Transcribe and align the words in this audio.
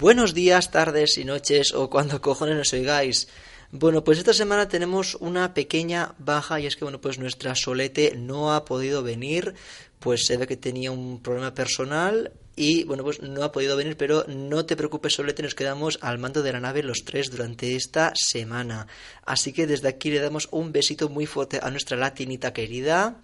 Buenos 0.00 0.32
días, 0.32 0.70
tardes 0.70 1.18
y 1.18 1.24
noches 1.24 1.74
o 1.74 1.90
cuando 1.90 2.20
cojones 2.22 2.56
nos 2.56 2.72
oigáis. 2.72 3.26
Bueno, 3.72 4.04
pues 4.04 4.18
esta 4.18 4.32
semana 4.32 4.68
tenemos 4.68 5.16
una 5.16 5.54
pequeña 5.54 6.14
baja 6.18 6.60
y 6.60 6.66
es 6.66 6.76
que 6.76 6.84
bueno, 6.84 7.00
pues 7.00 7.18
nuestra 7.18 7.56
Solete 7.56 8.14
no 8.14 8.54
ha 8.54 8.64
podido 8.64 9.02
venir, 9.02 9.54
pues 9.98 10.24
se 10.24 10.36
ve 10.36 10.46
que 10.46 10.56
tenía 10.56 10.92
un 10.92 11.20
problema 11.20 11.52
personal 11.52 12.30
y 12.54 12.84
bueno, 12.84 13.02
pues 13.02 13.20
no 13.22 13.42
ha 13.42 13.50
podido 13.50 13.76
venir, 13.76 13.96
pero 13.96 14.24
no 14.28 14.64
te 14.66 14.76
preocupes, 14.76 15.14
Solete, 15.14 15.42
nos 15.42 15.56
quedamos 15.56 15.98
al 16.00 16.18
mando 16.18 16.44
de 16.44 16.52
la 16.52 16.60
nave 16.60 16.84
los 16.84 17.04
tres 17.04 17.32
durante 17.32 17.74
esta 17.74 18.12
semana. 18.14 18.86
Así 19.26 19.52
que 19.52 19.66
desde 19.66 19.88
aquí 19.88 20.12
le 20.12 20.20
damos 20.20 20.46
un 20.52 20.70
besito 20.70 21.08
muy 21.08 21.26
fuerte 21.26 21.58
a 21.60 21.72
nuestra 21.72 21.96
latinita 21.96 22.52
querida. 22.52 23.20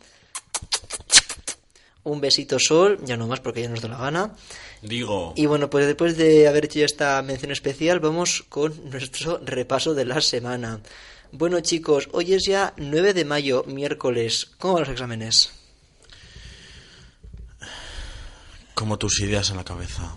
Un 2.05 2.21
besito 2.21 2.59
Sol, 2.59 2.99
ya 3.05 3.17
no 3.17 3.27
más 3.27 3.41
porque 3.41 3.63
ya 3.63 3.69
nos 3.69 3.81
da 3.81 3.89
la 3.89 3.99
gana. 3.99 4.33
Digo, 4.83 5.33
Y 5.37 5.47
bueno, 5.47 5.71
pues 5.71 5.87
después 5.87 6.17
de 6.17 6.47
haber 6.47 6.67
hecho 6.67 6.81
ya 6.81 6.85
esta 6.85 7.21
mención 7.23 7.51
especial, 7.51 7.99
vamos 8.01 8.45
con 8.49 8.91
nuestro 8.91 9.39
repaso 9.39 9.95
de 9.95 10.05
la 10.05 10.21
semana. 10.21 10.81
Bueno 11.33 11.61
chicos, 11.61 12.09
hoy 12.13 12.35
es 12.35 12.45
ya 12.47 12.75
9 12.77 13.15
de 13.15 13.25
mayo, 13.25 13.65
miércoles. 13.67 14.51
¿Cómo 14.59 14.75
van 14.75 14.83
los 14.83 14.91
exámenes? 14.91 15.51
como 18.75 18.99
tus 18.99 19.21
ideas 19.21 19.51
en 19.51 19.57
la 19.57 19.65
cabeza, 19.65 20.17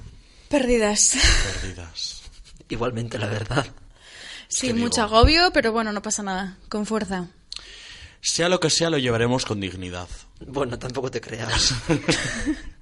Perdidas. 0.49 1.15
perdidas. 1.61 2.21
Igualmente, 2.69 3.17
la 3.19 3.27
verdad. 3.27 3.65
Sí, 4.47 4.67
digo. 4.67 4.79
mucho 4.79 5.01
agobio, 5.03 5.51
pero 5.53 5.71
bueno, 5.71 5.91
no 5.93 6.01
pasa 6.01 6.23
nada. 6.23 6.57
Con 6.67 6.85
fuerza. 6.85 7.27
Sea 8.19 8.49
lo 8.49 8.59
que 8.59 8.69
sea, 8.69 8.89
lo 8.89 8.97
llevaremos 8.97 9.45
con 9.45 9.59
dignidad. 9.61 10.07
Bueno, 10.45 10.77
tampoco 10.77 11.09
te 11.11 11.21
creas. 11.21 11.73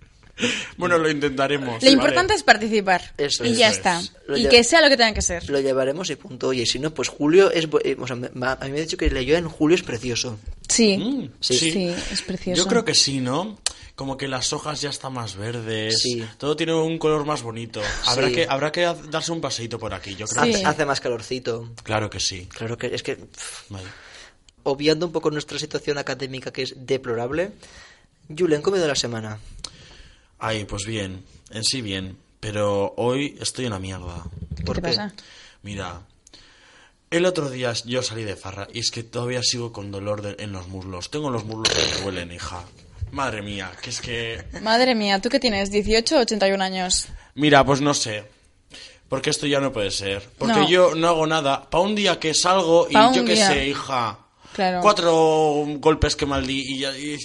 Bueno, 0.76 0.98
lo 0.98 1.10
intentaremos. 1.10 1.82
Lo 1.82 1.90
importante 1.90 2.34
es 2.34 2.44
participar. 2.44 3.14
Eso 3.18 3.46
y 3.46 3.52
es. 3.52 3.58
ya 3.58 3.68
Eso 3.70 3.78
está. 3.78 4.00
es. 4.02 4.12
Y 4.36 4.50
que 4.50 4.66
sea 4.66 4.82
lo 4.82 4.90
que 4.90 4.98
tenga 4.98 5.14
que 5.14 5.22
ser. 5.22 5.50
Lo 5.50 5.62
llevaremos 5.62 6.10
y 6.10 6.18
punto. 6.18 6.50
Oye, 6.50 6.64
y 6.64 6.66
si 6.66 6.78
no, 6.78 6.94
pues 6.94 7.08
Julio 7.08 7.50
es... 7.52 7.70
eh, 7.86 7.96
o 7.98 8.06
sea, 8.06 8.18
me- 8.18 8.30
me- 8.34 8.48
a 8.48 8.58
mí 8.64 8.72
me 8.72 8.80
ha 8.80 8.82
dicho 8.82 8.98
que 8.98 9.10
leyó 9.10 9.38
en 9.38 9.48
Julio 9.48 9.76
es 9.76 9.84
precioso. 9.84 10.38
Sí. 10.68 10.98
Mm, 10.98 11.30
Sí. 11.40 11.58
Sí, 11.72 11.96
es 12.12 12.22
precioso. 12.22 12.62
Yo 12.64 12.68
creo 12.68 12.84
que 12.84 12.94
sí, 12.94 13.22
¿no? 13.22 13.58
Como 13.96 14.18
que 14.18 14.28
las 14.28 14.52
hojas 14.52 14.82
ya 14.82 14.90
están 14.90 15.14
más 15.14 15.38
verdes. 15.38 16.02
Sí. 16.02 16.22
Todo 16.38 16.58
tiene 16.58 16.74
un 16.74 16.98
color 17.00 17.24
más 17.26 17.42
bonito. 17.42 17.82
Habrá, 18.06 18.28
Sí. 18.28 18.34
que, 18.34 18.48
habrá 18.50 18.74
que 18.74 18.94
darse 19.10 19.32
un 19.32 19.40
paseíto 19.40 19.80
por 19.80 19.94
aquí, 19.94 20.16
yo 20.16 20.28
creo 20.28 20.44
Sí. 20.44 20.52
que 20.52 20.58
sí. 20.58 20.64
Hace 20.66 20.86
más 20.86 21.00
calorcito. 21.00 21.72
Claro 21.84 22.10
que 22.10 22.20
sí. 22.20 22.46
Claro 22.54 22.78
que 22.78 22.94
es 22.94 23.02
que... 23.04 23.18
Vale. 23.70 23.88
Obviando 24.66 25.06
un 25.06 25.12
poco 25.12 25.32
nuestra 25.32 25.58
situación 25.58 25.98
académica 25.98 26.52
que 26.52 26.62
es 26.64 26.74
deplorable, 26.86 27.52
Julen, 28.38 28.62
¿cómo 28.62 28.76
ha 28.76 28.80
ido 28.80 28.88
la 28.88 28.96
semana? 28.96 29.40
Ay, 30.40 30.66
pues 30.66 30.86
bien. 30.86 31.24
En 31.52 31.64
sí 31.64 31.82
bien. 31.82 32.18
Pero 32.40 32.94
hoy 32.98 33.38
estoy 33.42 33.66
en 33.66 33.72
la 33.72 33.80
mierda. 33.80 34.24
¿Qué 34.56 34.64
¿Por 34.64 34.76
te 34.76 34.82
qué? 34.82 34.88
pasa? 34.90 35.14
Mira, 35.64 36.02
el 37.10 37.26
otro 37.26 37.50
día 37.50 37.74
yo 37.86 38.04
salí 38.04 38.24
de 38.24 38.36
farra 38.36 38.68
y 38.74 38.80
es 38.80 38.92
que 38.92 39.04
todavía 39.04 39.42
sigo 39.42 39.72
con 39.72 39.92
dolor 39.92 40.22
de- 40.22 40.44
en 40.44 40.52
los 40.52 40.68
muslos. 40.68 41.10
Tengo 41.10 41.30
los 41.30 41.46
muslos 41.46 41.74
que 41.74 41.96
me 41.96 42.02
duelen, 42.04 42.32
hija. 42.32 42.64
Madre 43.12 43.42
mía, 43.42 43.72
que 43.82 43.90
es 43.92 44.02
que... 44.02 44.44
Madre 44.62 44.94
mía, 44.96 45.22
¿tú 45.22 45.30
qué 45.30 45.40
tienes? 45.40 45.72
¿18 45.72 46.18
o 46.18 46.20
81 46.22 46.62
años? 46.64 47.08
Mira, 47.36 47.64
pues 47.66 47.80
no 47.82 47.94
sé. 47.94 48.26
Porque 49.08 49.30
esto 49.30 49.48
ya 49.48 49.60
no 49.60 49.72
puede 49.72 49.92
ser. 49.92 50.28
Porque 50.38 50.54
No. 50.62 50.70
yo 50.70 50.96
no 50.96 51.08
hago 51.08 51.26
nada. 51.28 51.70
Pa' 51.70 51.80
un 51.80 51.96
día 51.96 52.20
que 52.20 52.34
salgo 52.34 52.88
y 52.90 52.94
Pa' 52.94 53.14
yo 53.14 53.24
qué 53.24 53.34
día. 53.36 53.48
sé, 53.48 53.68
hija. 53.68 54.20
Claro. 54.56 54.80
Cuatro 54.82 55.66
golpes 55.80 56.16
que 56.16 56.26
maldí 56.26 56.62
y 56.76 56.80
ya... 56.80 56.98
y- 56.98 57.18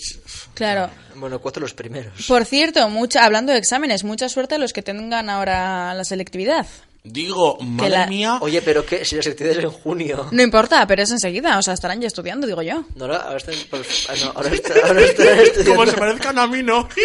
Claro. 0.54 0.90
Bueno, 1.14 1.38
cuatro 1.38 1.62
los 1.62 1.72
primeros. 1.74 2.26
Por 2.26 2.44
cierto, 2.44 2.88
mucha, 2.88 3.24
hablando 3.24 3.52
de 3.52 3.58
exámenes, 3.58 4.02
mucha 4.04 4.28
suerte 4.28 4.56
a 4.56 4.58
los 4.58 4.72
que 4.72 4.82
tengan 4.82 5.30
ahora 5.30 5.94
la 5.94 6.04
selectividad. 6.04 6.66
Digo, 7.02 7.56
madre 7.60 7.90
la- 7.90 8.06
mía... 8.08 8.38
Oye, 8.42 8.60
pero 8.60 8.84
que 8.84 9.04
si 9.04 9.16
las 9.16 9.26
actividades 9.26 9.58
es 9.58 9.64
en 9.64 9.70
junio. 9.70 10.26
No 10.32 10.42
importa, 10.42 10.86
pero 10.86 11.02
es 11.02 11.10
enseguida, 11.10 11.56
o 11.56 11.62
sea, 11.62 11.72
estarán 11.74 12.00
ya 12.00 12.08
estudiando, 12.08 12.46
digo 12.46 12.60
yo. 12.62 12.84
No, 12.96 13.04
ahora, 13.04 13.16
ahora 13.18 13.36
están, 13.38 13.54
por- 13.70 13.80
ah, 13.80 14.14
no, 14.22 14.32
ahora 14.34 14.50
está- 14.54 14.74
ahora 14.86 15.00
están 15.00 15.26
estudiando. 15.38 15.74
Como 15.76 15.86
se 15.90 15.96
parezcan 15.96 16.38
a 16.38 16.46
mí, 16.46 16.62
¿no? 16.62 16.88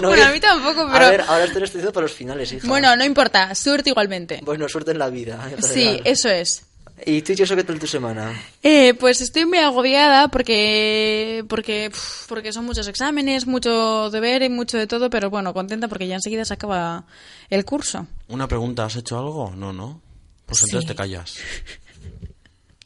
No, 0.00 0.08
Bueno, 0.08 0.22
es- 0.22 0.28
a 0.28 0.32
mí 0.32 0.40
tampoco, 0.40 0.80
A 0.82 0.92
pero- 0.92 1.08
ver, 1.10 1.20
ahora 1.22 1.44
están 1.44 1.62
estudiando 1.64 1.92
para 1.92 2.02
los 2.06 2.12
finales, 2.14 2.52
hija. 2.52 2.66
Bueno, 2.68 2.94
no 2.96 3.04
importa, 3.04 3.54
suerte 3.54 3.90
igualmente. 3.90 4.40
Bueno, 4.42 4.68
suerte 4.68 4.90
en 4.92 4.98
la 4.98 5.08
vida. 5.08 5.48
en 5.50 5.62
Sí, 5.62 6.00
eso 6.04 6.28
es. 6.28 6.62
¿Y 7.04 7.22
tú, 7.22 7.34
Choso, 7.34 7.56
qué 7.56 7.64
tal 7.64 7.78
tu 7.78 7.86
semana? 7.86 8.32
Eh, 8.62 8.94
pues 8.94 9.20
estoy 9.20 9.44
muy 9.46 9.58
agobiada 9.58 10.28
porque 10.28 11.44
porque 11.48 11.90
pf, 11.90 12.26
porque 12.28 12.52
son 12.52 12.64
muchos 12.64 12.86
exámenes, 12.88 13.46
mucho 13.46 14.10
deber 14.10 14.42
y 14.42 14.48
mucho 14.48 14.78
de 14.78 14.86
todo, 14.86 15.10
pero 15.10 15.28
bueno, 15.30 15.52
contenta 15.52 15.88
porque 15.88 16.06
ya 16.06 16.14
enseguida 16.16 16.44
se 16.44 16.54
acaba 16.54 17.04
el 17.50 17.64
curso. 17.64 18.06
Una 18.28 18.46
pregunta, 18.48 18.84
¿has 18.84 18.96
hecho 18.96 19.18
algo? 19.18 19.52
No, 19.56 19.72
¿no? 19.72 20.00
Pues 20.46 20.58
Sí. 20.60 20.66
entonces 20.66 20.88
te 20.88 20.94
callas. 20.94 21.36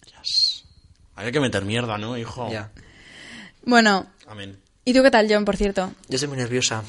Yes. 0.07 0.65
Hay 1.15 1.33
que 1.33 1.41
meter 1.41 1.65
mierda, 1.65 1.99
¿no, 1.99 2.17
hijo? 2.17 2.51
Ya. 2.51 2.71
Bueno, 3.65 4.07
Amén. 4.27 4.59
¿y 4.85 4.93
tú 4.95 5.03
qué 5.03 5.11
tal, 5.11 5.27
John, 5.31 5.45
por 5.45 5.57
cierto? 5.57 5.93
Yo 6.09 6.15
estoy 6.17 6.29
muy 6.29 6.39
nerviosa. 6.39 6.85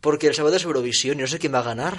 Porque 0.00 0.28
el 0.28 0.34
sábado 0.34 0.56
es 0.56 0.64
Eurovisión 0.64 1.18
y 1.18 1.22
no 1.22 1.28
sé 1.28 1.38
quién 1.38 1.52
va 1.52 1.58
a 1.58 1.62
ganar. 1.62 1.98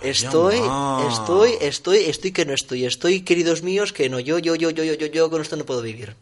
Estoy, 0.00 0.60
estoy, 1.08 1.52
estoy, 1.60 1.98
estoy 2.04 2.32
que 2.32 2.44
no 2.44 2.54
estoy. 2.54 2.84
Estoy, 2.84 3.22
queridos 3.22 3.62
míos, 3.62 3.92
que 3.92 4.08
no. 4.08 4.20
Yo, 4.20 4.38
yo, 4.38 4.54
yo, 4.54 4.70
yo, 4.70 4.84
yo, 4.84 4.94
yo, 4.94 5.06
yo 5.06 5.30
con 5.30 5.42
esto 5.42 5.56
no 5.56 5.64
puedo 5.64 5.82
vivir. 5.82 6.14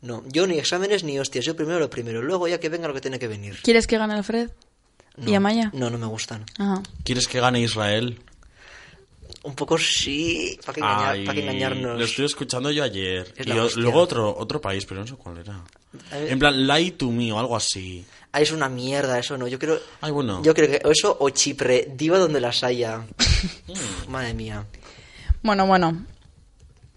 No, 0.00 0.24
yo 0.26 0.46
ni 0.46 0.58
exámenes 0.58 1.04
ni 1.04 1.18
hostias. 1.18 1.44
Yo 1.44 1.54
primero 1.54 1.78
lo 1.78 1.90
primero. 1.90 2.22
Luego 2.22 2.48
ya 2.48 2.58
que 2.58 2.68
venga 2.68 2.88
lo 2.88 2.94
que 2.94 3.00
tiene 3.00 3.18
que 3.18 3.28
venir. 3.28 3.60
¿Quieres 3.62 3.86
que 3.86 3.98
gane 3.98 4.14
Alfred? 4.14 4.50
¿Y 5.24 5.34
Amaya? 5.34 5.70
No, 5.74 5.90
no 5.90 5.98
me 5.98 6.06
gustan. 6.06 6.44
Ajá. 6.58 6.82
¿Quieres 7.04 7.28
que 7.28 7.38
gane 7.38 7.60
Israel? 7.60 8.18
Un 9.44 9.54
poco 9.54 9.76
sí, 9.76 10.58
para 10.64 10.74
que, 10.74 10.80
engañar, 10.80 11.38
engañarnos. 11.38 11.98
Lo 11.98 12.04
estoy 12.04 12.26
escuchando 12.26 12.70
yo 12.70 12.84
ayer. 12.84 13.32
Es 13.36 13.46
Y 13.46 13.80
luego 13.80 14.00
otro, 14.00 14.36
otro 14.36 14.60
país, 14.60 14.86
pero 14.86 15.00
no 15.00 15.06
sé 15.06 15.14
cuál 15.14 15.38
era. 15.38 15.60
En 16.12 16.38
plan, 16.38 16.66
Lie 16.66 16.92
to 16.92 17.10
Me 17.10 17.32
o 17.32 17.38
algo 17.38 17.56
así. 17.56 18.04
Ah, 18.32 18.40
es 18.40 18.50
una 18.50 18.68
mierda, 18.68 19.18
eso 19.18 19.36
no. 19.36 19.46
Yo 19.46 19.58
creo, 19.58 19.78
Ay, 20.00 20.10
bueno. 20.10 20.42
yo 20.42 20.54
creo 20.54 20.68
que 20.70 20.82
eso 20.90 21.16
o 21.20 21.28
Chipre, 21.30 21.88
diva 21.94 22.18
donde 22.18 22.40
las 22.40 22.64
haya. 22.64 23.04
Madre 24.08 24.32
mía. 24.34 24.64
Bueno, 25.42 25.66
bueno. 25.66 26.06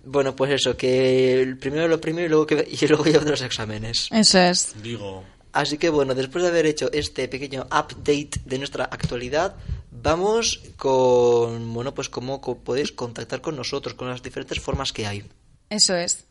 Bueno, 0.06 0.36
pues 0.36 0.52
eso, 0.52 0.78
que 0.78 1.42
el 1.42 1.58
primero 1.58 1.88
lo 1.88 2.00
primero 2.00 2.28
y 2.28 2.30
luego, 2.30 2.46
que, 2.46 2.68
y 2.70 2.88
luego 2.88 3.06
ya 3.06 3.20
los 3.22 3.42
exámenes. 3.42 4.08
Eso 4.12 4.40
es. 4.40 4.82
Digo, 4.82 5.24
Así 5.56 5.78
que 5.78 5.90
bueno, 5.90 6.14
después 6.16 6.44
de 6.44 6.50
haber 6.50 6.66
hecho 6.66 6.92
este 6.92 7.30
pequeño 7.30 7.62
update 7.68 8.42
de 8.44 8.58
nuestra 8.58 8.84
actualidad, 8.84 9.56
vamos 9.90 10.60
con, 10.76 11.74
bueno, 11.74 11.94
pues 11.94 12.10
cómo 12.10 12.42
podéis 12.42 12.92
contactar 12.92 13.40
con 13.40 13.56
nosotros, 13.56 13.96
con 13.96 14.10
las 14.10 14.22
diferentes 14.22 14.60
formas 14.60 14.92
que 14.92 15.08
hay. 15.08 15.24
Eso 15.70 15.96
es. 15.96 16.26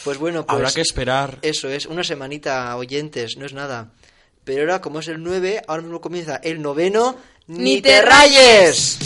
Pues 0.05 0.19
bueno, 0.19 0.45
pues 0.47 0.57
Habrá 0.57 0.71
que 0.73 0.81
esperar. 0.81 1.39
Eso 1.43 1.69
es, 1.69 1.87
una 1.87 2.05
semanita, 2.05 2.75
oyentes, 2.77 3.37
no 3.37 3.45
es 3.47 3.53
nada. 3.53 3.93
Pero 4.45 4.63
ahora, 4.63 4.81
como 4.81 5.01
es 5.01 5.09
el 5.09 5.23
9, 5.23 5.63
ahora 5.67 5.83
mismo 5.83 6.01
comienza 6.01 6.37
el 6.37 6.63
noveno. 6.63 7.17
¡Ni 7.47 7.83
te 7.83 8.01
rayes! 8.01 8.99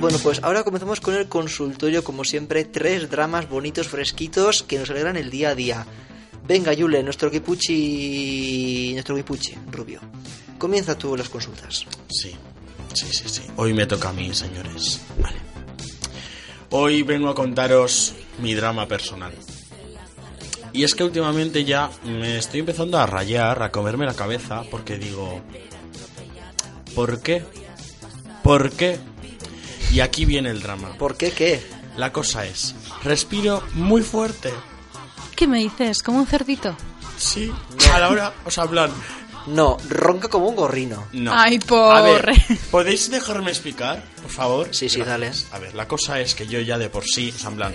Bueno, 0.00 0.18
pues 0.22 0.40
ahora 0.44 0.62
comenzamos 0.62 1.00
con 1.00 1.14
el 1.14 1.28
consultorio, 1.28 2.04
como 2.04 2.22
siempre, 2.22 2.64
tres 2.64 3.10
dramas 3.10 3.48
bonitos, 3.48 3.88
fresquitos, 3.88 4.62
que 4.62 4.78
nos 4.78 4.90
alegran 4.90 5.16
el 5.16 5.28
día 5.28 5.50
a 5.50 5.54
día. 5.56 5.86
Venga, 6.46 6.72
Yule, 6.72 7.02
nuestro 7.02 7.32
kipuchi... 7.32 8.92
Nuestro 8.92 9.16
kipuchi, 9.16 9.54
rubio. 9.72 10.00
Comienza 10.56 10.96
tú 10.96 11.16
las 11.16 11.28
consultas. 11.28 11.84
Sí, 12.08 12.32
sí, 12.94 13.06
sí, 13.10 13.28
sí. 13.28 13.42
Hoy 13.56 13.74
me 13.74 13.86
toca 13.86 14.10
a 14.10 14.12
mí, 14.12 14.32
señores. 14.32 15.00
Vale. 15.20 15.36
Hoy 16.70 17.02
vengo 17.02 17.28
a 17.28 17.34
contaros 17.34 18.14
mi 18.38 18.54
drama 18.54 18.86
personal. 18.86 19.32
Y 20.72 20.84
es 20.84 20.94
que 20.94 21.02
últimamente 21.02 21.64
ya 21.64 21.90
me 22.04 22.38
estoy 22.38 22.60
empezando 22.60 22.98
a 22.98 23.06
rayar, 23.06 23.62
a 23.64 23.72
comerme 23.72 24.06
la 24.06 24.14
cabeza, 24.14 24.62
porque 24.70 24.96
digo... 24.96 25.40
¿Por 26.94 27.20
qué? 27.20 27.42
¿Por 28.44 28.70
qué? 28.70 28.98
Y 29.92 30.00
aquí 30.00 30.24
viene 30.24 30.50
el 30.50 30.60
drama. 30.62 30.92
¿Por 30.98 31.16
qué 31.16 31.30
qué? 31.32 31.64
La 31.96 32.12
cosa 32.12 32.44
es, 32.46 32.74
respiro 33.02 33.62
muy 33.74 34.02
fuerte. 34.02 34.52
¿Qué 35.34 35.46
me 35.48 35.58
dices? 35.58 36.02
¿Como 36.02 36.18
un 36.18 36.26
cerdito? 36.26 36.76
Sí, 37.16 37.52
a 37.92 37.98
la 37.98 38.08
hora, 38.10 38.32
o 38.44 38.50
sea, 38.50 38.64
en 38.64 38.70
plan, 38.70 38.90
No, 39.48 39.76
ronca 39.88 40.28
como 40.28 40.48
un 40.48 40.54
gorrino. 40.56 41.08
no. 41.12 41.32
Ay, 41.34 41.58
A 41.70 42.02
ver, 42.02 42.24
porre. 42.24 42.34
¿podéis 42.70 43.10
dejarme 43.10 43.50
explicar, 43.50 44.04
por 44.22 44.30
favor? 44.30 44.68
Sí, 44.72 44.88
sí, 44.88 45.00
Gracias. 45.00 45.46
A 45.52 45.58
ver, 45.58 45.74
la 45.74 45.88
cosa 45.88 46.20
es 46.20 46.34
que 46.34 46.46
yo 46.46 46.60
ya 46.60 46.78
de 46.78 46.90
por 46.90 47.04
sí, 47.04 47.32
o 47.34 47.38
sea, 47.38 47.50
en 47.50 47.56
plan, 47.56 47.74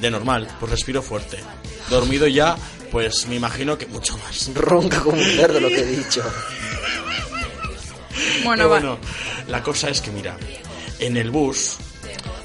de 0.00 0.10
normal, 0.10 0.48
pues 0.60 0.70
respiro 0.72 1.02
fuerte. 1.02 1.38
Dormido 1.90 2.26
ya, 2.26 2.56
pues 2.92 3.26
me 3.26 3.34
imagino 3.36 3.76
que 3.76 3.86
mucho 3.86 4.16
más. 4.18 4.50
Ronca 4.54 5.00
como 5.00 5.18
un 5.18 5.24
cerdo, 5.24 5.60
lo 5.60 5.68
que 5.68 5.80
he 5.80 5.96
dicho. 5.96 6.22
Bueno, 8.44 8.64
Pero 8.64 8.68
va. 8.70 8.78
bueno, 8.78 8.98
la 9.48 9.62
cosa 9.62 9.88
es 9.90 10.00
que 10.00 10.10
mira, 10.10 10.36
en 10.98 11.16
el 11.16 11.30
bus, 11.30 11.76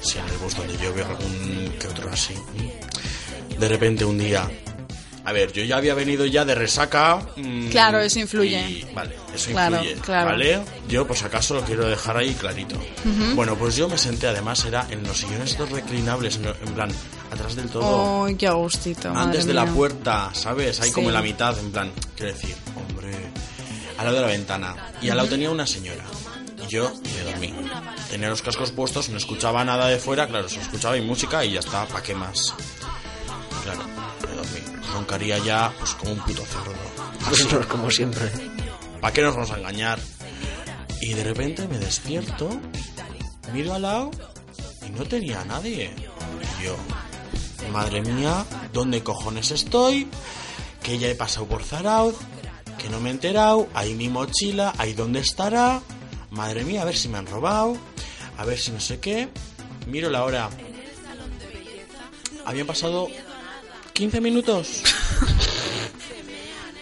si 0.00 0.18
en 0.18 0.26
el 0.26 0.36
bus 0.38 0.56
donde 0.56 0.76
yo 0.78 0.92
veo 0.94 1.06
algún 1.06 1.74
que 1.78 1.88
otro 1.88 2.10
así, 2.12 2.34
de 3.58 3.68
repente 3.68 4.04
un 4.04 4.18
día, 4.18 4.48
a 5.26 5.32
ver, 5.32 5.52
yo 5.52 5.64
ya 5.64 5.76
había 5.78 5.94
venido 5.94 6.26
ya 6.26 6.44
de 6.44 6.54
resaca. 6.54 7.18
mm, 7.36 7.68
Claro, 7.68 7.98
eso 8.00 8.18
influye. 8.18 8.60
y- 8.68 8.86
vale, 8.94 9.16
eso 9.34 9.50
Claro, 9.52 9.76
influye. 9.76 9.94
claro. 10.02 10.30
Vale, 10.30 10.60
yo 10.88 11.06
pues 11.06 11.22
acaso 11.22 11.54
lo 11.54 11.62
quiero 11.62 11.88
dejar 11.88 12.16
ahí 12.18 12.34
clarito. 12.34 12.76
Bueno, 13.34 13.56
pues 13.56 13.74
yo 13.76 13.88
me 13.88 13.96
senté, 13.96 14.26
además 14.26 14.64
era 14.66 14.86
en 14.90 15.02
los 15.04 15.16
sillones 15.18 15.52
estos 15.52 15.70
reclinables, 15.70 16.36
en, 16.36 16.46
en 16.46 16.74
plan, 16.74 16.90
atrás 17.32 17.56
del 17.56 17.68
todo. 17.70 18.26
Ay, 18.26 18.34
qué 18.36 18.50
gustito. 18.50 19.10
Antes 19.10 19.46
de 19.46 19.54
la 19.54 19.64
puerta, 19.66 20.30
¿sabes? 20.34 20.80
Ahí 20.80 20.88
Sí. 20.88 20.94
como 20.94 21.08
en 21.08 21.14
la 21.14 21.22
mitad, 21.22 21.58
en 21.58 21.70
plan, 21.72 21.90
quiero 22.16 22.32
decir, 22.34 22.54
hombre, 22.76 23.12
al 23.96 24.04
lado 24.04 24.16
de 24.16 24.22
la 24.22 24.28
ventana. 24.28 24.76
Y 25.00 25.08
al 25.08 25.16
lado 25.16 25.30
tenía 25.30 25.50
una 25.50 25.66
señora. 25.66 26.04
Y 26.64 26.70
yo 26.70 26.92
me 27.02 27.30
dormí. 27.30 27.54
Tenía 28.10 28.28
los 28.28 28.42
cascos 28.42 28.70
puestos, 28.70 29.08
no 29.08 29.18
escuchaba 29.18 29.64
nada 29.64 29.88
de 29.88 29.98
fuera, 29.98 30.26
claro, 30.26 30.48
solo 30.48 30.62
escuchaba 30.62 30.94
mi 30.94 31.02
música 31.02 31.44
y 31.44 31.52
ya 31.52 31.60
está, 31.60 31.86
¿para 31.86 32.02
qué 32.02 32.14
más? 32.14 32.54
Claro, 33.62 33.84
me 34.26 34.34
dormí. 34.34 34.82
Roncaría 34.92 35.38
ya, 35.38 35.72
pues 35.78 35.94
como 35.94 36.12
un 36.12 36.20
puto 36.20 36.44
cerdo. 36.44 37.60
No, 37.60 37.68
como 37.68 37.90
siempre. 37.90 38.30
¿Para 39.00 39.12
qué 39.12 39.22
nos 39.22 39.34
vamos 39.34 39.50
a 39.50 39.58
engañar? 39.58 39.98
Y 41.00 41.14
de 41.14 41.24
repente 41.24 41.66
me 41.68 41.78
despierto, 41.78 42.48
miro 43.52 43.74
al 43.74 43.82
lado 43.82 44.10
y 44.86 44.90
no 44.90 45.04
tenía 45.04 45.40
a 45.40 45.44
nadie. 45.44 45.94
Y 46.60 46.64
yo, 46.64 46.76
madre 47.72 48.02
mía, 48.02 48.44
¿dónde 48.72 49.02
cojones 49.02 49.50
estoy? 49.50 50.08
Que 50.82 50.98
ya 50.98 51.08
he 51.08 51.14
pasado 51.14 51.46
por 51.46 51.62
Zarauz, 51.62 52.14
que 52.78 52.88
no 52.88 53.00
me 53.00 53.08
he 53.10 53.12
enterado, 53.12 53.68
ahí 53.74 53.94
mi 53.94 54.08
mochila, 54.08 54.74
ahí 54.78 54.92
dónde 54.92 55.20
estará. 55.20 55.80
Madre 56.34 56.64
mía, 56.64 56.82
a 56.82 56.84
ver 56.84 56.96
si 56.96 57.08
me 57.08 57.18
han 57.18 57.26
robado, 57.26 57.76
a 58.36 58.44
ver 58.44 58.58
si 58.58 58.70
no 58.72 58.80
sé 58.80 58.98
qué. 59.00 59.28
Miro 59.86 60.10
la 60.10 60.24
hora. 60.24 60.50
Habían 62.44 62.66
pasado 62.66 63.08
15 63.92 64.20
minutos. 64.20 64.82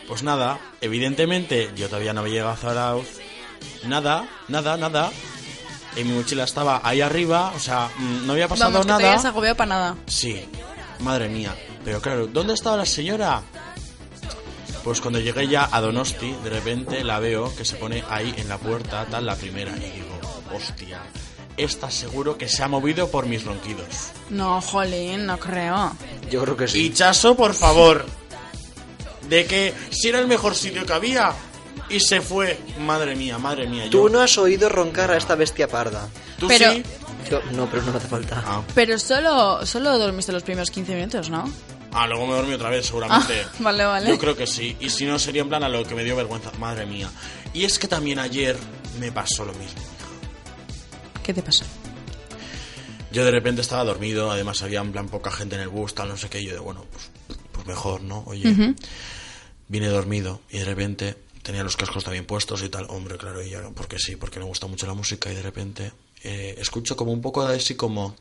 Pues 0.08 0.22
nada, 0.22 0.58
evidentemente 0.82 1.70
yo 1.74 1.86
todavía 1.88 2.12
no 2.12 2.20
había 2.20 2.32
llegado 2.34 2.50
a 2.52 2.56
Zarauz. 2.56 3.06
Nada, 3.84 4.28
nada, 4.48 4.76
nada. 4.76 5.10
Y 5.96 6.04
mi 6.04 6.12
mochila 6.12 6.44
estaba 6.44 6.82
ahí 6.84 7.00
arriba, 7.00 7.50
o 7.56 7.58
sea, 7.58 7.88
mm, 7.96 8.26
no 8.26 8.34
había 8.34 8.46
pasado 8.46 8.72
Vamos, 8.72 8.84
que 8.86 8.92
te 8.92 8.98
nada. 8.98 9.12
hayas 9.12 9.24
agobiado 9.24 9.56
para 9.56 9.68
nada. 9.68 9.96
Sí, 10.06 10.44
madre 10.98 11.30
mía. 11.30 11.54
Pero 11.82 12.02
claro, 12.02 12.26
¿dónde 12.26 12.52
estaba 12.52 12.76
la 12.76 12.84
señora? 12.84 13.40
Pues 14.84 15.00
cuando 15.00 15.20
llegué 15.20 15.46
ya 15.46 15.68
a 15.70 15.80
Donosti, 15.80 16.32
de 16.42 16.50
repente 16.50 17.04
la 17.04 17.20
veo 17.20 17.54
que 17.54 17.64
se 17.64 17.76
pone 17.76 18.02
ahí 18.10 18.34
en 18.36 18.48
la 18.48 18.58
puerta, 18.58 19.06
tal, 19.10 19.26
la 19.26 19.36
primera. 19.36 19.70
Y 19.76 19.80
digo, 19.80 20.18
hostia, 20.54 21.00
esta 21.56 21.88
seguro 21.90 22.36
que 22.36 22.48
se 22.48 22.62
ha 22.64 22.68
movido 22.68 23.08
por 23.08 23.26
mis 23.26 23.44
ronquidos. 23.44 24.10
No, 24.30 24.60
jolín, 24.60 25.26
no 25.26 25.38
creo. 25.38 25.92
Yo 26.30 26.42
creo 26.42 26.56
que 26.56 26.66
sí. 26.66 26.86
Y 26.86 26.92
Chaso, 26.92 27.36
por 27.36 27.54
favor, 27.54 28.04
de 29.28 29.46
que 29.46 29.72
si 29.90 30.08
era 30.08 30.18
el 30.18 30.26
mejor 30.26 30.54
sitio 30.56 30.84
que 30.84 30.92
había 30.92 31.32
y 31.88 32.00
se 32.00 32.20
fue. 32.20 32.58
Madre 32.80 33.14
mía, 33.14 33.38
madre 33.38 33.68
mía. 33.68 33.84
Tú 33.88 34.04
yo- 34.04 34.08
no 34.08 34.20
has 34.20 34.36
oído 34.36 34.68
roncar 34.68 35.12
a 35.12 35.16
esta 35.16 35.36
bestia 35.36 35.68
parda. 35.68 36.08
¿Tú 36.38 36.48
Pero- 36.48 36.72
sí? 36.72 36.82
Yo, 37.30 37.40
no, 37.52 37.66
pero 37.70 37.82
no 37.84 37.92
me 37.92 37.98
hace 37.98 38.08
falta. 38.08 38.42
Ah. 38.44 38.62
Pero 38.74 38.98
solo, 38.98 39.64
solo 39.64 39.96
dormiste 39.96 40.32
los 40.32 40.42
primeros 40.42 40.72
15 40.72 40.92
minutos, 40.96 41.30
¿no? 41.30 41.48
Ah, 41.92 42.06
luego 42.06 42.26
me 42.26 42.34
dormí 42.34 42.54
otra 42.54 42.70
vez, 42.70 42.86
seguramente. 42.86 43.42
Ah, 43.44 43.50
vale, 43.60 43.84
vale. 43.84 44.08
Yo 44.08 44.18
creo 44.18 44.36
que 44.36 44.46
sí. 44.46 44.76
Y 44.80 44.88
si 44.90 45.04
no, 45.04 45.18
sería 45.18 45.42
en 45.42 45.48
plan 45.48 45.62
a 45.62 45.68
lo 45.68 45.84
que 45.84 45.94
me 45.94 46.04
dio 46.04 46.16
vergüenza. 46.16 46.50
Madre 46.58 46.86
mía. 46.86 47.10
Y 47.52 47.64
es 47.64 47.78
que 47.78 47.86
también 47.88 48.18
ayer 48.18 48.56
me 48.98 49.12
pasó 49.12 49.44
lo 49.44 49.52
mismo. 49.54 49.80
¿Qué 51.22 51.34
te 51.34 51.42
pasó? 51.42 51.64
Yo 53.12 53.24
de 53.26 53.30
repente 53.30 53.60
estaba 53.60 53.84
dormido, 53.84 54.30
además 54.30 54.62
había 54.62 54.80
en 54.80 54.90
plan 54.90 55.08
poca 55.08 55.30
gente 55.30 55.56
en 55.56 55.60
el 55.62 55.68
bus, 55.68 55.94
tal, 55.94 56.08
no 56.08 56.16
sé 56.16 56.30
qué. 56.30 56.40
Y 56.40 56.46
yo 56.46 56.54
de, 56.54 56.60
bueno, 56.60 56.86
pues, 56.90 57.38
pues 57.52 57.66
mejor, 57.66 58.00
¿no? 58.00 58.22
Oye, 58.26 58.74
vine 59.68 59.88
dormido 59.88 60.40
y 60.50 60.58
de 60.58 60.64
repente 60.64 61.16
tenía 61.42 61.62
los 61.62 61.76
cascos 61.76 62.04
también 62.04 62.24
puestos 62.24 62.62
y 62.62 62.70
tal. 62.70 62.86
Hombre, 62.88 63.18
claro, 63.18 63.42
y 63.42 63.50
ya, 63.50 63.60
porque 63.74 63.98
sí, 63.98 64.16
porque 64.16 64.38
me 64.38 64.46
gusta 64.46 64.66
mucho 64.66 64.86
la 64.86 64.94
música 64.94 65.30
y 65.30 65.34
de 65.34 65.42
repente 65.42 65.92
eh, 66.22 66.54
escucho 66.58 66.96
como 66.96 67.12
un 67.12 67.20
poco 67.20 67.46
de 67.46 67.56
así 67.56 67.74
como... 67.74 68.16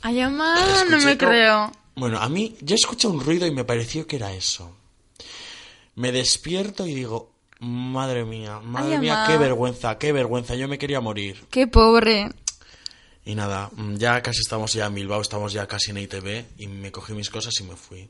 Ay, 0.00 0.20
mamá, 0.22 0.56
no 0.90 0.98
me 0.98 1.18
co- 1.18 1.26
creo. 1.26 1.70
Bueno, 1.94 2.18
a 2.18 2.28
mí 2.28 2.56
yo 2.60 2.74
escuché 2.74 3.06
un 3.08 3.20
ruido 3.20 3.46
y 3.46 3.50
me 3.50 3.64
pareció 3.64 4.06
que 4.06 4.16
era 4.16 4.32
eso. 4.32 4.74
Me 5.94 6.10
despierto 6.10 6.86
y 6.86 6.94
digo, 6.94 7.32
madre 7.60 8.24
mía, 8.24 8.60
madre 8.60 8.94
Ay, 8.94 9.00
mía, 9.00 9.24
qué 9.26 9.36
vergüenza, 9.36 9.98
qué 9.98 10.12
vergüenza, 10.12 10.54
yo 10.54 10.68
me 10.68 10.78
quería 10.78 11.00
morir. 11.00 11.44
Qué 11.50 11.66
pobre. 11.66 12.30
Y 13.24 13.34
nada, 13.34 13.70
mm, 13.76 13.96
ya 13.96 14.20
casi 14.22 14.40
estamos 14.40 14.72
ya 14.72 14.86
en 14.86 14.94
Bilbao, 14.94 15.20
estamos 15.20 15.52
ya 15.52 15.66
casi 15.66 15.90
en 15.90 15.98
ITV 15.98 16.46
y 16.58 16.66
me 16.66 16.90
cogí 16.90 17.12
mis 17.12 17.30
cosas 17.30 17.52
y 17.60 17.64
me 17.64 17.76
fui. 17.76 18.08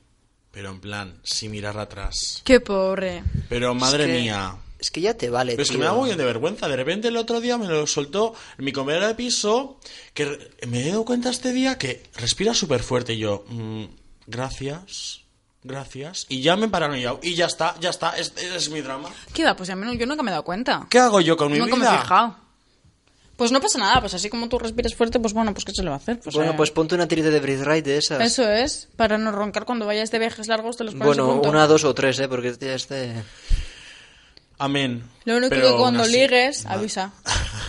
Pero 0.53 0.71
en 0.71 0.81
plan, 0.81 1.19
sin 1.25 1.51
mirar 1.51 1.77
atrás. 1.79 2.41
Qué 2.45 2.61
pobre. 2.61 3.23
Pero 3.49 3.75
madre 3.75 4.05
Es 4.05 4.11
que- 4.11 4.21
mía. 4.23 4.55
Es 4.83 4.91
que 4.91 5.01
ya 5.01 5.15
te 5.15 5.31
vale, 5.31 5.53
Pero 5.53 5.63
es 5.63 5.69
que 5.71 5.77
tío. 5.77 5.79
me 5.81 5.87
da 5.87 5.95
muy 5.95 6.11
de 6.11 6.25
vergüenza. 6.25 6.69
De 6.69 6.77
repente 6.77 7.09
el 7.09 7.17
otro 7.17 7.41
día 7.41 7.57
me 7.57 7.67
lo 7.69 7.87
soltó 7.87 8.35
mi 8.59 8.73
compañera 8.73 9.07
de 9.09 9.15
piso, 9.15 9.79
que 10.13 10.51
me 10.69 10.83
he 10.87 10.91
dado 10.91 11.05
cuenta 11.05 11.31
este 11.31 11.53
día 11.53 11.79
que 11.79 12.03
respira 12.17 12.53
súper 12.53 12.83
fuerte. 12.83 13.15
Y 13.15 13.19
yo, 13.19 13.45
mm, 13.49 13.85
gracias, 14.27 15.21
gracias. 15.63 16.27
Y 16.29 16.43
ya 16.43 16.57
me 16.57 16.69
pararon 16.69 16.99
y 16.99 17.03
ya, 17.03 17.17
y 17.23 17.35
ya 17.35 17.47
está, 17.47 17.77
ya 17.81 17.91
está, 17.91 18.17
es, 18.19 18.33
es 18.37 18.69
mi 18.71 18.81
drama. 18.81 19.09
¿Qué 19.33 19.45
va? 19.45 19.55
Pues 19.57 19.71
a 19.71 19.77
mí 19.77 19.87
no- 19.87 19.95
yo 19.95 20.05
nunca 20.07 20.23
me 20.25 20.31
he 20.31 20.33
dado 20.33 20.45
cuenta. 20.45 20.87
¿Qué 20.91 20.99
hago 20.99 21.21
yo 21.21 21.37
con 21.37 21.53
mi 21.53 21.59
nunca 21.59 21.77
me 21.77 21.83
vida? 21.83 21.95
he 21.95 22.01
fijado. 22.01 22.43
Pues 23.37 23.51
no 23.51 23.61
pasa 23.61 23.79
nada, 23.79 24.01
pues 24.01 24.13
así 24.15 24.29
como 24.29 24.49
tú 24.49 24.59
respires 24.59 24.95
fuerte, 24.95 25.19
pues 25.19 25.33
bueno, 25.33 25.53
pues 25.55 25.65
¿qué 25.65 25.73
se 25.73 25.83
le 25.83 25.89
va 25.89 25.95
a 25.97 25.99
hacer? 25.99 26.21
Pues, 26.21 26.35
Bueno, 26.37 26.53
eh, 26.53 26.55
pues 26.57 26.71
ponte 26.71 26.95
una 26.95 27.09
tirita 27.09 27.31
de 27.31 27.41
Breathe 27.41 27.65
Right 27.65 27.85
de 27.85 27.97
esas. 27.99 28.21
Eso 28.21 28.49
es, 28.49 28.89
para 28.97 29.17
no 29.17 29.33
roncar 29.33 29.65
cuando 29.65 29.87
vayas 29.87 30.11
de 30.11 30.19
viajes 30.19 30.49
largos 30.49 30.77
te 30.77 30.85
los 30.85 30.95
pones 30.95 31.07
Bueno, 31.17 31.41
una, 31.41 31.67
dos 31.67 31.83
o 31.85 31.95
tres, 31.95 32.19
¿eh? 32.21 32.29
Porque 32.29 32.55
ya 32.61 32.75
este... 32.75 33.15
Amén. 34.63 35.03
Lo 35.25 35.37
único 35.39 35.51
Pero 35.51 35.73
que 35.73 35.77
cuando 35.77 36.05
así- 36.05 36.13
ligues, 36.13 36.67
avisa. 36.67 37.13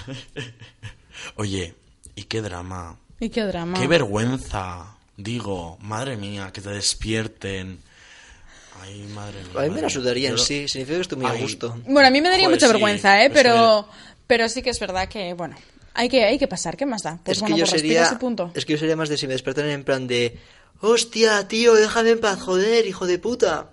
Oye, 1.37 1.73
y 2.15 2.23
qué 2.23 2.41
drama. 2.41 2.97
Y 3.19 3.29
qué 3.29 3.41
drama. 3.41 3.79
Qué 3.79 3.87
vergüenza. 3.87 4.95
Digo, 5.17 5.77
madre 5.81 6.17
mía, 6.17 6.51
que 6.53 6.61
te 6.61 6.69
despierten. 6.69 7.79
Ay, 8.81 9.03
madre 9.15 9.41
mía. 9.43 9.61
A 9.61 9.63
mí 9.63 9.69
me 9.71 9.81
la 9.81 9.89
sudaría 9.89 10.29
en 10.29 10.37
sí, 10.37 10.67
significa 10.67 10.97
que 10.97 11.01
estoy 11.01 11.17
muy 11.19 11.31
a 11.31 11.33
gusto. 11.33 11.75
Bueno, 11.87 12.07
a 12.07 12.11
mí 12.11 12.21
me 12.21 12.29
daría 12.29 12.45
Joder, 12.45 12.57
mucha 12.57 12.67
sí, 12.67 12.73
vergüenza, 12.73 13.23
¿eh? 13.23 13.29
pues 13.29 13.41
Pero, 13.43 13.87
pero 14.27 14.49
sí 14.49 14.61
que 14.61 14.69
es 14.71 14.79
verdad 14.79 15.07
que, 15.07 15.33
bueno, 15.33 15.55
hay 15.95 16.09
que, 16.09 16.23
hay 16.25 16.37
que 16.37 16.47
pasar, 16.47 16.75
¿qué 16.77 16.85
más 16.85 17.01
da? 17.03 17.19
Pues 17.23 17.37
es 17.37 17.41
bueno, 17.41 17.55
que 17.55 17.59
yo 17.61 17.65
pues 17.67 17.81
sería... 17.81 18.19
punto. 18.19 18.51
Es 18.53 18.65
que 18.65 18.73
yo 18.73 18.79
sería 18.79 18.95
más 18.95 19.09
de 19.09 19.17
si 19.17 19.25
me 19.27 19.33
despertaran 19.33 19.71
en 19.71 19.83
plan 19.83 20.05
de... 20.07 20.37
Hostia, 20.81 21.47
tío, 21.47 21.73
déjame 21.75 22.11
en 22.11 22.19
paz, 22.19 22.39
joder, 22.41 22.85
hijo 22.85 23.07
de 23.07 23.17
puta. 23.19 23.69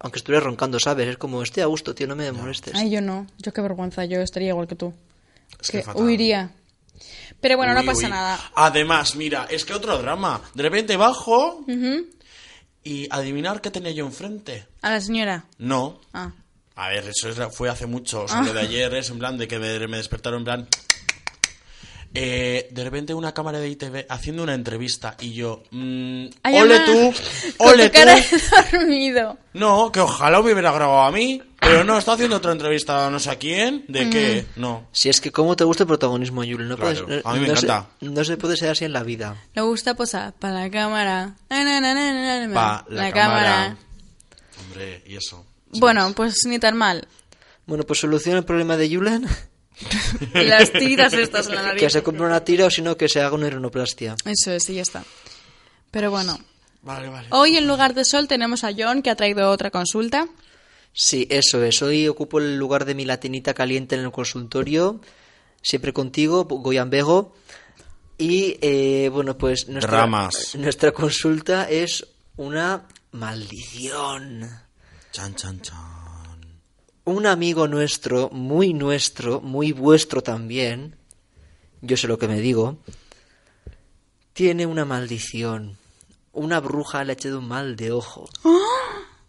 Aunque 0.00 0.18
estuviera 0.18 0.44
roncando, 0.44 0.80
¿sabes? 0.80 1.08
Es 1.08 1.18
como, 1.18 1.42
estoy 1.42 1.62
a 1.62 1.66
gusto, 1.66 1.94
tío, 1.94 2.06
no 2.06 2.16
me 2.16 2.32
molestes. 2.32 2.74
Ay, 2.74 2.90
yo 2.90 3.00
no. 3.00 3.26
Yo 3.38 3.52
qué 3.52 3.60
vergüenza. 3.60 4.04
Yo 4.06 4.20
estaría 4.20 4.48
igual 4.48 4.66
que 4.66 4.74
tú. 4.76 4.94
Es 5.60 5.70
que 5.70 5.84
huiría. 5.94 6.50
Pero 7.40 7.56
bueno, 7.56 7.74
no 7.74 7.84
pasa 7.84 8.06
uy. 8.06 8.10
nada. 8.10 8.38
Además, 8.54 9.14
mira, 9.16 9.46
es 9.50 9.64
que 9.64 9.72
otro 9.74 9.96
drama. 9.98 10.40
De 10.54 10.62
repente 10.62 10.96
bajo 10.96 11.64
y 12.82 13.06
adivinar 13.10 13.60
qué 13.60 13.70
tenía 13.70 13.90
yo 13.92 14.06
enfrente. 14.06 14.66
A 14.82 14.90
la 14.90 15.00
señora. 15.00 15.44
No. 15.58 16.00
Ah. 16.14 16.32
A 16.76 16.88
ver, 16.88 17.06
eso 17.08 17.28
es- 17.28 17.54
fue 17.54 17.68
hace 17.68 17.86
mucho. 17.86 18.24
O 18.24 18.28
sea, 18.28 18.42
lo 18.42 18.54
de 18.54 18.60
ayer 18.60 18.94
es 18.94 19.10
en 19.10 19.18
plan 19.18 19.36
de 19.36 19.46
que 19.46 19.58
me, 19.58 19.86
me 19.86 19.98
despertaron 19.98 20.40
en 20.40 20.44
plan. 20.44 20.68
Eh, 22.12 22.66
de 22.72 22.82
repente 22.84 23.14
una 23.14 23.32
cámara 23.32 23.60
de 23.60 23.68
ITV 23.68 24.06
haciendo 24.08 24.42
una 24.42 24.54
entrevista 24.54 25.16
y 25.20 25.32
yo. 25.32 25.62
mm, 25.70 26.24
Ay, 26.42 26.56
¡Ole 26.60 26.80
tú! 26.80 27.12
¡Ole 27.58 27.88
tu 27.88 27.94
cara 27.94 28.16
tú! 28.20 28.36
de 28.36 28.78
dormido. 28.78 29.38
No, 29.52 29.92
que 29.92 30.00
ojalá 30.00 30.42
me 30.42 30.52
hubiera 30.52 30.72
grabado 30.72 31.02
a 31.02 31.12
mí. 31.12 31.40
Pero 31.60 31.84
no, 31.84 31.98
está 31.98 32.14
haciendo 32.14 32.36
otra 32.36 32.50
entrevista 32.52 33.06
a 33.06 33.10
no 33.10 33.20
sé 33.20 33.30
a 33.30 33.36
quién. 33.36 33.84
¿De 33.86 34.10
qué? 34.10 34.46
No. 34.56 34.88
Si 34.92 35.08
es 35.08 35.20
que 35.20 35.30
cómo 35.30 35.54
te 35.54 35.62
gusta 35.64 35.84
el 35.84 35.86
protagonismo, 35.88 36.40
Julen. 36.42 36.68
No 36.68 36.76
Claro, 36.76 37.04
puedes- 37.06 37.22
no- 37.24 37.30
a 37.30 37.34
mí 37.34 37.40
me 37.40 37.48
no 37.48 37.56
se- 37.56 37.66
encanta. 37.66 37.90
no 38.00 38.24
se 38.24 38.36
puede 38.36 38.56
ser 38.56 38.70
así 38.70 38.84
en 38.86 38.92
la 38.92 39.02
vida. 39.04 39.36
Le 39.54 39.62
gusta 39.62 39.94
posar 39.94 40.32
para 40.32 40.54
la 40.54 40.70
cámara. 40.70 41.36
Na, 41.48 42.50
Pa, 42.54 42.84
la, 42.88 43.12
cámara. 43.12 43.76
Hombre, 44.64 45.02
y 45.06 45.16
eso. 45.16 45.44
Bueno, 45.72 46.12
pues 46.16 46.44
ni 46.46 46.58
tan 46.58 46.76
mal. 46.76 47.06
Bueno, 47.66 47.84
pues 47.84 48.00
soluciona 48.00 48.38
el 48.38 48.44
problema 48.44 48.76
de 48.76 48.88
Julen. 48.92 49.26
Y 50.34 50.44
las 50.44 50.72
tiras 50.72 51.12
estas 51.12 51.48
en 51.48 51.54
la 51.56 51.62
nariz. 51.62 51.80
que 51.82 51.90
se 51.90 52.02
compre 52.02 52.26
una 52.26 52.44
tira 52.44 52.66
o 52.66 52.70
si 52.70 52.82
no 52.82 52.96
que 52.96 53.08
se 53.08 53.20
haga 53.20 53.34
una 53.34 53.48
rinoplastia. 53.50 54.16
Eso 54.24 54.52
es, 54.52 54.68
y 54.70 54.74
ya 54.74 54.82
está. 54.82 55.04
Pero 55.90 56.10
bueno, 56.10 56.38
Vale, 56.82 57.08
vale. 57.08 57.28
hoy 57.30 57.56
en 57.56 57.66
lugar 57.66 57.94
de 57.94 58.04
Sol 58.04 58.28
tenemos 58.28 58.64
a 58.64 58.70
John 58.76 59.02
que 59.02 59.10
ha 59.10 59.16
traído 59.16 59.50
otra 59.50 59.70
consulta. 59.70 60.26
Sí, 60.92 61.26
eso 61.30 61.62
es. 61.62 61.82
Hoy 61.82 62.08
ocupo 62.08 62.38
el 62.38 62.56
lugar 62.56 62.84
de 62.84 62.94
mi 62.94 63.04
latinita 63.04 63.54
caliente 63.54 63.94
en 63.94 64.02
el 64.02 64.10
consultorio. 64.12 65.00
Siempre 65.62 65.92
contigo, 65.92 66.44
Goyan 66.44 66.90
Bego. 66.90 67.34
Y 68.18 68.58
eh, 68.60 69.08
bueno, 69.12 69.38
pues 69.38 69.68
nuestra, 69.68 69.98
Dramas. 69.98 70.54
nuestra 70.56 70.92
consulta 70.92 71.68
es 71.70 72.06
una 72.36 72.86
maldición. 73.12 74.48
Chan, 75.12 75.34
chan, 75.36 75.60
chan. 75.60 75.99
Un 77.04 77.26
amigo 77.26 77.66
nuestro, 77.66 78.28
muy 78.30 78.74
nuestro, 78.74 79.40
muy 79.40 79.72
vuestro 79.72 80.22
también, 80.22 80.96
yo 81.80 81.96
sé 81.96 82.06
lo 82.08 82.18
que 82.18 82.28
me 82.28 82.40
digo, 82.40 82.78
tiene 84.32 84.66
una 84.66 84.84
maldición. 84.84 85.78
Una 86.32 86.60
bruja 86.60 87.04
le 87.04 87.12
ha 87.12 87.14
echado 87.14 87.38
un 87.38 87.48
mal 87.48 87.76
de 87.76 87.92
ojo. 87.92 88.28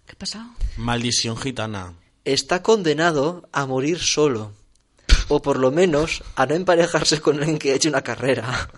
¿Qué 0.06 0.14
ha 0.14 0.20
pasado? 0.20 0.50
Maldición 0.78 1.38
gitana. 1.38 1.96
Está 2.26 2.62
condenado 2.62 3.48
a 3.52 3.66
morir 3.66 4.00
solo. 4.00 4.54
O 5.28 5.42
por 5.42 5.58
lo 5.58 5.72
menos 5.72 6.24
a 6.36 6.46
no 6.46 6.56
emparejarse 6.56 7.22
con 7.22 7.40
alguien 7.40 7.58
que 7.58 7.72
ha 7.72 7.76
hecho 7.76 7.90
una 7.90 8.04
carrera. 8.04 8.70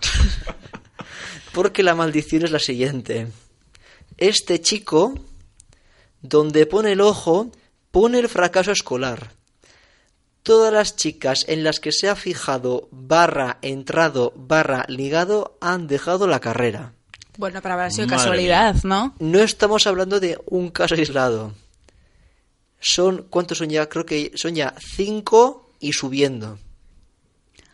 Porque 1.52 1.82
la 1.82 1.94
maldición 1.94 2.44
es 2.44 2.50
la 2.50 2.58
siguiente. 2.58 3.28
Este 4.16 4.60
chico, 4.60 5.14
donde 6.22 6.66
pone 6.66 6.92
el 6.92 7.00
ojo, 7.00 7.50
pone 7.94 8.18
el 8.18 8.28
fracaso 8.28 8.72
escolar. 8.72 9.30
Todas 10.42 10.72
las 10.72 10.96
chicas 10.96 11.44
en 11.46 11.62
las 11.62 11.78
que 11.78 11.92
se 11.92 12.08
ha 12.08 12.16
fijado 12.16 12.88
barra 12.90 13.58
entrado 13.62 14.32
barra 14.34 14.84
ligado 14.88 15.56
han 15.60 15.86
dejado 15.86 16.26
la 16.26 16.40
carrera. 16.40 16.92
Bueno, 17.38 17.62
pero 17.62 17.74
habrá 17.74 17.90
sido 17.90 18.08
Madre 18.08 18.18
casualidad, 18.18 18.74
¿no? 18.82 19.14
No 19.20 19.38
estamos 19.38 19.86
hablando 19.86 20.18
de 20.18 20.40
un 20.46 20.70
caso 20.70 20.96
aislado. 20.96 21.52
Son, 22.80 23.26
¿cuántos 23.30 23.58
son 23.58 23.70
ya? 23.70 23.88
Creo 23.88 24.04
que 24.04 24.32
son 24.34 24.56
ya 24.56 24.74
cinco 24.80 25.70
y 25.78 25.92
subiendo. 25.92 26.58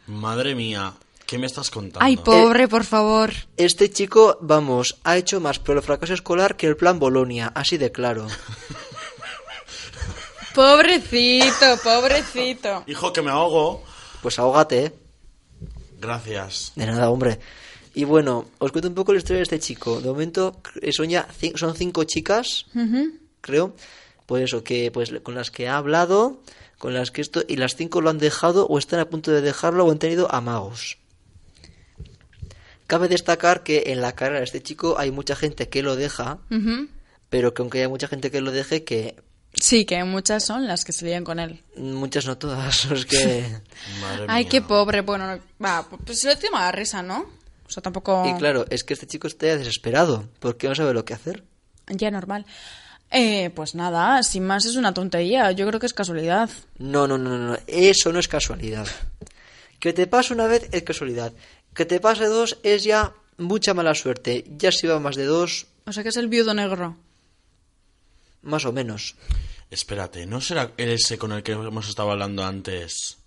Madre 0.06 0.54
mía, 0.54 0.92
¿qué 1.24 1.38
me 1.38 1.46
estás 1.46 1.70
contando? 1.70 2.04
Ay, 2.04 2.18
pobre, 2.18 2.68
por 2.68 2.84
favor. 2.84 3.32
Este 3.56 3.90
chico, 3.90 4.36
vamos, 4.42 4.98
ha 5.02 5.16
hecho 5.16 5.40
más 5.40 5.58
por 5.58 5.78
el 5.78 5.82
fracaso 5.82 6.12
escolar 6.12 6.58
que 6.58 6.66
el 6.66 6.76
plan 6.76 6.98
Bolonia, 6.98 7.50
así 7.54 7.78
de 7.78 7.90
claro. 7.90 8.26
Pobrecito, 10.54 11.76
pobrecito. 11.82 12.84
Hijo, 12.86 13.12
que 13.12 13.22
me 13.22 13.30
ahogo. 13.30 13.84
Pues 14.22 14.38
ahógate, 14.38 14.84
¿eh? 14.86 14.92
Gracias. 16.00 16.72
De 16.74 16.86
nada, 16.86 17.10
hombre. 17.10 17.38
Y 17.94 18.04
bueno, 18.04 18.46
os 18.58 18.72
cuento 18.72 18.88
un 18.88 18.94
poco 18.94 19.12
la 19.12 19.18
historia 19.18 19.38
de 19.38 19.44
este 19.44 19.58
chico. 19.58 20.00
De 20.00 20.08
momento 20.08 20.60
eh, 20.80 20.92
son 20.92 21.08
ya 21.08 21.28
son 21.54 21.74
cinco 21.74 22.04
chicas, 22.04 22.66
creo. 23.40 23.74
Pues 24.26 24.44
eso, 24.44 24.62
que 24.62 24.90
pues 24.92 25.12
con 25.22 25.34
las 25.34 25.50
que 25.50 25.68
ha 25.68 25.76
hablado, 25.76 26.40
con 26.78 26.94
las 26.94 27.10
que 27.10 27.20
esto, 27.20 27.42
y 27.46 27.56
las 27.56 27.74
cinco 27.74 28.00
lo 28.00 28.10
han 28.10 28.18
dejado 28.18 28.66
o 28.66 28.78
están 28.78 29.00
a 29.00 29.08
punto 29.08 29.32
de 29.32 29.40
dejarlo 29.40 29.84
o 29.84 29.90
han 29.90 29.98
tenido 29.98 30.32
amagos. 30.32 30.98
Cabe 32.86 33.08
destacar 33.08 33.62
que 33.62 33.84
en 33.86 34.00
la 34.00 34.14
carrera 34.14 34.38
de 34.38 34.44
este 34.44 34.62
chico 34.62 34.96
hay 34.98 35.10
mucha 35.10 35.36
gente 35.36 35.68
que 35.68 35.82
lo 35.82 35.96
deja, 35.96 36.38
pero 37.28 37.54
que 37.54 37.62
aunque 37.62 37.78
haya 37.78 37.88
mucha 37.88 38.08
gente 38.08 38.30
que 38.30 38.40
lo 38.40 38.50
deje, 38.50 38.84
que 38.84 39.16
Sí, 39.54 39.84
que 39.84 40.02
muchas 40.04 40.44
son 40.44 40.66
las 40.66 40.84
que 40.84 40.92
se 40.92 41.04
lían 41.04 41.24
con 41.24 41.38
él. 41.40 41.62
muchas 41.76 42.26
no 42.26 42.38
todas, 42.38 42.84
es 42.92 43.04
que... 43.06 43.44
Madre 44.00 44.26
Ay, 44.28 44.44
mía. 44.44 44.50
qué 44.50 44.62
pobre. 44.62 45.00
Bueno, 45.02 45.38
va, 45.62 45.86
pues 46.04 46.20
se 46.20 46.28
lo 46.28 46.38
tema 46.38 46.60
la 46.60 46.72
risa, 46.72 47.02
¿no? 47.02 47.26
O 47.66 47.70
sea, 47.70 47.82
tampoco... 47.82 48.24
Y 48.26 48.38
claro, 48.38 48.64
es 48.70 48.84
que 48.84 48.94
este 48.94 49.06
chico 49.06 49.26
está 49.26 49.46
desesperado, 49.56 50.28
porque 50.38 50.68
no 50.68 50.74
sabe 50.74 50.94
lo 50.94 51.04
que 51.04 51.14
hacer. 51.14 51.44
Ya 51.88 52.10
normal. 52.10 52.46
Eh, 53.10 53.50
pues 53.50 53.74
nada, 53.74 54.22
sin 54.22 54.46
más 54.46 54.64
es 54.64 54.76
una 54.76 54.94
tontería. 54.94 55.50
Yo 55.50 55.66
creo 55.66 55.80
que 55.80 55.86
es 55.86 55.94
casualidad. 55.94 56.48
No, 56.78 57.08
no, 57.08 57.18
no, 57.18 57.36
no, 57.36 57.58
eso 57.66 58.12
no 58.12 58.20
es 58.20 58.28
casualidad. 58.28 58.86
Que 59.80 59.92
te 59.92 60.06
pase 60.06 60.32
una 60.32 60.46
vez 60.46 60.68
es 60.72 60.82
casualidad. 60.82 61.32
Que 61.74 61.86
te 61.86 61.98
pase 62.00 62.26
dos 62.26 62.58
es 62.62 62.84
ya 62.84 63.12
mucha 63.36 63.74
mala 63.74 63.94
suerte. 63.94 64.44
Ya 64.56 64.70
si 64.70 64.86
va 64.86 65.00
más 65.00 65.16
de 65.16 65.24
dos, 65.24 65.66
O 65.86 65.92
sea 65.92 66.02
que 66.02 66.10
es 66.10 66.16
el 66.16 66.28
viudo 66.28 66.54
negro. 66.54 66.96
Más 68.42 68.64
o 68.64 68.72
menos. 68.72 69.16
Espérate, 69.70 70.26
¿no 70.26 70.40
será 70.40 70.72
ese 70.76 71.18
con 71.18 71.32
el 71.32 71.42
que 71.42 71.52
hemos 71.52 71.88
estado 71.88 72.10
hablando 72.10 72.44
antes? 72.44 73.18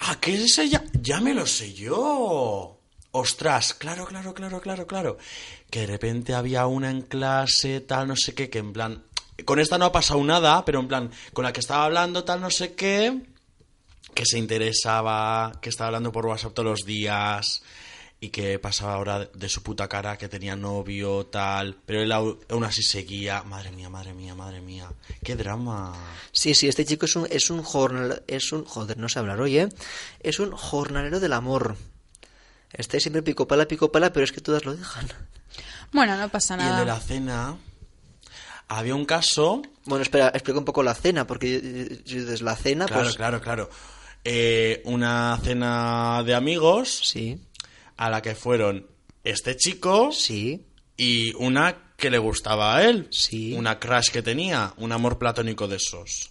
Ah, 0.00 0.16
que 0.20 0.42
ese 0.42 0.68
ya, 0.68 0.84
ya 1.00 1.20
me 1.20 1.34
lo 1.34 1.46
sé 1.46 1.74
yo. 1.74 2.80
Ostras, 3.10 3.74
claro, 3.74 4.06
claro, 4.06 4.34
claro, 4.34 4.60
claro, 4.60 4.86
claro. 4.86 5.18
Que 5.70 5.80
de 5.80 5.86
repente 5.86 6.34
había 6.34 6.66
una 6.66 6.90
en 6.90 7.02
clase, 7.02 7.80
tal, 7.80 8.08
no 8.08 8.16
sé 8.16 8.34
qué, 8.34 8.48
que 8.50 8.58
en 8.58 8.72
plan... 8.72 9.04
Con 9.44 9.60
esta 9.60 9.78
no 9.78 9.84
ha 9.84 9.92
pasado 9.92 10.22
nada, 10.24 10.64
pero 10.64 10.80
en 10.80 10.88
plan, 10.88 11.10
con 11.32 11.44
la 11.44 11.52
que 11.52 11.60
estaba 11.60 11.84
hablando, 11.84 12.24
tal, 12.24 12.40
no 12.40 12.50
sé 12.50 12.74
qué, 12.74 13.22
que 14.12 14.26
se 14.26 14.36
interesaba, 14.36 15.52
que 15.60 15.68
estaba 15.68 15.88
hablando 15.88 16.10
por 16.10 16.26
WhatsApp 16.26 16.54
todos 16.54 16.70
los 16.70 16.84
días 16.84 17.62
y 18.20 18.30
que 18.30 18.58
pasaba 18.58 18.94
ahora 18.94 19.26
de 19.32 19.48
su 19.48 19.62
puta 19.62 19.88
cara 19.88 20.18
que 20.18 20.28
tenía 20.28 20.56
novio, 20.56 21.26
tal, 21.26 21.76
pero 21.86 22.02
él 22.02 22.10
aún 22.10 22.64
así 22.64 22.82
seguía. 22.82 23.42
Madre 23.44 23.70
mía, 23.70 23.88
madre 23.88 24.12
mía, 24.12 24.34
madre 24.34 24.60
mía. 24.60 24.90
Qué 25.22 25.36
drama. 25.36 25.94
Sí, 26.32 26.54
sí, 26.54 26.66
este 26.68 26.84
chico 26.84 27.06
es 27.06 27.14
un, 27.16 27.26
es 27.30 27.48
un 27.50 27.62
jornal, 27.62 28.22
es 28.26 28.50
un, 28.52 28.64
joder, 28.64 28.98
no 28.98 29.08
sé 29.08 29.20
hablar 29.20 29.40
hoy, 29.40 29.58
¿eh? 29.58 29.68
Es 30.20 30.40
un 30.40 30.50
jornalero 30.50 31.20
del 31.20 31.32
amor. 31.32 31.76
Está 32.72 32.98
siempre 33.00 33.22
pico 33.22 33.46
pala, 33.46 33.66
pico 33.66 33.92
pala, 33.92 34.12
pero 34.12 34.24
es 34.24 34.32
que 34.32 34.40
todas 34.40 34.64
lo 34.64 34.74
dejan. 34.74 35.06
Bueno, 35.92 36.16
no 36.16 36.28
pasa 36.28 36.54
Y 36.56 36.60
el 36.60 36.64
nada. 36.66 36.80
de 36.80 36.86
la 36.86 37.00
cena, 37.00 37.56
había 38.68 38.94
un 38.94 39.04
caso. 39.06 39.62
Bueno, 39.84 40.02
espera, 40.02 40.28
explica 40.34 40.58
un 40.58 40.64
poco 40.64 40.82
la 40.82 40.94
cena, 40.94 41.26
porque 41.26 42.00
si 42.04 42.18
dices 42.18 42.42
la 42.42 42.56
cena, 42.56 42.86
Claro, 42.86 43.04
pues... 43.04 43.16
claro, 43.16 43.40
claro. 43.40 43.70
Eh, 44.24 44.82
una 44.84 45.38
cena 45.42 46.22
de 46.26 46.34
amigos 46.34 47.02
Sí, 47.04 47.40
a 47.98 48.08
la 48.08 48.22
que 48.22 48.34
fueron 48.34 48.86
este 49.24 49.56
chico 49.56 50.10
sí, 50.12 50.64
y 50.96 51.34
una 51.34 51.92
que 51.98 52.10
le 52.10 52.18
gustaba 52.18 52.76
a 52.76 52.84
él. 52.84 53.08
Sí. 53.10 53.52
Una 53.54 53.78
crush 53.78 54.10
que 54.10 54.22
tenía, 54.22 54.72
un 54.78 54.92
amor 54.92 55.18
platónico 55.18 55.68
de 55.68 55.76
esos. 55.76 56.30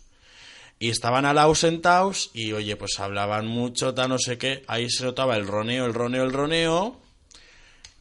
Y 0.79 0.89
estaban 0.89 1.25
al 1.25 1.35
lado 1.35 1.53
sentados 1.55 2.31
y, 2.33 2.53
oye, 2.53 2.75
pues 2.75 2.99
hablaban 2.99 3.47
mucho, 3.47 3.93
tal, 3.93 4.09
no 4.09 4.17
sé 4.17 4.37
qué. 4.37 4.63
Ahí 4.67 4.89
se 4.89 5.03
notaba 5.03 5.35
el 5.35 5.45
roneo, 5.45 5.85
el 5.85 5.93
roneo, 5.93 6.23
el 6.23 6.31
roneo. 6.31 7.01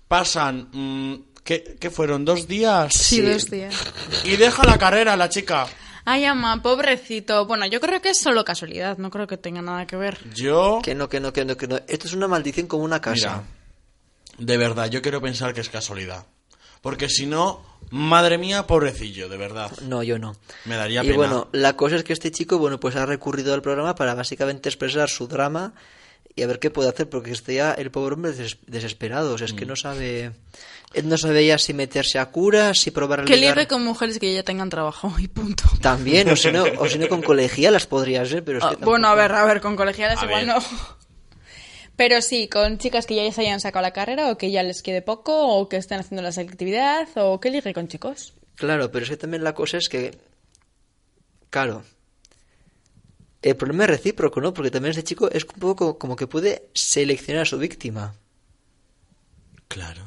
Pasan, 0.08 0.68
mm, 0.72 1.42
¿qué, 1.42 1.76
qué 1.80 1.90
fueron? 1.90 2.24
¿Dos 2.24 2.46
días? 2.46 2.94
Sí, 2.94 3.16
sí. 3.16 3.22
dos 3.22 3.50
días. 3.50 3.74
Y 4.24 4.36
deja 4.36 4.64
la 4.64 4.78
carrera 4.78 5.16
la 5.16 5.28
chica. 5.28 5.66
Ay, 6.04 6.24
ama, 6.24 6.62
pobrecito. 6.62 7.46
Bueno, 7.46 7.66
yo 7.66 7.80
creo 7.80 8.00
que 8.00 8.10
es 8.10 8.18
solo 8.20 8.44
casualidad. 8.44 8.96
No 8.98 9.10
creo 9.10 9.26
que 9.26 9.36
tenga 9.38 9.60
nada 9.60 9.86
que 9.88 9.96
ver. 9.96 10.18
Yo, 10.34 10.80
que 10.84 10.94
no, 10.94 11.08
que 11.08 11.18
no, 11.18 11.32
que 11.32 11.44
no, 11.44 11.56
que 11.56 11.66
no. 11.66 11.80
Esto 11.88 12.06
es 12.06 12.12
una 12.12 12.28
maldición 12.28 12.68
como 12.68 12.84
una 12.84 13.00
casa. 13.00 13.42
mira, 13.42 13.44
de 14.38 14.56
verdad, 14.56 14.88
yo 14.90 15.02
quiero 15.02 15.20
pensar 15.20 15.54
que 15.54 15.60
es 15.60 15.68
casualidad. 15.68 16.26
Porque 16.82 17.08
si 17.08 17.26
no, 17.26 17.62
madre 17.90 18.38
mía, 18.38 18.66
pobrecillo, 18.66 19.28
de 19.28 19.36
verdad. 19.36 19.72
No, 19.82 20.02
yo 20.02 20.18
no. 20.18 20.36
Me 20.66 20.76
daría 20.76 21.02
y 21.02 21.06
pena. 21.06 21.16
bueno, 21.16 21.48
la 21.52 21.76
cosa 21.76 21.96
es 21.96 22.04
que 22.04 22.12
este 22.12 22.30
chico, 22.30 22.58
bueno, 22.58 22.78
pues 22.78 22.94
ha 22.96 23.06
recurrido 23.06 23.54
al 23.54 23.62
programa 23.62 23.94
para 23.94 24.14
básicamente 24.14 24.68
expresar 24.68 25.08
su 25.08 25.26
drama 25.26 25.72
y 26.36 26.42
a 26.42 26.46
ver 26.46 26.58
qué 26.60 26.70
puede 26.70 26.90
hacer, 26.90 27.08
porque 27.08 27.32
está 27.32 27.50
ya 27.52 27.72
el 27.72 27.90
pobre 27.90 28.14
hombre 28.14 28.32
des- 28.32 28.58
desesperado. 28.66 29.34
O 29.34 29.38
sea, 29.38 29.46
es 29.46 29.54
que 29.54 29.64
no 29.66 29.74
sabe. 29.74 30.32
Él 30.92 31.08
no 31.08 31.16
sabe 31.18 31.44
ya 31.46 31.58
si 31.58 31.72
meterse 31.74 32.18
a 32.18 32.26
cura, 32.30 32.72
si 32.74 32.90
probar 32.90 33.24
Que 33.24 33.36
ligar. 33.36 33.56
ligue 33.56 33.66
con 33.66 33.82
mujeres 33.82 34.18
que 34.18 34.32
ya 34.32 34.42
tengan 34.44 34.68
trabajo 34.70 35.12
y 35.18 35.26
punto. 35.28 35.64
También, 35.80 36.28
o 36.30 36.36
si 36.36 36.52
no, 36.52 36.64
o 36.78 36.88
si 36.88 36.98
no 36.98 37.08
con 37.08 37.22
colegialas 37.22 37.86
podría 37.86 38.24
ser, 38.26 38.44
pero 38.44 38.58
es 38.58 38.64
Ah, 38.64 38.76
que 38.78 38.84
bueno, 38.84 39.08
a 39.08 39.14
ver, 39.14 39.32
a 39.32 39.44
ver, 39.44 39.60
con 39.60 39.74
colegiales 39.76 40.18
A 40.20 40.26
igual 40.26 40.46
ver. 40.46 40.54
no. 40.56 40.62
Pero 41.96 42.20
sí, 42.20 42.48
con 42.48 42.78
chicas 42.78 43.06
que 43.06 43.14
ya 43.16 43.32
se 43.32 43.40
hayan 43.40 43.60
sacado 43.60 43.82
la 43.82 43.92
carrera 43.92 44.30
o 44.30 44.36
que 44.38 44.50
ya 44.50 44.62
les 44.62 44.82
quede 44.82 45.00
poco 45.02 45.48
o 45.58 45.68
que 45.68 45.76
estén 45.78 45.98
haciendo 46.00 46.22
la 46.22 46.32
selectividad 46.32 47.08
o 47.16 47.40
que 47.40 47.50
ligue 47.50 47.72
con 47.72 47.88
chicos. 47.88 48.34
Claro, 48.54 48.90
pero 48.90 49.04
es 49.04 49.10
que 49.10 49.16
también 49.16 49.42
la 49.44 49.54
cosa 49.54 49.78
es 49.78 49.88
que. 49.88 50.16
Claro. 51.50 51.84
El 53.42 53.56
problema 53.56 53.84
es 53.84 53.90
recíproco, 53.90 54.40
¿no? 54.40 54.52
Porque 54.52 54.70
también 54.70 54.90
este 54.90 55.04
chico 55.04 55.30
es 55.30 55.44
un 55.44 55.60
poco 55.60 55.98
como, 55.98 56.16
que 56.16 56.26
puede 56.26 56.68
seleccionar 56.74 57.42
a 57.42 57.46
su 57.46 57.58
víctima. 57.58 58.14
Claro. 59.68 60.02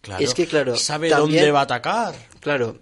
Claro. 0.00 0.24
Es 0.24 0.34
que, 0.34 0.46
claro, 0.46 0.76
Sabe 0.76 1.10
también- 1.10 1.40
dónde 1.40 1.52
va 1.52 1.60
a 1.60 1.64
atacar. 1.64 2.14
Claro. 2.40 2.80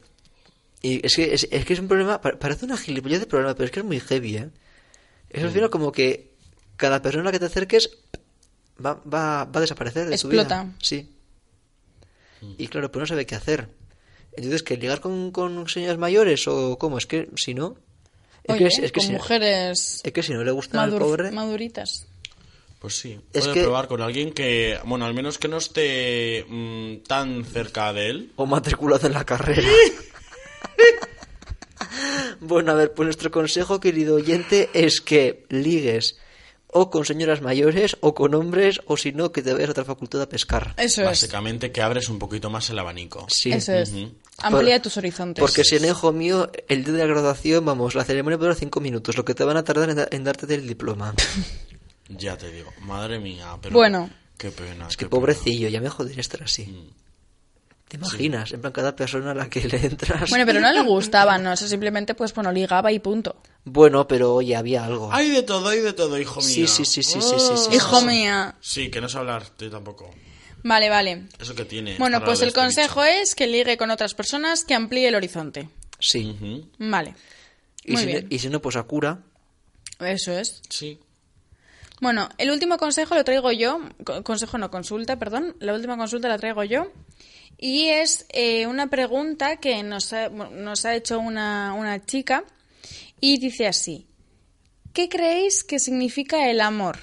Y 0.82 1.04
es 1.04 1.14
que 1.14 1.34
es, 1.34 1.46
es 1.50 1.64
que 1.66 1.72
es 1.74 1.78
un 1.80 1.88
problema. 1.88 2.20
pa- 2.20 2.38
Parece 2.38 2.64
una 2.64 2.76
gilipollez 2.78 3.20
de 3.20 3.26
problema, 3.26 3.54
pero 3.54 3.66
es 3.66 3.70
que 3.70 3.80
es 3.80 3.86
muy 3.86 4.00
heavy, 4.00 4.36
¿eh? 4.36 4.50
Es 5.28 5.42
al 5.44 5.50
final 5.50 5.68
como 5.70 5.92
que 5.92 6.29
cada 6.80 7.02
persona 7.02 7.22
a 7.22 7.26
la 7.26 7.32
que 7.32 7.38
te 7.38 7.46
acerques 7.46 7.90
va, 8.84 8.94
va, 9.04 9.44
va 9.44 9.58
a 9.58 9.60
desaparecer 9.60 10.04
de 10.04 10.10
tu 10.18 10.28
Explota. 10.28 10.64
vida. 10.64 10.74
Sí. 10.82 11.08
Y 12.58 12.68
claro, 12.68 12.90
pues 12.90 13.00
no 13.00 13.06
sabe 13.06 13.26
qué 13.26 13.34
hacer. 13.34 13.68
Entonces, 14.32 14.62
¿que 14.62 14.76
ligar 14.76 15.00
con, 15.00 15.30
con 15.30 15.68
señoras 15.68 15.98
mayores 15.98 16.46
o 16.48 16.78
cómo? 16.78 16.98
Es 16.98 17.06
que 17.06 17.28
si 17.36 17.54
no. 17.54 17.76
Es 18.44 18.54
Oye, 18.54 18.58
que, 18.60 18.66
es, 18.86 18.92
que 18.92 19.00
con 19.00 19.06
si, 19.08 19.12
mujeres 19.12 20.00
es 20.02 20.12
que 20.12 20.22
si 20.22 20.32
no 20.32 20.42
le 20.42 20.50
gusta 20.50 20.82
al 20.82 20.92
madur- 20.92 20.98
pobre. 21.00 21.30
maduritas. 21.30 22.06
Pues 22.78 22.96
sí. 22.96 23.20
Es 23.34 23.42
puede 23.42 23.54
que- 23.54 23.62
probar 23.64 23.88
con 23.88 24.00
alguien 24.00 24.32
que, 24.32 24.78
bueno, 24.86 25.04
al 25.04 25.12
menos 25.12 25.36
que 25.36 25.48
no 25.48 25.58
esté 25.58 26.46
mm, 26.48 27.02
tan 27.06 27.44
cerca 27.44 27.92
de 27.92 28.08
él. 28.08 28.32
o 28.36 28.46
matriculado 28.46 29.06
en 29.06 29.12
la 29.12 29.24
carrera. 29.26 29.68
bueno, 32.40 32.72
a 32.72 32.74
ver, 32.74 32.92
pues 32.94 33.04
nuestro 33.04 33.30
consejo, 33.30 33.80
querido 33.80 34.16
oyente, 34.16 34.70
es 34.72 35.00
que 35.00 35.44
ligues 35.50 36.18
o 36.72 36.88
con 36.90 37.04
señoras 37.04 37.40
mayores 37.42 37.96
o 38.00 38.14
con 38.14 38.34
hombres 38.34 38.80
o 38.86 38.96
si 38.96 39.12
no, 39.12 39.32
que 39.32 39.42
te 39.42 39.52
vayas 39.52 39.68
a 39.68 39.72
otra 39.72 39.84
facultad 39.84 40.22
a 40.22 40.28
pescar. 40.28 40.74
Eso 40.76 41.02
es. 41.02 41.08
Básicamente 41.08 41.72
que 41.72 41.82
abres 41.82 42.08
un 42.08 42.18
poquito 42.18 42.48
más 42.50 42.70
el 42.70 42.78
abanico. 42.78 43.26
Sí. 43.28 43.52
Eso 43.52 43.72
es. 43.72 43.92
Amplía 44.38 44.76
Por- 44.76 44.82
tus 44.82 44.96
horizontes. 44.96 45.40
Porque 45.42 45.64
si 45.64 45.76
en 45.76 45.84
hijo 45.86 46.12
mío, 46.12 46.50
el 46.68 46.84
día 46.84 46.94
de 46.94 46.98
la 47.00 47.06
graduación, 47.06 47.64
vamos, 47.64 47.94
la 47.94 48.04
ceremonia 48.04 48.36
dura 48.38 48.54
cinco 48.54 48.80
minutos, 48.80 49.16
lo 49.16 49.24
que 49.24 49.34
te 49.34 49.44
van 49.44 49.56
a 49.56 49.64
tardar 49.64 49.90
en, 49.90 49.96
da- 49.96 50.08
en 50.10 50.24
darte 50.24 50.52
el 50.54 50.66
diploma. 50.66 51.14
Ya 52.08 52.36
te 52.36 52.50
digo, 52.50 52.72
madre 52.80 53.20
mía. 53.20 53.56
Pero 53.62 53.72
Bueno. 53.74 54.10
Qué 54.36 54.50
pena. 54.50 54.88
Es 54.88 54.96
que 54.96 55.04
qué 55.04 55.08
pena. 55.08 55.20
pobrecillo, 55.20 55.68
ya 55.68 55.80
me 55.80 55.88
jodería 55.88 56.20
estar 56.20 56.42
así. 56.42 56.64
Mm. 56.66 56.90
¿Te 57.88 57.96
imaginas? 57.98 58.52
En 58.52 58.60
plan, 58.60 58.72
cada 58.72 58.96
persona 58.96 59.30
a 59.32 59.34
la 59.34 59.48
que 59.48 59.60
le 59.68 59.76
entras. 59.86 60.28
Bueno, 60.30 60.44
pero 60.46 60.60
no 60.60 60.72
le 60.72 60.82
gustaba, 60.86 61.38
no, 61.38 61.52
eso 61.52 61.68
simplemente 61.68 62.14
pues 62.14 62.34
bueno, 62.34 62.50
ligaba 62.50 62.90
y 62.90 62.98
punto. 62.98 63.36
Bueno, 63.64 64.08
pero 64.08 64.34
oye, 64.34 64.56
había 64.56 64.84
algo. 64.84 65.12
Hay 65.12 65.28
de 65.30 65.42
todo, 65.42 65.68
hay 65.68 65.80
de 65.80 65.92
todo, 65.92 66.18
hijo 66.18 66.40
mío. 66.40 66.48
Sí, 66.48 66.66
sí, 66.66 66.84
sí, 66.84 67.02
sí, 67.02 67.20
sí, 67.20 67.38
sí, 67.38 67.56
sí, 67.56 67.76
Hijo 67.76 68.00
sí. 68.00 68.06
mía. 68.06 68.56
Sí, 68.60 68.90
que 68.90 69.00
no 69.00 69.08
sé 69.08 69.18
hablar, 69.18 69.48
tú 69.50 69.68
tampoco. 69.70 70.10
Vale, 70.62 70.88
vale. 70.88 71.26
Eso 71.38 71.54
que 71.54 71.64
tiene. 71.64 71.96
Bueno, 71.98 72.22
pues 72.24 72.40
el 72.42 72.48
este 72.48 72.60
consejo 72.60 73.04
es 73.04 73.34
que 73.34 73.46
ligue 73.46 73.76
con 73.76 73.90
otras 73.90 74.14
personas, 74.14 74.64
que 74.64 74.74
amplíe 74.74 75.08
el 75.08 75.14
horizonte. 75.14 75.68
Sí. 75.98 76.36
Vale. 76.78 77.14
Y 77.84 77.92
Muy 77.92 78.00
si, 78.02 78.06
bien. 78.06 78.22
no, 78.24 78.34
y 78.34 78.38
si 78.38 78.48
no, 78.48 78.60
pues 78.60 78.76
a 78.76 78.82
cura. 78.84 79.18
Eso 80.00 80.32
es. 80.32 80.62
Sí. 80.68 80.98
Bueno, 82.00 82.30
el 82.38 82.50
último 82.50 82.78
consejo 82.78 83.14
lo 83.14 83.24
traigo 83.24 83.52
yo, 83.52 83.80
co- 84.04 84.22
consejo 84.24 84.56
no, 84.56 84.70
consulta, 84.70 85.18
perdón, 85.18 85.54
la 85.60 85.74
última 85.74 85.98
consulta 85.98 86.28
la 86.28 86.38
traigo 86.38 86.64
yo, 86.64 86.90
y 87.58 87.88
es 87.88 88.24
eh, 88.30 88.66
una 88.66 88.88
pregunta 88.88 89.56
que 89.56 89.82
nos 89.82 90.14
ha, 90.14 90.30
nos 90.30 90.86
ha 90.86 90.94
hecho 90.94 91.18
una, 91.18 91.74
una 91.74 92.04
chica 92.06 92.44
y 93.20 93.38
dice 93.38 93.66
así, 93.66 94.08
¿qué 94.92 95.08
creéis 95.08 95.64
que 95.64 95.78
significa 95.78 96.50
el 96.50 96.60
amor? 96.60 96.98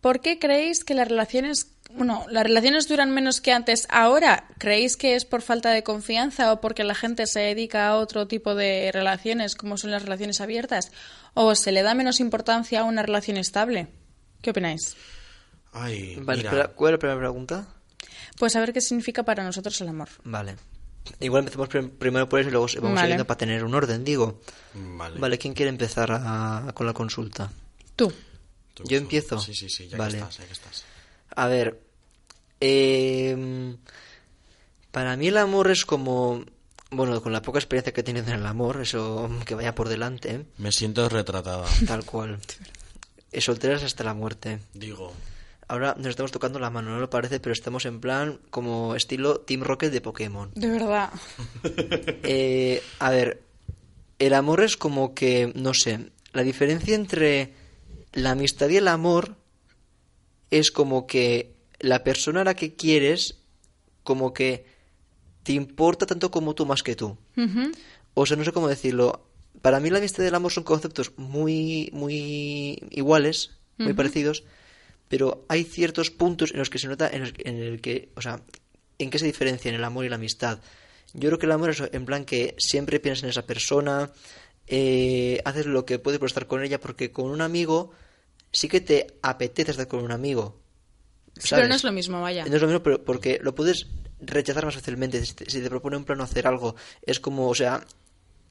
¿Por 0.00 0.20
qué 0.20 0.38
creéis 0.38 0.84
que 0.84 0.94
las 0.94 1.08
relaciones, 1.08 1.72
bueno, 1.92 2.24
las 2.30 2.44
relaciones 2.44 2.86
duran 2.88 3.10
menos 3.10 3.40
que 3.40 3.52
antes 3.52 3.86
ahora? 3.90 4.46
¿Creéis 4.58 4.96
que 4.96 5.16
es 5.16 5.24
por 5.24 5.42
falta 5.42 5.70
de 5.70 5.82
confianza 5.82 6.52
o 6.52 6.60
porque 6.60 6.84
la 6.84 6.94
gente 6.94 7.26
se 7.26 7.40
dedica 7.40 7.88
a 7.88 7.96
otro 7.96 8.28
tipo 8.28 8.54
de 8.54 8.90
relaciones 8.92 9.56
como 9.56 9.76
son 9.78 9.90
las 9.90 10.02
relaciones 10.02 10.40
abiertas? 10.40 10.92
¿O 11.34 11.54
se 11.54 11.72
le 11.72 11.82
da 11.82 11.94
menos 11.94 12.20
importancia 12.20 12.80
a 12.80 12.84
una 12.84 13.02
relación 13.02 13.36
estable? 13.36 13.88
¿Qué 14.42 14.50
opináis? 14.50 14.96
Ay, 15.72 16.16
Vale, 16.20 16.42
mira. 16.44 16.68
¿cuál 16.68 16.90
es 16.90 16.94
la 16.94 16.98
primera 16.98 17.18
pregunta? 17.18 17.66
Pues 18.38 18.54
a 18.54 18.60
ver 18.60 18.72
qué 18.72 18.80
significa 18.80 19.24
para 19.24 19.42
nosotros 19.42 19.80
el 19.80 19.88
amor. 19.88 20.08
Vale. 20.24 20.56
Igual 21.20 21.40
empecemos 21.40 21.68
prim- 21.68 21.90
primero 21.90 22.28
por 22.28 22.40
eso 22.40 22.48
y 22.48 22.52
luego 22.52 22.66
vamos 22.66 22.82
Vale. 22.94 23.00
siguiendo 23.00 23.26
para 23.26 23.38
tener 23.38 23.64
un 23.64 23.74
orden, 23.74 24.04
digo. 24.04 24.40
Vale. 24.74 25.18
Vale, 25.18 25.38
¿quién 25.38 25.54
quiere 25.54 25.68
empezar 25.70 26.10
a- 26.12 26.72
con 26.74 26.86
la 26.86 26.92
consulta? 26.92 27.50
Tú. 27.94 28.12
Tú, 28.74 28.84
¿Yo 28.84 28.98
tú. 28.98 29.04
empiezo? 29.04 29.38
Sí, 29.40 29.54
sí, 29.54 29.68
sí, 29.70 29.88
ya 29.88 29.96
Vale. 29.96 30.12
que 30.12 30.18
estás, 30.18 30.38
ya 30.38 30.46
que 30.46 30.52
estás. 30.52 30.84
A 31.34 31.46
ver. 31.46 31.80
eh, 32.60 33.76
para 34.90 35.16
mí 35.16 35.28
el 35.28 35.36
amor 35.36 35.70
es 35.70 35.84
como... 35.84 36.44
Bueno, 36.90 37.20
con 37.20 37.32
la 37.32 37.42
poca 37.42 37.58
experiencia 37.58 37.92
que 37.92 38.00
he 38.02 38.04
tenido 38.04 38.28
en 38.28 38.34
el 38.34 38.46
amor, 38.46 38.80
eso 38.80 39.28
que 39.44 39.54
vaya 39.56 39.74
por 39.74 39.88
delante, 39.88 40.30
¿eh? 40.34 40.46
Me 40.58 40.70
siento 40.70 41.08
retratada. 41.08 41.66
tal 41.86 42.04
cual. 42.04 42.38
Solteras 43.38 43.82
hasta 43.82 44.04
la 44.04 44.14
muerte. 44.14 44.60
Digo, 44.72 45.12
Ahora 45.68 45.94
nos 45.98 46.08
estamos 46.08 46.30
tocando 46.30 46.58
la 46.58 46.70
mano, 46.70 46.90
no 46.90 47.00
lo 47.00 47.10
parece, 47.10 47.40
pero 47.40 47.52
estamos 47.52 47.86
en 47.86 48.00
plan 48.00 48.38
como 48.50 48.94
estilo 48.94 49.40
Team 49.40 49.62
Rocket 49.62 49.92
de 49.92 50.00
Pokémon. 50.00 50.50
De 50.54 50.68
verdad. 50.68 51.10
Eh, 52.28 52.82
a 52.98 53.10
ver, 53.10 53.42
el 54.18 54.34
amor 54.34 54.62
es 54.62 54.76
como 54.76 55.14
que, 55.14 55.52
no 55.54 55.74
sé, 55.74 56.10
la 56.32 56.42
diferencia 56.42 56.94
entre 56.94 57.52
la 58.12 58.32
amistad 58.32 58.68
y 58.68 58.76
el 58.76 58.88
amor 58.88 59.36
es 60.50 60.70
como 60.70 61.06
que 61.06 61.54
la 61.78 62.02
persona 62.04 62.40
a 62.40 62.44
la 62.44 62.54
que 62.54 62.74
quieres, 62.74 63.38
como 64.02 64.32
que 64.32 64.66
te 65.42 65.52
importa 65.52 66.06
tanto 66.06 66.30
como 66.30 66.54
tú 66.54 66.66
más 66.66 66.82
que 66.82 66.96
tú. 66.96 67.16
O 68.14 68.26
sea, 68.26 68.36
no 68.36 68.44
sé 68.44 68.52
cómo 68.52 68.68
decirlo. 68.68 69.28
Para 69.62 69.80
mí 69.80 69.90
la 69.90 69.98
amistad 69.98 70.24
y 70.24 70.26
el 70.26 70.34
amor 70.34 70.52
son 70.52 70.64
conceptos 70.64 71.12
muy, 71.16 71.90
muy 71.92 72.82
iguales, 72.90 73.52
muy 73.78 73.94
parecidos, 73.94 74.44
pero 75.08 75.44
hay 75.48 75.64
ciertos 75.64 76.10
puntos 76.10 76.50
en 76.52 76.58
los 76.58 76.70
que 76.70 76.78
se 76.78 76.88
nota 76.88 77.08
en, 77.08 77.20
los- 77.20 77.32
en 77.38 77.56
el 77.58 77.80
que, 77.80 78.10
o 78.16 78.20
sea, 78.22 78.42
en 78.98 79.10
qué 79.10 79.18
se 79.18 79.26
diferencian 79.26 79.74
el 79.74 79.84
amor 79.84 80.04
y 80.04 80.08
la 80.08 80.16
amistad. 80.16 80.58
Yo 81.12 81.28
creo 81.28 81.38
que 81.38 81.46
el 81.46 81.52
amor 81.52 81.70
es 81.70 81.82
en 81.92 82.04
plan 82.04 82.24
que 82.24 82.54
siempre 82.58 83.00
piensas 83.00 83.24
en 83.24 83.30
esa 83.30 83.46
persona, 83.46 84.10
eh, 84.66 85.40
haces 85.44 85.66
lo 85.66 85.84
que 85.86 85.98
puedes 85.98 86.18
por 86.18 86.28
estar 86.28 86.46
con 86.46 86.62
ella, 86.62 86.80
porque 86.80 87.12
con 87.12 87.26
un 87.30 87.40
amigo 87.40 87.92
sí 88.52 88.68
que 88.68 88.80
te 88.80 89.06
apetece 89.22 89.70
estar 89.70 89.88
con 89.88 90.02
un 90.04 90.12
amigo. 90.12 90.60
Sí, 91.38 91.50
pero 91.50 91.68
no 91.68 91.74
es 91.74 91.84
lo 91.84 91.92
mismo, 91.92 92.20
vaya. 92.22 92.44
No 92.46 92.54
es 92.56 92.60
lo 92.62 92.66
mismo, 92.68 92.82
pero 92.82 93.04
porque 93.04 93.38
lo 93.42 93.54
puedes 93.54 93.86
rechazar 94.20 94.64
más 94.64 94.74
fácilmente. 94.74 95.24
Si 95.24 95.34
te, 95.34 95.50
si 95.50 95.60
te 95.60 95.68
propone 95.68 95.96
un 95.96 96.04
plano 96.04 96.24
hacer 96.24 96.46
algo, 96.46 96.74
es 97.02 97.20
como, 97.20 97.48
o 97.48 97.54
sea, 97.54 97.86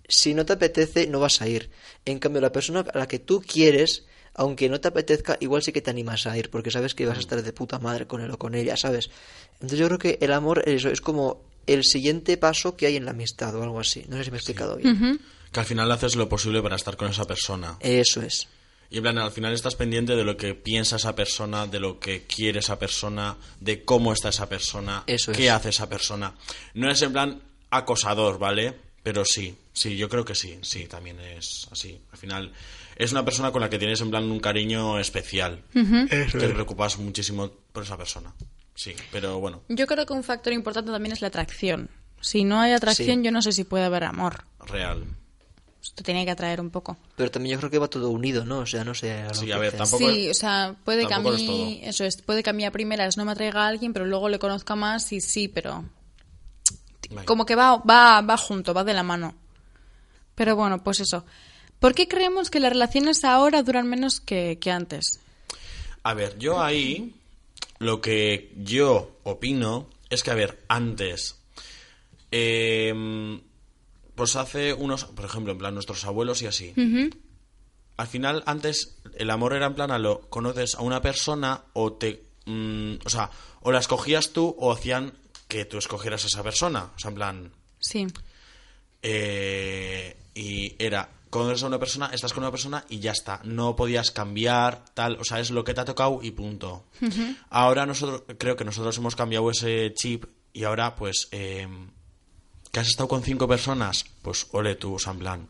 si 0.08 0.34
no 0.36 0.46
te 0.46 0.54
apetece, 0.54 1.08
no 1.08 1.20
vas 1.20 1.42
a 1.42 1.48
ir. 1.48 1.72
En 2.06 2.20
cambio, 2.20 2.42
la 2.42 2.52
persona 2.52 2.82
a 2.94 2.98
la 3.00 3.08
que 3.08 3.18
tú 3.20 3.42
quieres, 3.42 4.06
aunque 4.36 4.70
no 4.70 4.80
te 4.80 4.88
apetezca, 4.90 5.38
igual 5.40 5.64
sí 5.64 5.72
que 5.72 5.82
te 5.82 5.90
animas 5.90 6.28
a 6.28 6.38
ir, 6.38 6.50
porque 6.50 6.72
sabes 6.72 6.94
que 6.94 7.06
vas 7.06 7.18
a 7.18 7.22
estar 7.22 7.42
de 7.42 7.54
puta 7.54 7.80
madre 7.80 8.06
con 8.06 8.22
él 8.22 8.30
o 8.32 8.38
con 8.38 8.54
ella, 8.56 8.78
¿sabes? 8.78 9.10
Entonces 9.54 9.80
yo 9.80 9.88
creo 9.88 10.00
que 10.00 10.18
el 10.22 10.34
amor 10.34 10.62
es 10.68 10.76
eso, 10.76 10.90
es 10.90 11.02
como 11.02 11.42
el 11.68 11.84
siguiente 11.84 12.38
paso 12.38 12.76
que 12.76 12.86
hay 12.88 12.96
en 12.98 13.06
la 13.06 13.12
amistad 13.12 13.56
o 13.56 13.64
algo 13.64 13.80
así. 13.80 14.06
No 14.08 14.18
sé 14.18 14.26
si 14.26 14.32
me 14.32 14.38
he 14.38 14.40
explicado 14.40 14.76
bien. 14.78 14.96
Ujú. 14.96 15.20
que 15.52 15.60
al 15.62 15.66
final 15.66 15.90
haces 15.92 16.16
lo 16.18 16.28
posible 16.28 16.62
para 16.62 16.76
estar 16.76 16.98
con 16.98 17.10
esa 17.10 17.26
persona. 17.26 17.78
Eso 17.80 18.22
es. 18.22 18.48
Y 18.92 18.98
en 18.98 19.04
plan, 19.04 19.18
al 19.18 19.32
final 19.32 19.54
estás 19.54 19.76
pendiente 19.76 20.16
de 20.16 20.24
lo 20.24 20.36
que 20.38 20.54
piensa 20.54 20.98
esa 20.98 21.16
persona, 21.16 21.66
de 21.66 21.80
lo 21.80 21.98
que 22.00 22.24
quiere 22.28 22.60
esa 22.60 22.78
persona, 22.78 23.36
de 23.60 23.84
cómo 23.84 24.14
está 24.14 24.30
esa 24.30 24.48
persona, 24.48 25.04
Eso 25.08 25.32
qué 25.32 25.46
es. 25.48 25.52
hace 25.52 25.70
esa 25.70 25.90
persona. 25.90 26.36
No 26.76 26.92
es 26.92 27.02
en 27.02 27.12
plan 27.14 27.42
acosador, 27.72 28.38
¿vale? 28.38 28.74
Pero 29.02 29.24
sí, 29.26 29.56
sí, 29.74 29.96
yo 29.98 30.08
creo 30.10 30.24
que 30.26 30.36
sí, 30.36 30.60
sí, 30.62 30.86
también 30.88 31.20
es 31.20 31.68
así. 31.72 32.00
Al 32.12 32.18
final 32.18 32.54
es 32.96 33.12
una 33.12 33.24
persona 33.26 33.52
con 33.52 33.62
la 33.62 33.70
que 33.70 33.78
tienes 33.80 34.00
en 34.02 34.10
plan 34.10 34.24
un 34.30 34.40
cariño 34.40 35.00
especial. 35.00 35.64
Te 35.74 36.24
es. 36.24 36.32
preocupas 36.32 36.98
muchísimo 36.98 37.50
por 37.72 37.84
esa 37.84 37.98
persona. 37.98 38.34
Sí, 38.74 38.94
pero 39.12 39.40
bueno, 39.40 39.62
Yo 39.70 39.88
creo 39.88 40.06
que 40.06 40.14
un 40.14 40.24
factor 40.24 40.52
importante 40.54 40.92
también 40.92 41.14
es 41.14 41.22
la 41.22 41.28
atracción. 41.30 41.90
Si 42.22 42.44
no 42.44 42.60
hay 42.60 42.74
atracción, 42.74 43.20
Sí. 43.20 43.26
yo 43.26 43.32
no 43.32 43.42
sé 43.42 43.52
si 43.52 43.64
puede 43.64 43.86
haber 43.86 44.04
amor. 44.04 44.44
real. 44.68 45.04
Esto 45.82 46.04
tiene 46.04 46.26
que 46.26 46.32
atraer 46.32 46.60
un 46.60 46.72
poco. 46.72 46.98
Pero 47.16 47.30
también 47.30 47.54
yo 47.54 47.60
creo 47.60 47.70
que 47.70 47.78
va 47.78 47.88
todo 47.88 48.10
unido, 48.10 48.44
¿no? 48.44 48.60
O 48.60 48.66
sea, 48.66 48.84
no 48.84 48.96
sé. 48.96 49.12
a 49.22 49.32
Sí, 49.36 49.52
a 49.52 49.60
ver, 49.60 49.74
tampoco- 49.78 50.10
sí, 50.10 50.30
o 50.32 50.34
sea, 50.34 50.76
puede 50.84 51.06
que 51.06 51.14
a 51.14 51.20
es 51.20 51.88
eso 51.96 52.04
es, 52.04 52.20
puede 52.24 52.42
que 52.42 52.50
a 52.50 52.54
mí 52.54 52.66
a 52.66 52.72
primeras 52.72 53.16
no 53.18 53.24
me 53.26 53.34
atraiga 53.34 53.66
a 53.66 53.68
alguien, 53.68 53.94
pero 53.94 54.06
luego 54.08 54.28
le 54.28 54.40
conozca 54.40 54.76
más 54.76 55.12
y 55.14 55.22
sí, 55.22 55.48
pero 55.48 55.86
como 57.26 57.46
que 57.46 57.56
va, 57.56 57.78
va, 57.78 58.22
va 58.22 58.38
junto, 58.38 58.74
va 58.74 58.84
de 58.84 58.94
la 58.96 59.04
mano. 59.04 59.36
Pero 60.34 60.56
bueno, 60.56 60.84
pues 60.84 61.00
eso. 61.02 61.24
¿Por 61.80 61.94
qué 61.94 62.08
creemos 62.08 62.50
que 62.50 62.60
las 62.60 62.72
relaciones 62.72 63.24
ahora 63.24 63.64
duran 63.64 63.88
menos 63.88 64.20
que, 64.20 64.58
que 64.60 64.72
antes? 64.72 65.20
A 66.04 66.14
ver, 66.14 66.38
yo 66.38 66.62
ahí 66.62 67.14
lo 67.80 68.02
que 68.02 68.52
yo 68.58 69.18
opino 69.24 69.88
es 70.10 70.24
que, 70.24 70.32
a 70.32 70.36
ver, 70.36 70.64
antes, 70.68 71.36
eh, 72.32 73.40
pues 74.16 74.36
hace 74.36 74.74
unos, 74.74 75.06
por 75.06 75.26
ejemplo, 75.26 75.52
en 75.52 75.58
plan 75.58 75.74
nuestros 75.74 76.06
abuelos 76.06 76.42
y 76.42 76.48
así. 76.48 76.74
Al 77.98 78.08
final, 78.08 78.44
antes, 78.46 78.98
el 79.16 79.30
amor 79.30 79.54
era 79.54 79.68
en 79.68 79.76
plan 79.76 79.92
a 79.92 80.00
lo, 80.00 80.22
conoces 80.30 80.76
a 80.76 80.82
una 80.82 81.02
persona 81.02 81.64
o 81.74 81.94
te, 81.94 82.24
mm, 82.46 82.96
o 83.06 83.10
sea, 83.10 83.30
o 83.62 83.72
la 83.72 83.80
escogías 83.80 84.32
tú 84.32 84.56
o 84.60 84.72
hacían 84.72 85.14
que 85.48 85.66
tú 85.66 85.78
escogieras 85.78 86.24
a 86.24 86.28
esa 86.28 86.44
persona. 86.44 86.92
O 86.96 87.00
sea, 87.00 87.10
en 87.10 87.16
plan, 87.16 87.52
Sí. 87.80 88.08
eh, 89.02 90.18
y 90.34 90.76
era 90.80 91.10
conoces 91.38 91.64
a 91.64 91.68
una 91.68 91.80
persona, 91.80 92.10
estás 92.14 92.34
con 92.34 92.44
una 92.44 92.52
persona 92.52 92.84
y 92.90 93.00
ya 93.00 93.12
está. 93.12 93.42
No 93.44 93.76
podías 93.76 94.12
cambiar, 94.12 94.86
tal, 94.94 95.18
o 95.20 95.24
sea, 95.24 95.40
es 95.40 95.52
lo 95.52 95.64
que 95.64 95.74
te 95.74 95.82
ha 95.82 95.86
tocado 95.86 96.20
y 96.22 96.32
punto. 96.32 96.86
Ahora 97.50 97.86
nosotros, 97.86 98.24
creo 98.38 98.56
que 98.56 98.66
nosotros 98.66 98.98
hemos 98.98 99.16
cambiado 99.16 99.50
ese 99.52 99.94
chip 99.96 100.26
y 100.54 100.64
ahora, 100.64 100.96
pues, 100.96 101.28
eh, 101.32 101.68
que 102.72 102.80
has 102.80 102.88
estado 102.88 103.08
con 103.08 103.24
cinco 103.24 103.48
personas, 103.48 104.06
pues, 104.22 104.48
ole 104.52 104.76
tú, 104.76 104.96
o 104.96 105.00
sea, 105.00 105.14
en 105.14 105.20
plan. 105.20 105.50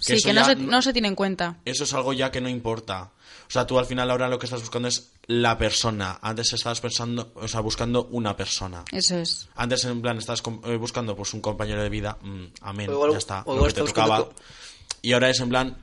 Sí, 0.00 0.14
eso 0.14 0.28
que 0.28 0.32
no 0.34 0.40
ya 0.40 0.46
se, 0.46 0.56
no- 0.56 0.82
se 0.82 0.92
tiene 0.92 1.08
en 1.08 1.14
cuenta. 1.14 1.58
Eso 1.64 1.84
es 1.84 1.94
algo 1.94 2.12
ya 2.12 2.30
que 2.32 2.40
no 2.40 2.48
importa. 2.48 3.12
O 3.46 3.50
sea, 3.50 3.66
tú 3.66 3.78
al 3.78 3.86
final 3.86 4.10
ahora 4.10 4.28
lo 4.28 4.38
que 4.38 4.46
estás 4.46 4.60
buscando 4.60 4.88
es 4.88 5.12
la 5.26 5.56
persona. 5.58 6.18
Antes 6.22 6.52
estabas 6.54 6.80
pensando, 6.80 7.30
o 7.36 7.46
sea, 7.46 7.60
buscando 7.60 8.06
una 8.10 8.36
persona. 8.36 8.82
Eso 8.90 9.16
es. 9.16 9.48
Antes 9.54 9.84
en 9.84 10.02
plan 10.02 10.18
estás 10.18 10.42
com- 10.42 10.60
eh, 10.64 10.76
buscando 10.76 11.14
pues 11.14 11.32
un 11.34 11.40
compañero 11.40 11.82
de 11.82 11.88
vida, 11.88 12.18
mm, 12.20 12.44
amén, 12.62 12.90
O 12.90 12.94
igual- 12.94 13.12
ya 13.12 13.18
está, 13.18 13.42
o 13.46 13.50
lo 13.52 13.56
igual 13.58 13.72
que 13.74 13.80
te 13.82 13.86
tocaba. 13.86 14.28
Y 15.04 15.12
ahora 15.12 15.28
es 15.30 15.38
en 15.40 15.48
plan 15.50 15.76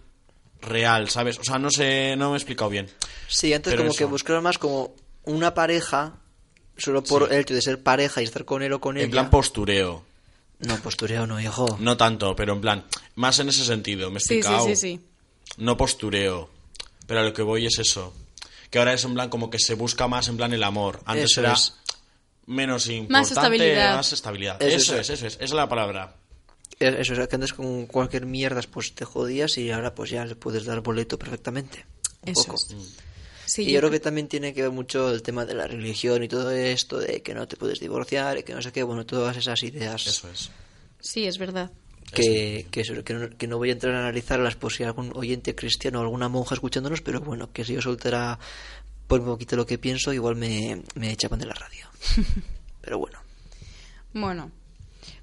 real, 0.62 1.10
¿sabes? 1.10 1.38
O 1.40 1.44
sea, 1.44 1.60
no 1.60 1.70
sé, 1.70 2.16
no 2.18 2.30
me 2.30 2.36
he 2.36 2.38
explicado 2.38 2.70
bien. 2.70 2.90
Sí, 3.28 3.54
antes 3.54 3.72
Pero 3.72 3.84
como 3.84 3.96
que 3.96 4.06
buscaron 4.06 4.44
más 4.44 4.58
como 4.58 4.96
una 5.26 5.54
pareja, 5.54 6.16
solo 6.78 7.04
por 7.04 7.28
Sí. 7.30 7.36
el 7.36 7.42
hecho 7.42 7.54
de 7.54 7.62
ser 7.62 7.84
pareja 7.84 8.22
y 8.22 8.26
estar 8.26 8.46
con 8.46 8.64
él 8.64 8.74
o 8.74 8.82
con 8.82 8.98
ella. 8.98 9.06
En 9.06 9.12
plan 9.12 9.30
postureo. 9.30 10.04
No, 10.60 10.76
postureo 10.78 11.26
no, 11.28 11.40
hijo. 11.40 11.78
No 11.80 11.98
tanto, 11.98 12.36
pero 12.36 12.54
en 12.54 12.62
plan, 12.62 12.86
más 13.16 13.38
en 13.40 13.50
ese 13.50 13.64
sentido, 13.66 14.10
me 14.12 14.18
he 14.18 14.22
Sí, 14.22 14.28
sí, 14.28 14.36
explicado. 14.40 14.66
sí, 14.68 14.76
sí. 14.76 15.00
No 15.58 15.78
postureo. 15.78 16.50
Pero 17.08 17.20
a 17.20 17.24
lo 17.24 17.34
que 17.34 17.42
voy 17.42 17.66
es 17.66 17.78
eso. 17.80 18.14
Que 18.70 18.80
ahora 18.80 18.94
es 18.94 19.04
en 19.04 19.14
plan 19.14 19.30
como 19.30 19.50
que 19.50 19.60
se 19.60 19.74
busca 19.76 20.08
más 20.08 20.28
en 20.30 20.38
plan 20.38 20.54
el 20.54 20.64
amor. 20.64 21.02
Antes 21.06 21.32
Eso 21.32 21.42
era 21.42 21.54
es. 21.54 21.76
menos 22.46 22.88
importante, 22.88 23.34
estabilidad. 23.34 23.96
más 23.96 24.14
estabilidad. 24.14 24.62
Eso 24.62 24.78
Eso, 24.78 24.94
es. 24.98 25.10
es, 25.10 25.18
eso 25.20 25.28
es, 25.28 25.34
esa 25.36 25.44
es 25.44 25.52
la 25.52 25.68
palabra. 25.68 26.16
Es- 26.88 27.00
Eso 27.10 27.14
es, 27.22 27.28
que 27.28 27.36
antes 27.36 27.54
con 27.54 27.86
cualquier 27.88 28.26
mierda 28.26 28.62
pues 28.72 28.94
te 28.94 29.06
jodías 29.06 29.58
y 29.58 29.72
ahora 29.72 29.94
pues 29.96 30.10
ya 30.10 30.26
le 30.26 30.36
puedes 30.36 30.66
dar 30.66 30.82
boleto 30.82 31.18
perfectamente. 31.20 31.86
Un 32.24 32.30
Eso 32.30 32.44
poco. 32.46 32.56
es. 32.56 32.76
Sí, 33.46 33.64
y 33.64 33.72
yo 33.74 33.80
creo 33.80 33.92
que 33.92 34.00
también 34.00 34.28
tiene 34.30 34.54
que 34.54 34.62
ver 34.62 34.72
mucho 34.72 35.12
el 35.12 35.22
tema 35.24 35.46
de 35.46 35.54
la 35.54 35.68
religión 35.68 36.24
y 36.24 36.28
todo 36.30 36.52
esto, 36.52 37.00
de 37.00 37.22
que 37.22 37.34
no 37.34 37.48
te 37.48 37.58
puedes 37.58 37.80
divorciar 37.82 38.38
y 38.38 38.44
que 38.44 38.54
no 38.54 38.62
sé 38.62 38.72
qué, 38.72 38.82
bueno, 38.84 39.06
todas 39.06 39.36
esas 39.36 39.62
ideas 39.64 40.08
Eso 40.08 40.30
es. 40.30 40.50
Sí, 41.02 41.26
es 41.26 41.38
verdad. 41.38 41.70
que, 42.14 42.66
que, 42.72 42.82
eso, 42.82 43.04
que, 43.04 43.14
no, 43.14 43.30
que 43.38 43.48
no 43.48 43.58
voy 43.58 43.70
a 43.70 43.74
entrar 43.74 43.94
a 43.96 44.00
analizarlas 44.00 44.56
por 44.56 44.72
si 44.72 44.84
hay 44.84 44.88
algún 44.88 45.12
oyente 45.16 45.54
cristiano 45.56 46.00
o 46.00 46.04
alguna 46.04 46.30
monja 46.30 46.56
escuchándonos, 46.56 47.02
pero 47.02 47.20
bueno, 47.20 47.52
que 47.52 47.66
si 47.66 47.74
yo 47.74 47.82
soltara 47.82 48.40
por 49.08 49.20
un 49.20 49.26
poquito 49.26 49.56
lo 49.58 49.66
que 49.66 49.78
pienso, 49.78 50.14
igual 50.14 50.36
me, 50.38 50.82
me 50.96 51.12
echaban 51.12 51.40
de 51.40 51.48
la 51.48 51.54
radio. 51.54 51.88
pero 52.82 53.00
bueno. 53.00 53.20
Bueno, 54.14 54.52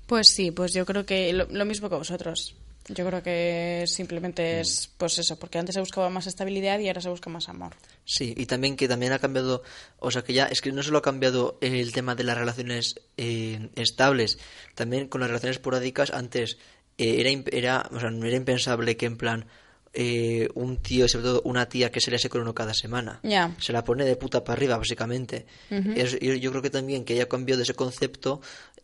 pues 0.09 0.29
sí, 0.29 0.51
pues 0.51 0.73
yo 0.73 0.85
creo 0.85 1.07
que 1.07 1.33
lo, 1.33 1.47
lo 1.51 1.65
mismo 1.65 1.89
que 1.89 1.95
vosotros. 1.97 2.57
Yo 2.91 3.07
creo 3.07 3.23
que 3.23 3.85
simplemente 3.87 4.61
es 4.61 4.89
pues 4.97 5.19
eso, 5.19 5.39
porque 5.39 5.59
antes 5.59 5.75
se 5.75 5.81
buscaba 5.81 6.09
más 6.09 6.27
estabilidad 6.27 6.79
y 6.79 6.89
ahora 6.89 7.03
se 7.03 7.11
busca 7.11 7.29
más 7.29 7.51
amor. 7.51 7.75
Sí, 8.07 8.33
y 8.35 8.47
también 8.47 8.77
que 8.77 8.89
también 8.89 9.13
ha 9.13 9.19
cambiado, 9.19 9.63
o 9.99 10.11
sea 10.11 10.23
que 10.23 10.33
ya 10.33 10.47
es 10.47 10.63
que 10.63 10.73
no 10.73 10.83
solo 10.83 10.97
ha 10.97 11.03
cambiado 11.03 11.59
el 11.61 11.93
tema 11.93 12.15
de 12.15 12.25
las 12.25 12.39
relaciones 12.39 12.95
eh, 13.19 13.69
estables, 13.77 14.39
también 14.75 15.07
con 15.09 15.21
las 15.21 15.29
relaciones 15.29 15.57
esporádicas 15.59 16.11
antes 16.13 16.57
eh, 16.97 17.17
era, 17.21 17.31
era, 17.53 17.91
o 17.93 18.01
sea, 18.01 18.09
no 18.11 18.25
era 18.27 18.37
impensable 18.37 18.97
que 18.97 19.05
en 19.05 19.19
plan 19.19 19.45
eh, 19.93 20.49
un 20.55 20.77
tío 20.79 21.05
y 21.07 21.09
sobre 21.09 21.25
todo 21.25 21.43
una 21.45 21.69
tía 21.69 21.91
que 21.91 22.01
se 22.01 22.11
le 22.11 22.19
con 22.29 22.41
uno 22.41 22.55
cada 22.55 22.73
semana. 22.73 23.21
Ya. 23.23 23.55
Se 23.59 23.73
la 23.73 23.85
pone 23.85 24.05
de 24.05 24.17
puta 24.17 24.45
para 24.45 24.57
arriba, 24.57 24.77
básicamente. 24.79 25.47
Es- 25.71 26.19
yo, 26.21 26.35
yo 26.35 26.51
creo 26.51 26.63
que 26.63 26.71
también 26.71 27.05
que 27.05 27.15
haya 27.15 27.29
cambiado 27.29 27.63
ese 27.63 27.75
concepto 27.75 28.41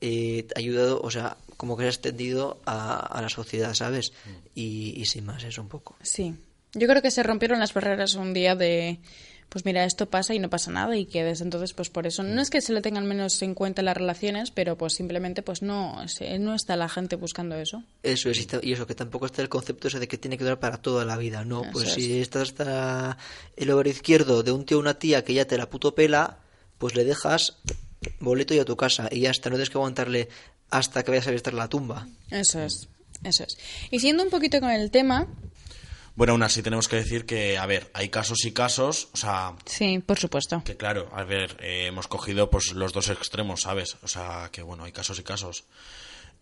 eh, 0.06 0.46
ha 0.54 0.58
ayudado, 0.58 1.00
o 1.02 1.10
sea, 1.10 1.36
como 1.56 1.76
que 1.76 1.82
se 1.84 1.86
ha 1.86 1.90
extendido 1.90 2.60
a, 2.66 2.98
a 2.98 3.22
la 3.22 3.28
sociedad, 3.28 3.72
¿sabes? 3.74 4.12
Y, 4.54 4.92
y 5.00 5.06
sin 5.06 5.24
más, 5.24 5.42
eso 5.44 5.62
un 5.62 5.68
poco. 5.68 5.96
Sí. 6.02 6.34
Yo 6.74 6.86
creo 6.88 7.00
que 7.02 7.10
se 7.10 7.22
rompieron 7.22 7.58
las 7.60 7.72
barreras 7.72 8.14
un 8.14 8.34
día 8.34 8.54
de 8.56 8.98
pues 9.50 9.64
mira, 9.64 9.84
esto 9.84 10.06
pasa 10.10 10.34
y 10.34 10.40
no 10.40 10.50
pasa 10.50 10.72
nada 10.72 10.96
y 10.96 11.06
que 11.06 11.22
desde 11.22 11.44
entonces 11.44 11.74
pues 11.74 11.88
por 11.88 12.08
eso 12.08 12.24
no 12.24 12.40
es 12.42 12.50
que 12.50 12.60
se 12.60 12.72
le 12.72 12.80
tengan 12.80 13.06
menos 13.06 13.40
en 13.42 13.54
cuenta 13.54 13.82
las 13.82 13.96
relaciones, 13.96 14.50
pero 14.50 14.76
pues 14.76 14.94
simplemente 14.94 15.42
pues 15.42 15.62
no 15.62 16.08
se- 16.08 16.38
no 16.40 16.54
está 16.56 16.74
la 16.74 16.88
gente 16.88 17.14
buscando 17.14 17.54
eso. 17.54 17.84
Eso 18.02 18.30
es, 18.30 18.48
y 18.62 18.72
eso, 18.72 18.86
que 18.88 18.96
tampoco 18.96 19.26
está 19.26 19.42
el 19.42 19.48
concepto 19.48 19.86
ese 19.86 20.00
de 20.00 20.08
que 20.08 20.18
tiene 20.18 20.36
que 20.38 20.42
durar 20.44 20.58
para 20.58 20.78
toda 20.78 21.04
la 21.04 21.16
vida, 21.16 21.44
¿no? 21.44 21.62
Eso 21.62 21.70
pues 21.72 21.88
es. 21.88 21.94
si 21.94 22.18
estás 22.20 22.48
hasta 22.48 23.16
el 23.56 23.70
over 23.70 23.86
izquierdo 23.86 24.42
de 24.42 24.50
un 24.50 24.64
tío 24.64 24.78
o 24.78 24.80
una 24.80 24.98
tía 24.98 25.22
que 25.22 25.34
ya 25.34 25.44
te 25.46 25.56
la 25.56 25.70
puto 25.70 25.94
pela, 25.94 26.38
pues 26.78 26.96
le 26.96 27.04
dejas 27.04 27.58
boleto 28.20 28.54
y 28.54 28.58
a 28.58 28.64
tu 28.64 28.76
casa, 28.76 29.08
y 29.10 29.20
ya 29.20 29.30
está, 29.30 29.50
no 29.50 29.56
tienes 29.56 29.70
que 29.70 29.78
aguantarle 29.78 30.28
hasta 30.70 31.02
que 31.02 31.10
vayas 31.10 31.26
a 31.28 31.30
visitar 31.30 31.54
la 31.54 31.68
tumba. 31.68 32.06
Eso 32.30 32.60
es. 32.62 32.88
Eso 33.22 33.44
es. 33.44 33.56
Y 33.90 34.00
siendo 34.00 34.22
un 34.22 34.30
poquito 34.30 34.60
con 34.60 34.70
el 34.70 34.90
tema, 34.90 35.26
Bueno, 36.16 36.32
aún 36.34 36.42
así 36.42 36.62
tenemos 36.62 36.86
que 36.88 36.96
decir 36.96 37.26
que, 37.26 37.58
a 37.58 37.66
ver, 37.66 37.90
hay 37.92 38.08
casos 38.08 38.44
y 38.44 38.52
casos, 38.52 39.08
o 39.12 39.16
sea, 39.16 39.54
sí, 39.66 39.98
por 39.98 40.18
supuesto. 40.18 40.62
que 40.64 40.76
claro, 40.76 41.10
a 41.12 41.24
ver, 41.24 41.56
eh, 41.60 41.86
hemos 41.86 42.06
cogido 42.06 42.50
pues 42.50 42.72
los 42.72 42.92
dos 42.92 43.08
extremos, 43.08 43.62
¿sabes? 43.62 43.96
O 44.02 44.08
sea, 44.08 44.48
que 44.52 44.62
bueno, 44.62 44.84
hay 44.84 44.92
casos 44.92 45.18
y 45.18 45.22
casos. 45.24 45.64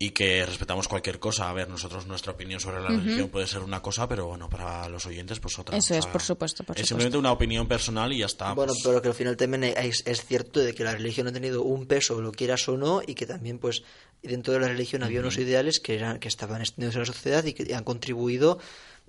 Y 0.04 0.10
que 0.10 0.44
respetamos 0.44 0.88
cualquier 0.88 1.20
cosa. 1.20 1.48
A 1.48 1.52
ver, 1.52 1.68
nosotros 1.68 2.06
nuestra 2.06 2.32
opinión 2.32 2.58
sobre 2.58 2.80
la 2.80 2.88
religión 2.88 3.28
puede 3.28 3.46
ser 3.46 3.60
una 3.60 3.80
cosa, 3.80 4.08
pero 4.08 4.26
bueno, 4.26 4.48
para 4.48 4.88
los 4.88 5.06
oyentes 5.06 5.38
pues 5.38 5.56
otra. 5.60 5.76
Eso 5.76 5.94
O 5.94 5.96
es, 5.96 6.06
por 6.06 6.22
supuesto, 6.22 6.64
por 6.64 6.74
es 6.76 6.80
supuesto. 6.80 6.88
simplemente 6.88 7.18
una 7.18 7.30
opinión 7.30 7.68
personal 7.68 8.12
y 8.12 8.18
ya 8.18 8.26
está. 8.26 8.52
bueno, 8.52 8.72
pues. 8.72 8.82
pero 8.84 9.00
que 9.00 9.08
al 9.08 9.14
final 9.14 9.36
también 9.36 9.62
es, 9.64 10.02
es 10.04 10.24
cierto 10.24 10.58
de 10.58 10.74
que 10.74 10.82
la 10.82 10.92
religión 10.92 11.28
ha 11.28 11.32
tenido 11.32 11.62
un 11.62 11.86
peso, 11.86 12.20
lo 12.20 12.32
quieras 12.32 12.68
o 12.68 12.76
no, 12.76 13.00
y 13.06 13.14
que 13.14 13.26
también, 13.26 13.58
pues, 13.58 13.84
dentro 14.22 14.52
de 14.54 14.58
la 14.60 14.68
religión 14.68 15.04
había 15.04 15.20
unos 15.20 15.36
ideales 15.38 15.78
que 15.78 15.94
eran 15.94 16.18
que 16.18 16.26
estaban 16.28 16.60
extendidos 16.62 16.96
en 16.96 17.00
la 17.02 17.06
sociedad 17.06 17.44
y 17.44 17.52
que 17.52 17.74
han 17.74 17.84
contribuido 17.84 18.58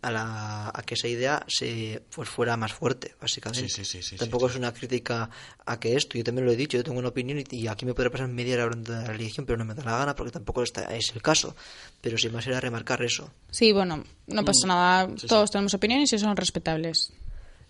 a, 0.04 0.12
la, 0.12 0.72
a 0.74 0.84
que 0.84 0.94
esa 0.94 1.08
idea 1.08 1.44
se 1.48 2.04
pues 2.14 2.30
fuera 2.30 2.58
más 2.58 2.74
fuerte, 2.74 3.16
básicamente. 3.20 3.70
Sí, 3.70 3.84
sí, 3.84 4.02
sí, 4.02 4.04
sí, 4.04 4.16
Tampoco 4.18 4.48
sí, 4.48 4.54
es 4.54 4.60
una 4.60 4.74
crítica 4.74 5.30
a 5.66 5.80
que 5.80 5.96
esto, 5.96 6.18
yo 6.18 6.24
también 6.24 6.46
lo 6.46 6.52
he 6.52 6.56
dicho, 6.56 6.78
yo 6.78 6.84
tengo 6.84 7.00
una 7.00 7.10
opinión 7.10 7.40
y, 7.40 7.56
y 7.56 7.68
aquí 7.68 7.86
me 7.86 7.94
podré 7.94 8.10
pasar 8.12 8.28
media 8.28 8.56
hora 8.56 8.64
hablando 8.64 8.94
de 8.94 9.02
la 9.02 9.08
religión, 9.08 9.46
pero 9.46 9.58
no 9.58 9.66
me 9.66 9.74
da 9.74 9.84
la 9.84 9.98
gana 9.98 10.16
porque 10.16 10.32
tampoco 10.32 10.62
está, 10.64 10.96
es 10.96 11.12
el 11.16 11.22
caso. 11.22 11.56
Pero 12.02 12.18
sin 12.18 12.34
más 12.34 12.46
era 12.46 12.60
remarcar 12.60 13.02
eso. 13.02 13.32
Sí, 13.50 13.72
bueno, 13.72 14.04
no 14.28 14.46
pasa 14.46 14.68
nada. 14.68 15.08
Todos 15.28 15.52
tenemos 15.52 15.74
opiniones 15.74 16.12
y 16.12 16.20
son 16.20 16.36
respetables. 16.36 17.14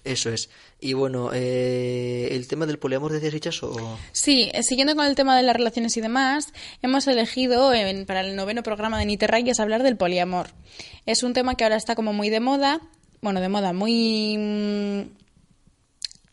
Eso 0.03 0.29
es. 0.31 0.49
Y 0.81 0.93
bueno, 0.93 1.29
eh, 1.33 2.27
el 2.31 2.45
tema 2.47 2.65
del 2.65 2.77
poliamor 2.77 3.11
decías, 3.13 3.33
Hichas, 3.33 3.63
o... 3.63 3.97
Sí, 4.11 4.49
eh, 4.53 4.61
siguiendo 4.63 4.95
con 4.97 5.05
el 5.05 5.15
tema 5.15 5.37
de 5.37 5.43
las 5.43 5.55
relaciones 5.55 5.95
y 5.95 6.01
demás, 6.01 6.51
hemos 6.81 7.07
elegido 7.07 7.73
en- 7.73 8.05
para 8.05 8.19
el 8.21 8.35
noveno 8.35 8.63
programa 8.63 8.99
de 8.99 9.05
Niterrayas 9.05 9.59
hablar 9.61 9.81
del 9.81 9.95
poliamor. 9.95 10.47
Es 11.05 11.23
un 11.23 11.33
tema 11.33 11.55
que 11.55 11.63
ahora 11.63 11.77
está 11.77 11.95
como 11.95 12.11
muy 12.11 12.29
de 12.29 12.41
moda, 12.41 12.81
bueno, 13.21 13.39
de 13.39 13.47
moda, 13.47 13.71
muy... 13.71 14.37
mm, 14.37 15.01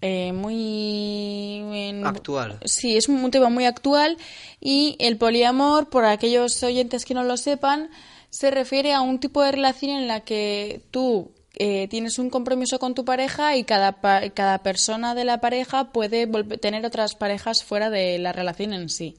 eh, 0.02 0.32
muy... 0.32 1.60
en- 1.88 2.06
Actual. 2.06 2.58
Sí, 2.64 2.96
es 2.96 3.08
un 3.08 3.30
tema 3.30 3.50
muy 3.50 3.66
actual 3.66 4.16
y 4.60 4.96
el 4.98 5.16
poliamor, 5.16 5.88
por 5.90 6.04
aquellos 6.06 6.62
oyentes 6.62 7.04
que 7.04 7.14
no 7.14 7.22
lo 7.22 7.36
sepan, 7.36 7.90
se 8.30 8.50
refiere 8.50 8.92
a 8.94 9.00
un 9.00 9.20
tipo 9.20 9.42
de 9.42 9.52
relación 9.52 9.90
en 9.96 10.08
la 10.08 10.20
que 10.20 10.82
tú 10.90 11.32
eh, 11.56 11.88
tienes 11.88 12.18
un 12.18 12.30
compromiso 12.30 12.78
con 12.78 12.94
tu 12.94 13.04
pareja 13.04 13.56
y 13.56 13.64
cada, 13.64 14.00
pa- 14.00 14.30
cada 14.30 14.58
persona 14.58 15.14
de 15.14 15.24
la 15.24 15.40
pareja 15.40 15.92
puede 15.92 16.26
tener 16.58 16.84
otras 16.86 17.14
parejas 17.14 17.64
fuera 17.64 17.90
de 17.90 18.18
la 18.18 18.32
relación 18.32 18.72
en 18.72 18.88
sí. 18.88 19.16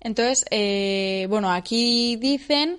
Entonces, 0.00 0.44
eh, 0.50 1.26
bueno, 1.28 1.50
aquí 1.52 2.16
dicen, 2.16 2.78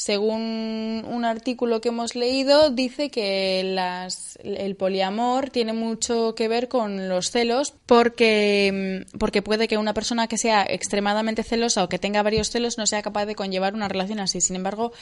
según 0.00 1.04
un 1.06 1.24
artículo 1.26 1.82
que 1.82 1.90
hemos 1.90 2.14
leído, 2.14 2.70
dice 2.70 3.10
que 3.10 3.62
las, 3.62 4.38
el 4.42 4.74
poliamor 4.74 5.50
tiene 5.50 5.74
mucho 5.74 6.34
que 6.34 6.48
ver 6.48 6.68
con 6.68 7.10
los 7.10 7.30
celos, 7.30 7.74
porque, 7.84 9.04
mm, 9.12 9.18
porque 9.18 9.42
puede 9.42 9.68
que 9.68 9.76
una 9.76 9.92
persona 9.92 10.26
que 10.26 10.38
sea 10.38 10.64
extremadamente 10.66 11.42
celosa 11.42 11.84
o 11.84 11.90
que 11.90 11.98
tenga 11.98 12.22
varios 12.22 12.48
celos 12.48 12.78
no 12.78 12.86
sea 12.86 13.02
capaz 13.02 13.26
de 13.26 13.34
conllevar 13.34 13.74
una 13.74 13.88
relación 13.88 14.20
así. 14.20 14.40
Sin 14.40 14.56
embargo, 14.56 14.92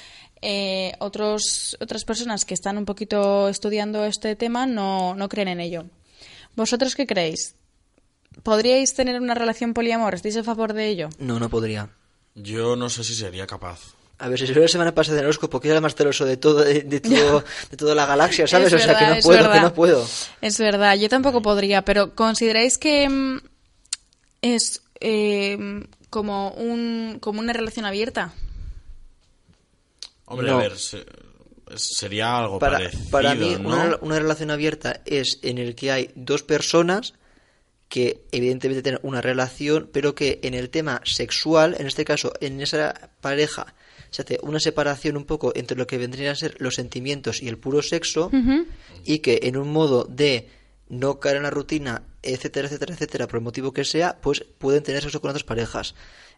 eh, 0.43 0.95
otros, 0.99 1.77
otras 1.81 2.05
personas 2.05 2.45
que 2.45 2.55
están 2.55 2.77
un 2.77 2.85
poquito 2.85 3.49
estudiando 3.49 4.05
este 4.05 4.35
tema 4.35 4.67
no, 4.67 5.15
no 5.15 5.29
creen 5.29 5.47
en 5.47 5.61
ello. 5.61 5.85
¿Vosotros 6.57 6.97
qué 6.97 7.07
creéis? 7.07 7.55
¿Podríais 8.43 8.95
tener 8.95 9.21
una 9.21 9.35
relación 9.35 9.75
poliamor? 9.75 10.17
¿Estáis 10.17 10.39
a 10.39 10.43
favor 10.43 10.73
de 10.73 10.89
ello? 10.89 11.09
No, 11.21 11.39
no 11.39 11.49
podría. 11.49 11.91
Yo 12.35 12.75
no 12.75 12.91
sé 12.91 13.05
si 13.05 13.15
sería 13.15 13.47
capaz. 13.47 13.98
A 14.21 14.29
ver, 14.29 14.39
si 14.39 14.47
soy 14.49 14.57
la 14.57 14.67
semana 14.69 14.93
pasada 14.95 15.17
del 15.17 15.27
horóscopo, 15.27 15.61
que 15.61 15.69
era 15.69 15.77
el 15.77 15.83
más 15.83 15.95
celoso 15.95 16.25
de 16.25 16.37
todo, 16.37 16.65
de, 16.65 16.83
de 16.83 17.01
todo, 17.01 17.45
de 17.71 17.77
toda 17.77 17.95
la 17.95 18.05
galaxia, 18.07 18.47
¿sabes? 18.49 18.73
Es 18.73 18.83
o 18.83 18.85
sea, 18.85 18.95
que 18.95 19.05
verdad, 19.05 19.09
no 19.11 19.15
es 19.19 19.25
puedo, 19.25 19.39
que 19.43 19.49
verdad. 19.49 19.63
no 19.63 19.75
puedo. 19.75 20.09
Es 20.41 20.59
verdad, 20.59 20.97
yo 20.97 21.09
tampoco 21.09 21.41
podría, 21.41 21.83
pero 21.83 22.15
¿consideráis 22.17 22.79
que 22.79 23.09
mm, 23.09 23.39
es 24.43 24.83
eh, 25.01 25.57
como, 26.11 26.51
un, 26.51 27.19
como 27.21 27.39
una 27.41 27.53
relación 27.53 27.87
abierta? 27.87 28.33
Hombre, 30.27 30.49
No. 30.49 30.59
a 30.59 30.63
ver, 30.63 30.79
se- 30.79 31.07
sería 31.77 32.39
algo 32.39 32.59
Para, 32.59 32.79
parecido, 32.79 33.11
para 33.11 33.35
mí, 33.35 33.57
¿no? 33.61 33.69
una, 33.69 33.99
una 34.01 34.19
relación 34.19 34.51
abierta 34.51 35.01
es 35.07 35.39
en 35.43 35.59
el 35.59 35.75
que 35.75 35.93
hay 35.93 36.11
dos 36.15 36.43
personas 36.43 37.15
que 37.89 38.23
evidentemente 38.33 38.83
tienen 38.83 39.01
una 39.03 39.21
relación, 39.21 39.89
pero 39.93 40.15
que 40.15 40.41
en 40.43 40.55
el 40.55 40.69
tema 40.71 41.01
sexual, 41.05 41.77
en 41.79 41.87
este 41.87 42.05
caso, 42.05 42.33
en 42.41 42.61
esa 42.61 43.11
pareja, 43.21 43.75
se 44.11 44.23
hace 44.23 44.39
una 44.43 44.61
separación 44.61 45.17
un 45.17 45.25
poco 45.25 45.53
entre 45.55 45.77
lo 45.77 45.87
que 45.87 45.99
vendrían 45.99 46.33
a 46.33 46.37
ser 46.37 46.57
los 46.59 46.75
sentimientos 46.75 47.43
y 47.43 47.49
el 47.49 47.59
puro 47.59 47.83
sexo, 47.83 48.31
y 49.05 49.19
que 49.19 49.41
en 49.45 49.57
un 49.57 49.73
modo 49.73 50.05
de 50.05 50.49
no 50.89 51.21
caer 51.21 51.37
en 51.37 51.43
la 51.43 51.51
rutina, 51.51 52.03
etcétera, 52.23 52.67
etcétera, 52.67 52.95
etcétera, 52.95 53.27
por 53.27 53.39
el 53.39 53.45
motivo 53.45 53.73
que 53.73 53.85
sea, 53.85 54.19
pues 54.21 54.45
pueden 54.59 54.83
tener 54.83 55.03
sexo 55.03 55.21
con 55.21 55.31
otras 55.31 55.45
parejas. 55.45 55.95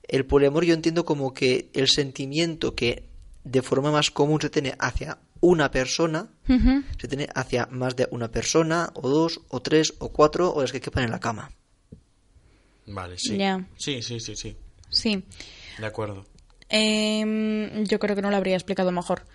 El 0.09 0.27
poliamor 0.27 0.65
yo 0.65 0.75
entiendo 0.75 1.05
como 1.05 1.33
que 1.33 1.71
el 1.73 1.89
sentimiento 1.89 2.75
que 2.75 3.05
de 3.45 3.63
forma 3.63 3.91
más 3.91 4.11
común 4.11 4.41
se 4.41 4.51
tiene 4.51 4.75
hacia 4.79 5.19
una 5.41 5.71
persona, 5.71 6.29
se 6.99 7.09
tiene 7.09 7.29
hacia 7.35 7.67
más 7.67 7.97
de 7.97 8.09
una 8.11 8.31
persona, 8.31 8.91
o 8.95 9.09
dos, 9.09 9.41
o 9.49 9.63
tres, 9.63 9.95
o 9.99 10.11
cuatro, 10.11 10.53
o 10.53 10.61
las 10.61 10.73
que 10.73 10.81
quepan 10.81 11.05
en 11.05 11.11
la 11.11 11.21
cama. 11.21 11.51
Vale. 12.87 13.17
Sí, 13.17 13.39
sí, 13.79 14.21
sí, 14.21 14.37
sí. 14.37 14.57
Sí. 14.91 15.25
De 15.79 15.87
acuerdo. 15.87 16.27
Em, 16.71 17.85
yo 17.85 17.99
creo 17.99 18.17
que 18.17 18.23
no 18.23 18.31
lo 18.31 18.37
habría 18.37 18.55
explicado 18.55 18.93
mejor. 18.93 19.27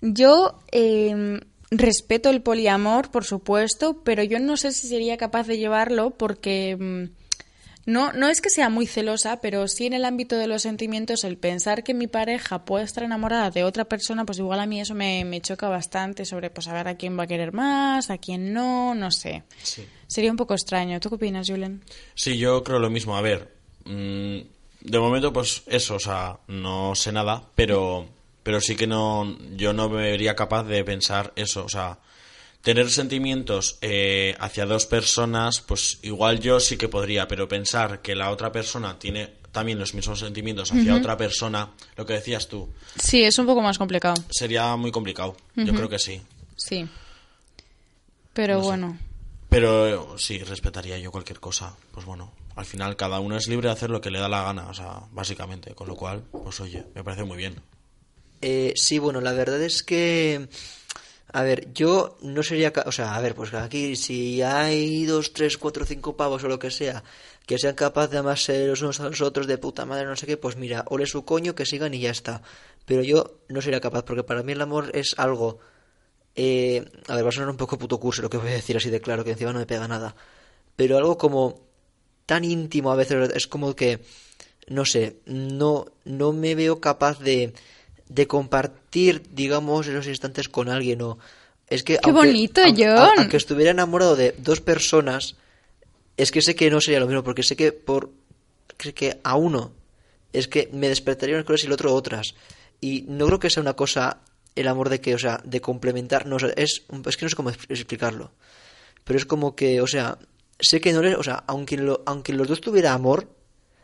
Yo 0.00 0.58
em, 0.72 1.40
respeto 1.70 2.28
el 2.28 2.42
poliamor, 2.42 3.10
por 3.10 3.24
supuesto, 3.24 4.02
pero 4.02 4.22
yo 4.22 4.38
no 4.40 4.56
sé 4.56 4.72
si 4.72 4.88
sería 4.88 5.16
capaz 5.16 5.46
de 5.46 5.58
llevarlo 5.58 6.10
porque 6.10 6.70
em, 6.70 7.10
no, 7.86 8.12
no 8.12 8.28
es 8.28 8.40
que 8.40 8.50
sea 8.50 8.68
muy 8.68 8.86
celosa, 8.86 9.40
pero 9.40 9.66
sí 9.66 9.86
en 9.86 9.92
el 9.92 10.04
ámbito 10.04 10.36
de 10.36 10.46
los 10.46 10.62
sentimientos, 10.62 11.24
el 11.24 11.36
pensar 11.36 11.82
que 11.82 11.94
mi 11.94 12.06
pareja 12.06 12.64
puede 12.64 12.84
estar 12.84 13.02
enamorada 13.02 13.50
de 13.50 13.64
otra 13.64 13.84
persona, 13.84 14.24
pues 14.24 14.38
igual 14.38 14.60
a 14.60 14.66
mí 14.66 14.80
eso 14.80 14.94
me, 14.94 15.24
me 15.24 15.40
choca 15.40 15.68
bastante 15.68 16.24
sobre 16.24 16.50
pues 16.50 16.68
a 16.68 16.74
ver 16.74 16.86
a 16.88 16.96
quién 16.96 17.18
va 17.18 17.24
a 17.24 17.26
querer 17.26 17.52
más, 17.52 18.10
a 18.10 18.18
quién 18.18 18.52
no, 18.52 18.94
no 18.94 19.10
sé. 19.10 19.42
Sí. 19.62 19.84
Sería 20.06 20.30
un 20.30 20.36
poco 20.36 20.54
extraño. 20.54 21.00
¿Tú 21.00 21.08
qué 21.08 21.14
opinas, 21.16 21.48
Julen? 21.48 21.82
Sí, 22.14 22.38
yo 22.38 22.62
creo 22.62 22.78
lo 22.78 22.90
mismo. 22.90 23.16
A 23.16 23.22
ver, 23.22 23.52
mm, 23.84 24.40
de 24.84 24.98
momento, 24.98 25.32
pues 25.32 25.62
eso, 25.66 25.94
o 25.96 26.00
sea, 26.00 26.38
no 26.48 26.94
sé 26.94 27.12
nada, 27.12 27.42
pero, 27.54 28.06
pero 28.42 28.60
sí 28.60 28.76
que 28.76 28.86
no, 28.86 29.36
yo 29.56 29.72
no 29.72 29.88
me 29.88 30.02
vería 30.02 30.34
capaz 30.36 30.64
de 30.64 30.84
pensar 30.84 31.32
eso, 31.36 31.64
o 31.64 31.68
sea, 31.68 31.98
tener 32.62 32.90
sentimientos 32.90 33.78
eh, 33.80 34.36
hacia 34.40 34.66
dos 34.66 34.86
personas, 34.86 35.60
pues 35.60 35.98
igual 36.02 36.40
yo 36.40 36.60
sí 36.60 36.76
que 36.76 36.88
podría, 36.88 37.26
pero 37.28 37.48
pensar 37.48 38.02
que 38.02 38.14
la 38.14 38.30
otra 38.30 38.52
persona 38.52 38.98
tiene 38.98 39.40
también 39.52 39.78
los 39.78 39.92
mismos 39.94 40.18
sentimientos 40.20 40.72
hacia 40.72 40.94
otra 40.94 41.16
persona, 41.16 41.70
lo 41.96 42.06
que 42.06 42.14
decías 42.14 42.48
tú, 42.48 42.72
Sí, 42.98 43.22
es 43.22 43.38
un 43.38 43.46
poco 43.46 43.60
más 43.62 43.78
complicado. 43.78 44.14
sería 44.30 44.74
muy 44.76 44.90
complicado. 44.90 45.36
Yo 45.56 45.74
creo 45.74 45.88
que 45.88 45.98
sí. 45.98 46.22
Sí. 46.56 46.88
Pero 48.32 48.54
No 48.54 48.60
sé. 48.62 48.66
bueno. 48.66 48.98
Pero 49.50 50.14
eh, 50.14 50.18
sí, 50.18 50.38
respetaría 50.38 50.96
yo 50.98 51.10
cualquier 51.12 51.38
cosa. 51.38 51.76
Pues 51.92 52.06
bueno, 52.06 52.32
al 52.54 52.64
final 52.64 52.96
cada 52.96 53.20
uno 53.20 53.36
es 53.36 53.48
libre 53.48 53.68
de 53.68 53.72
hacer 53.72 53.90
lo 53.90 54.00
que 54.00 54.10
le 54.10 54.18
da 54.18 54.28
la 54.28 54.42
gana, 54.42 54.68
o 54.68 54.74
sea, 54.74 55.02
básicamente. 55.10 55.74
Con 55.74 55.88
lo 55.88 55.96
cual, 55.96 56.24
pues 56.30 56.60
oye, 56.60 56.84
me 56.94 57.02
parece 57.02 57.24
muy 57.24 57.36
bien. 57.36 57.60
Eh, 58.40 58.72
sí, 58.76 58.98
bueno, 58.98 59.20
la 59.20 59.32
verdad 59.32 59.62
es 59.62 59.82
que... 59.82 60.48
A 61.32 61.42
ver, 61.42 61.72
yo 61.72 62.18
no 62.20 62.42
sería... 62.42 62.72
O 62.84 62.92
sea, 62.92 63.14
a 63.14 63.20
ver, 63.20 63.34
pues 63.34 63.54
aquí 63.54 63.96
si 63.96 64.42
hay 64.42 65.06
dos, 65.06 65.32
tres, 65.32 65.56
cuatro, 65.56 65.86
cinco 65.86 66.16
pavos 66.16 66.44
o 66.44 66.48
lo 66.48 66.58
que 66.58 66.70
sea, 66.70 67.02
que 67.46 67.58
sean 67.58 67.74
capaces 67.74 68.10
de 68.10 68.18
amarse 68.18 68.66
los 68.66 68.82
unos 68.82 69.00
a 69.00 69.08
los 69.08 69.20
otros 69.22 69.46
de 69.46 69.56
puta 69.56 69.86
madre, 69.86 70.04
no 70.04 70.16
sé 70.16 70.26
qué, 70.26 70.36
pues 70.36 70.56
mira, 70.56 70.84
ole 70.88 71.06
su 71.06 71.24
coño, 71.24 71.54
que 71.54 71.64
sigan 71.64 71.94
y 71.94 72.00
ya 72.00 72.10
está. 72.10 72.42
Pero 72.84 73.02
yo 73.02 73.38
no 73.48 73.62
sería 73.62 73.80
capaz, 73.80 74.02
porque 74.02 74.24
para 74.24 74.42
mí 74.42 74.52
el 74.52 74.60
amor 74.60 74.90
es 74.94 75.14
algo... 75.16 75.60
eh, 76.34 76.84
a 77.08 77.14
ver, 77.14 77.24
va 77.24 77.28
a 77.30 77.32
sonar 77.32 77.48
un 77.48 77.56
poco 77.56 77.78
puto 77.78 77.98
curso 77.98 78.20
lo 78.20 78.28
que 78.28 78.36
voy 78.36 78.48
a 78.50 78.54
decir 78.54 78.76
así 78.76 78.90
de 78.90 79.00
claro, 79.00 79.24
que 79.24 79.30
encima 79.30 79.52
no 79.54 79.60
me 79.60 79.66
pega 79.66 79.88
nada. 79.88 80.14
Pero 80.76 80.98
algo 80.98 81.16
como 81.16 81.71
tan 82.32 82.44
íntimo 82.44 82.90
a 82.92 82.96
veces, 82.96 83.30
es 83.34 83.46
como 83.46 83.74
que 83.76 83.98
no 84.68 84.84
sé, 84.84 85.16
no, 85.26 85.86
no 86.04 86.32
me 86.32 86.54
veo 86.54 86.80
capaz 86.80 87.18
de, 87.20 87.52
de 88.08 88.26
compartir, 88.26 89.22
digamos, 89.32 89.86
esos 89.86 90.06
instantes 90.06 90.48
con 90.48 90.68
alguien 90.68 91.02
o 91.02 91.18
es 91.68 91.82
que 91.82 91.98
¡Qué 91.98 92.12
bonito, 92.12 92.60
aunque, 92.64 92.84
John! 92.86 92.98
a- 92.98 93.12
aunque 93.20 93.36
estuviera 93.36 93.70
enamorado 93.72 94.16
de 94.16 94.34
dos 94.38 94.60
personas, 94.60 95.36
es 96.16 96.30
que 96.30 96.40
sé 96.42 96.54
que 96.54 96.70
no 96.70 96.80
sería 96.80 97.00
lo 97.00 97.06
mismo, 97.06 97.22
porque 97.22 97.42
sé 97.42 97.56
que 97.56 97.72
por 97.72 98.10
sé 98.78 98.92
que 98.94 99.20
a 99.22 99.36
uno 99.36 99.72
es 100.32 100.48
que 100.48 100.68
me 100.72 100.88
despertaría 100.88 101.34
unas 101.36 101.44
cosas 101.46 101.64
y 101.64 101.66
el 101.66 101.72
otro 101.72 101.92
otras. 101.94 102.34
Y 102.80 103.04
no 103.08 103.26
creo 103.26 103.38
que 103.38 103.50
sea 103.50 103.60
una 103.62 103.74
cosa 103.74 104.18
el 104.54 104.66
amor 104.68 104.88
de 104.88 105.00
que, 105.00 105.14
o 105.14 105.18
sea, 105.18 105.40
de 105.44 105.60
complementar, 105.60 106.26
no, 106.26 106.36
o 106.36 106.38
sea, 106.38 106.50
es, 106.56 106.82
es 107.06 107.16
que 107.16 107.24
no 107.24 107.28
sé 107.28 107.36
cómo 107.36 107.50
ex- 107.50 107.66
explicarlo. 107.68 108.30
Pero 109.04 109.18
es 109.18 109.24
como 109.26 109.54
que, 109.54 109.80
o 109.80 109.86
sea, 109.86 110.18
sé 110.62 110.80
que 110.80 110.92
no 110.92 111.02
les, 111.02 111.16
o 111.16 111.22
sea, 111.22 111.44
aunque, 111.46 111.76
lo, 111.76 112.02
aunque 112.06 112.32
los 112.32 112.48
dos 112.48 112.60
tuviera 112.60 112.94
amor, 112.94 113.28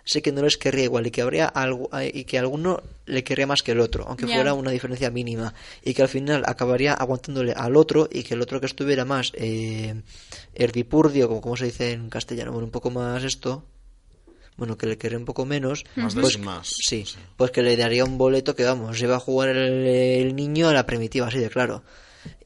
sé 0.04 0.22
que 0.22 0.32
no 0.32 0.42
les 0.42 0.56
querría 0.56 0.84
igual 0.84 1.06
y 1.06 1.10
que 1.10 1.20
habría 1.20 1.46
algo, 1.46 1.90
eh, 1.98 2.10
y 2.14 2.24
que 2.24 2.38
alguno 2.38 2.82
le 3.04 3.22
querría 3.22 3.46
más 3.46 3.62
que 3.62 3.72
el 3.72 3.80
otro, 3.80 4.06
aunque 4.08 4.26
fuera 4.26 4.54
una 4.54 4.70
diferencia 4.70 5.10
mínima, 5.10 5.52
y 5.84 5.92
que 5.92 6.02
al 6.02 6.08
final 6.08 6.44
acabaría 6.46 6.94
aguantándole 6.94 7.52
al 7.52 7.76
otro 7.76 8.08
y 8.10 8.22
que 8.22 8.34
el 8.34 8.40
otro 8.40 8.60
que 8.60 8.66
estuviera 8.66 9.04
más 9.04 9.32
eh, 9.34 10.00
erdipurdio, 10.54 11.28
como, 11.28 11.42
como 11.42 11.56
se 11.56 11.66
dice 11.66 11.92
en 11.92 12.08
castellano, 12.08 12.52
bueno, 12.52 12.66
un 12.66 12.70
poco 12.72 12.90
más 12.90 13.22
esto, 13.24 13.66
bueno, 14.56 14.78
que 14.78 14.86
le 14.86 14.96
querría 14.96 15.18
un 15.18 15.24
poco 15.24 15.44
menos, 15.44 15.84
Más 15.94 16.14
de 16.14 16.20
pues, 16.20 16.38
más. 16.38 16.68
sí, 16.68 17.04
pues 17.36 17.50
que 17.50 17.62
le 17.62 17.76
daría 17.76 18.04
un 18.04 18.18
boleto 18.18 18.56
que 18.56 18.64
vamos, 18.64 18.98
se 18.98 19.06
va 19.06 19.16
a 19.16 19.20
jugar 19.20 19.50
el, 19.50 19.86
el 19.86 20.34
niño 20.34 20.68
a 20.68 20.72
la 20.72 20.86
primitiva, 20.86 21.26
así 21.26 21.38
de 21.38 21.50
claro. 21.50 21.82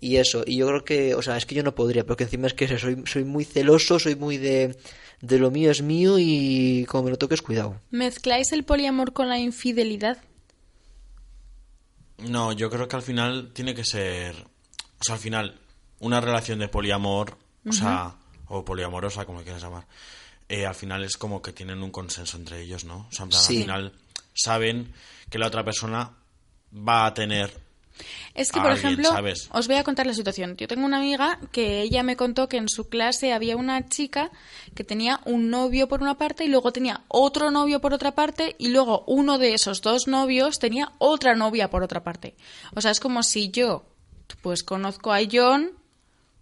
Y 0.05 0.17
eso, 0.17 0.43
y 0.45 0.57
yo 0.57 0.67
creo 0.67 0.85
que, 0.85 1.15
o 1.15 1.23
sea, 1.23 1.37
es 1.37 1.47
que 1.47 1.55
yo 1.55 1.63
no 1.63 1.77
podría, 1.77 2.05
porque 2.05 2.25
encima 2.25 2.49
es 2.49 2.55
que 2.55 2.65
eso, 2.65 2.77
soy, 2.77 3.05
soy 3.07 3.23
muy 3.25 3.45
celoso, 3.45 4.01
soy 4.01 4.17
muy 4.17 4.37
de, 4.37 4.77
de 5.21 5.39
lo 5.39 5.53
mío 5.53 5.71
es 5.71 5.81
mío 5.81 6.17
y 6.19 6.85
como 6.89 7.05
me 7.05 7.11
lo 7.11 7.19
toques, 7.19 7.41
cuidado. 7.41 7.81
¿Mezcláis 7.93 8.51
el 8.51 8.65
poliamor 8.65 9.13
con 9.13 9.29
la 9.29 9.39
infidelidad? 9.39 10.19
No, 12.19 12.53
yo 12.53 12.71
creo 12.71 12.89
que 12.89 12.97
al 12.97 13.03
final 13.03 13.51
tiene 13.53 13.75
que 13.75 13.85
ser. 13.85 14.35
O 15.01 15.05
sea, 15.05 15.15
al 15.17 15.21
final, 15.21 15.61
una 16.01 16.21
relación 16.21 16.59
de 16.59 16.69
poliamor, 16.69 17.37
o 17.69 17.73
sea, 17.73 18.17
o 18.47 18.65
poliamorosa, 18.65 19.25
como 19.25 19.43
quieras 19.43 19.63
llamar, 19.63 19.87
eh, 20.49 20.67
al 20.67 20.75
final 20.75 21.03
es 21.05 21.17
como 21.17 21.43
que 21.43 21.53
tienen 21.53 21.83
un 21.83 21.91
consenso 21.91 22.37
entre 22.37 22.61
ellos, 22.63 22.85
¿no? 22.85 23.07
O 23.09 23.13
sea, 23.13 23.25
en 23.25 23.31
plan, 23.31 23.43
Sí. 23.43 23.57
al 23.59 23.63
final 23.63 23.93
saben 24.35 24.93
que 25.31 25.39
la 25.39 25.47
otra 25.49 25.65
persona 25.65 26.11
va 26.75 27.07
a 27.07 27.15
tener. 27.15 27.53
Es 28.35 28.51
que, 28.51 28.61
por 28.61 28.71
alguien, 28.71 28.87
ejemplo, 28.93 29.11
¿sabes? 29.11 29.49
os 29.53 29.67
voy 29.69 29.77
a 29.77 29.85
contar 29.85 30.07
la 30.07 30.15
situación. 30.15 30.57
Yo 30.57 30.67
tengo 30.67 30.87
una 30.87 30.99
amiga 30.99 31.39
que 31.53 31.83
ella 31.83 32.03
me 32.03 32.17
contó 32.17 32.49
que 32.49 32.57
en 32.57 32.69
su 32.69 32.89
clase 32.89 33.33
había 33.33 33.57
una 33.57 33.89
chica 33.89 34.31
que 34.75 34.85
tenía 34.85 35.21
un 35.25 35.51
novio 35.51 35.89
por 35.89 36.03
una 36.03 36.17
parte 36.17 36.45
y 36.45 36.49
luego 36.49 36.73
tenía 36.73 37.03
otro 37.09 37.51
novio 37.51 37.81
por 37.81 37.93
otra 37.93 38.15
parte 38.15 38.57
y 38.59 38.69
luego 38.69 39.05
uno 39.07 39.39
de 39.39 39.55
esos 39.55 39.83
dos 39.83 40.09
novios 40.09 40.59
tenía 40.59 40.93
otra 40.99 41.35
novia 41.35 41.71
por 41.71 41.83
otra 41.83 42.03
parte. 42.03 42.35
O 42.75 42.81
sea, 42.81 42.91
es 42.91 43.01
como 43.01 43.23
si 43.23 43.51
yo, 43.51 43.85
pues 44.41 44.63
conozco 44.63 45.13
a 45.13 45.21
John, 45.31 45.73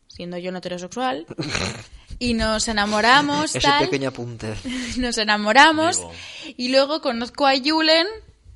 siendo 0.09 0.39
yo 0.39 0.53
no 0.53 0.59
heterosexual, 0.59 1.27
y 2.19 2.35
nos 2.35 2.69
enamoramos, 2.69 3.57
Ese 3.57 3.61
tal, 3.61 3.85
pequeño 3.85 4.11
apunte. 4.11 4.55
nos 4.99 5.19
enamoramos 5.19 5.97
Digo. 5.97 6.13
y 6.57 6.69
luego 6.69 7.01
conozco 7.01 7.47
a 7.47 7.55
Julen, 7.63 8.07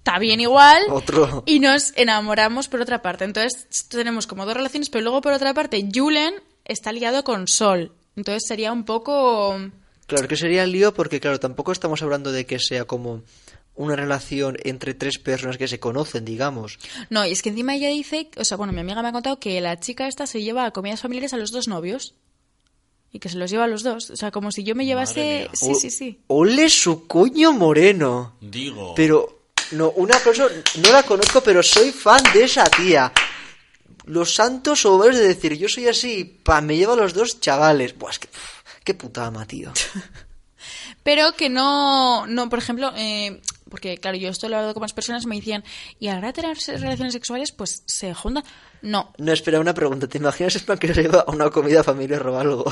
está 0.05 0.19
bien 0.19 0.39
igual, 0.41 0.83
Otro. 0.91 1.43
y 1.47 1.61
nos 1.61 1.95
enamoramos 1.97 2.69
por 2.69 2.81
otra 2.83 3.01
parte. 3.01 3.25
Entonces 3.25 3.67
tenemos 3.89 4.27
como 4.27 4.45
dos 4.45 4.55
relaciones, 4.55 4.91
pero 4.91 5.03
luego 5.03 5.23
por 5.23 5.33
otra 5.33 5.55
parte 5.55 5.83
Julen 5.93 6.35
está 6.67 6.93
liado 6.93 7.25
con 7.25 7.49
Sol. 7.49 7.93
Entonces 8.15 8.45
sería 8.47 8.71
un 8.71 8.85
poco... 8.85 9.57
Claro 10.07 10.29
que 10.29 10.37
sería 10.37 10.65
el 10.65 10.73
lío 10.73 10.93
porque, 10.93 11.19
claro, 11.21 11.41
tampoco 11.41 11.73
estamos 11.73 12.03
hablando 12.03 12.31
de 12.33 12.45
que 12.45 12.59
sea 12.59 12.85
como 12.85 13.23
una 13.77 13.97
relación 13.97 14.59
entre 14.63 14.93
tres 14.93 15.19
personas 15.19 15.57
que 15.57 15.67
se 15.69 15.81
conocen, 15.81 16.27
digamos. 16.27 16.79
No, 17.09 17.25
y 17.25 17.33
es 17.33 17.41
que 17.41 17.49
encima 17.49 17.75
ella 17.75 17.89
dice, 17.89 18.29
o 18.37 18.45
sea, 18.45 18.59
bueno, 18.59 18.75
mi 18.75 18.81
amiga 18.81 19.01
me 19.03 19.09
ha 19.09 19.13
contado 19.13 19.41
que 19.41 19.59
la 19.63 19.81
chica 19.81 20.07
esta 20.07 20.27
se 20.27 20.43
lleva 20.43 20.67
a 20.67 20.71
comidas 20.73 21.01
familiares 21.01 21.33
a 21.33 21.39
los 21.39 21.51
dos 21.51 21.67
novios. 21.67 22.15
Y 23.11 23.21
que 23.21 23.31
se 23.31 23.39
los 23.39 23.51
lleva 23.51 23.65
a 23.65 23.69
los 23.69 23.83
dos. 23.83 24.11
O 24.11 24.17
sea, 24.17 24.31
como 24.31 24.53
si 24.53 24.65
yo 24.65 24.75
me 24.75 24.85
llevase... 24.85 25.49
Sí, 25.55 25.71
O- 25.71 25.75
sí, 25.75 25.91
sí. 25.91 26.21
Ole 26.27 26.69
su 26.69 27.07
coño 27.07 27.53
moreno. 27.55 28.37
Digo. 28.43 28.93
Pero, 28.95 29.44
no, 29.73 29.91
un 29.91 30.13
aplauso, 30.13 30.49
no 30.83 30.93
la 30.93 31.03
conozco, 31.03 31.41
pero 31.41 31.63
soy 31.63 31.91
fan 31.91 32.23
de 32.33 32.45
esa 32.45 32.65
tía. 32.65 33.13
Los 34.07 34.35
santos 34.35 34.85
ovarios 34.85 35.17
de 35.17 35.29
decir, 35.29 35.55
yo 35.57 35.69
soy 35.69 35.89
así, 35.89 36.25
pa, 36.25 36.61
me 36.61 36.77
lleva 36.77 36.93
a 36.93 36.97
los 36.97 37.15
dos 37.15 37.41
chavales. 37.41 37.97
Buah, 37.97 38.11
es 38.11 38.19
que, 38.19 38.29
qué 38.85 38.95
puta 38.95 39.27
ama, 39.27 39.47
tío. 39.47 39.73
Pero 41.03 41.33
que 41.33 41.51
no, 41.51 42.27
no 42.27 42.49
por 42.49 42.59
ejemplo, 42.59 42.91
eh, 42.97 43.43
porque 43.69 43.99
claro, 43.99 44.17
yo 44.17 44.31
esto 44.31 44.49
lo 44.49 44.55
he 44.55 44.57
hablado 44.57 44.75
con 44.75 44.81
más 44.81 44.95
personas 44.95 45.27
me 45.27 45.37
decían, 45.37 45.63
¿y 45.99 46.09
a 46.09 46.13
la 46.13 46.19
hora 46.19 46.27
de 46.29 46.33
tener 46.33 46.57
relaciones 46.81 47.13
sexuales, 47.13 47.53
pues 47.53 47.83
se 47.87 48.15
juntan? 48.15 48.45
No. 48.81 49.13
No, 49.19 49.33
espera, 49.33 49.61
una 49.61 49.75
pregunta. 49.75 50.07
¿Te 50.07 50.19
imaginas 50.19 50.57
en 50.57 50.65
plan 50.65 50.79
que 50.79 50.95
se 50.95 51.03
lleva 51.03 51.21
a 51.27 51.31
una 51.31 51.51
comida 51.51 51.83
familiar 51.85 52.27
o 52.27 52.39
algo? 52.39 52.65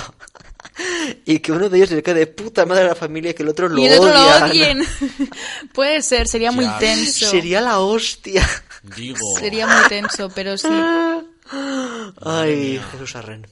y 1.24 1.38
que 1.40 1.52
uno 1.52 1.68
de 1.68 1.76
ellos 1.76 1.88
se 1.88 1.96
le 1.96 2.02
cae 2.02 2.14
de 2.14 2.26
puta 2.26 2.66
madre 2.66 2.84
a 2.84 2.88
la 2.88 2.94
familia 2.94 3.30
y 3.30 3.34
que 3.34 3.42
el 3.42 3.48
otro 3.48 3.68
lo 3.68 3.80
y 3.80 3.86
el 3.86 3.98
otro 3.98 4.10
odia. 4.10 4.38
lo 4.38 4.46
odien. 4.46 4.82
Puede 5.74 6.02
ser, 6.02 6.28
sería 6.28 6.52
muy 6.52 6.66
tenso. 6.78 7.26
Sería 7.26 7.60
la 7.60 7.80
hostia. 7.80 8.48
Digo, 8.96 9.18
Sería 9.38 9.66
muy 9.66 9.88
tenso, 9.88 10.28
pero 10.34 10.56
sí. 10.56 10.68
Ay, 12.22 12.80
Jesús 12.90 13.16
Arren. 13.16 13.46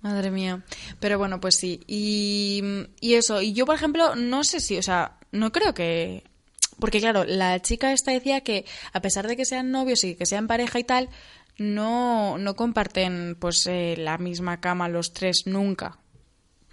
Madre 0.00 0.30
mía. 0.30 0.62
Pero 1.00 1.18
bueno, 1.18 1.40
pues 1.40 1.56
sí. 1.56 1.80
Y, 1.86 2.62
y 3.00 3.14
eso. 3.14 3.42
Y 3.42 3.52
yo, 3.52 3.66
por 3.66 3.74
ejemplo, 3.74 4.14
no 4.14 4.44
sé 4.44 4.60
si, 4.60 4.78
o 4.78 4.82
sea, 4.82 5.18
no 5.32 5.52
creo 5.52 5.74
que. 5.74 6.24
Porque 6.78 7.00
claro, 7.00 7.24
la 7.24 7.60
chica 7.62 7.92
esta 7.92 8.12
decía 8.12 8.42
que 8.42 8.66
a 8.92 9.00
pesar 9.00 9.26
de 9.26 9.36
que 9.36 9.46
sean 9.46 9.70
novios 9.70 10.04
y 10.04 10.14
que 10.14 10.26
sean 10.26 10.46
pareja 10.46 10.78
y 10.78 10.84
tal, 10.84 11.08
no, 11.58 12.36
no 12.38 12.54
comparten 12.54 13.36
pues 13.40 13.66
eh, 13.66 13.94
la 13.96 14.18
misma 14.18 14.60
cama 14.60 14.88
los 14.88 15.12
tres 15.12 15.46
nunca. 15.46 15.98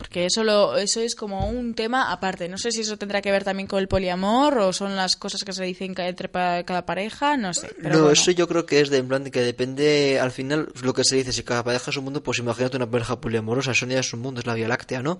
Porque 0.03 0.25
eso, 0.25 0.43
lo, 0.43 0.75
eso 0.75 0.99
es 0.99 1.15
como 1.15 1.47
un 1.47 1.75
tema 1.75 2.11
aparte. 2.11 2.49
No 2.49 2.57
sé 2.57 2.73
si 2.73 2.81
eso 2.81 2.97
tendrá 2.97 3.21
que 3.21 3.31
ver 3.31 3.45
también 3.45 3.67
con 3.67 3.79
el 3.79 3.87
poliamor 3.87 4.57
o 4.57 4.73
son 4.73 4.97
las 4.97 5.15
cosas 5.15 5.45
que 5.45 5.53
se 5.53 5.63
dicen 5.63 5.95
entre 5.97 6.29
cada 6.29 6.85
pareja, 6.85 7.37
no 7.37 7.53
sé. 7.53 7.69
Pero 7.77 7.89
no, 7.89 7.99
bueno. 7.99 8.11
eso 8.11 8.31
yo 8.31 8.45
creo 8.49 8.65
que 8.65 8.81
es 8.81 8.89
de 8.89 8.97
en 8.97 9.07
plan 9.07 9.23
de 9.23 9.31
que 9.31 9.39
depende, 9.39 10.19
al 10.19 10.31
final, 10.31 10.67
lo 10.81 10.93
que 10.93 11.05
se 11.05 11.15
dice, 11.15 11.31
si 11.31 11.43
cada 11.43 11.63
pareja 11.63 11.89
es 11.89 11.95
un 11.95 12.03
mundo, 12.03 12.21
pues 12.21 12.37
imagínate 12.39 12.75
una 12.75 12.91
pareja 12.91 13.21
poliamorosa, 13.21 13.71
eso 13.71 13.85
ya 13.85 14.01
es 14.01 14.13
un 14.13 14.19
mundo, 14.19 14.41
es 14.41 14.45
la 14.45 14.55
Vía 14.55 14.67
Láctea, 14.67 15.01
¿no? 15.01 15.19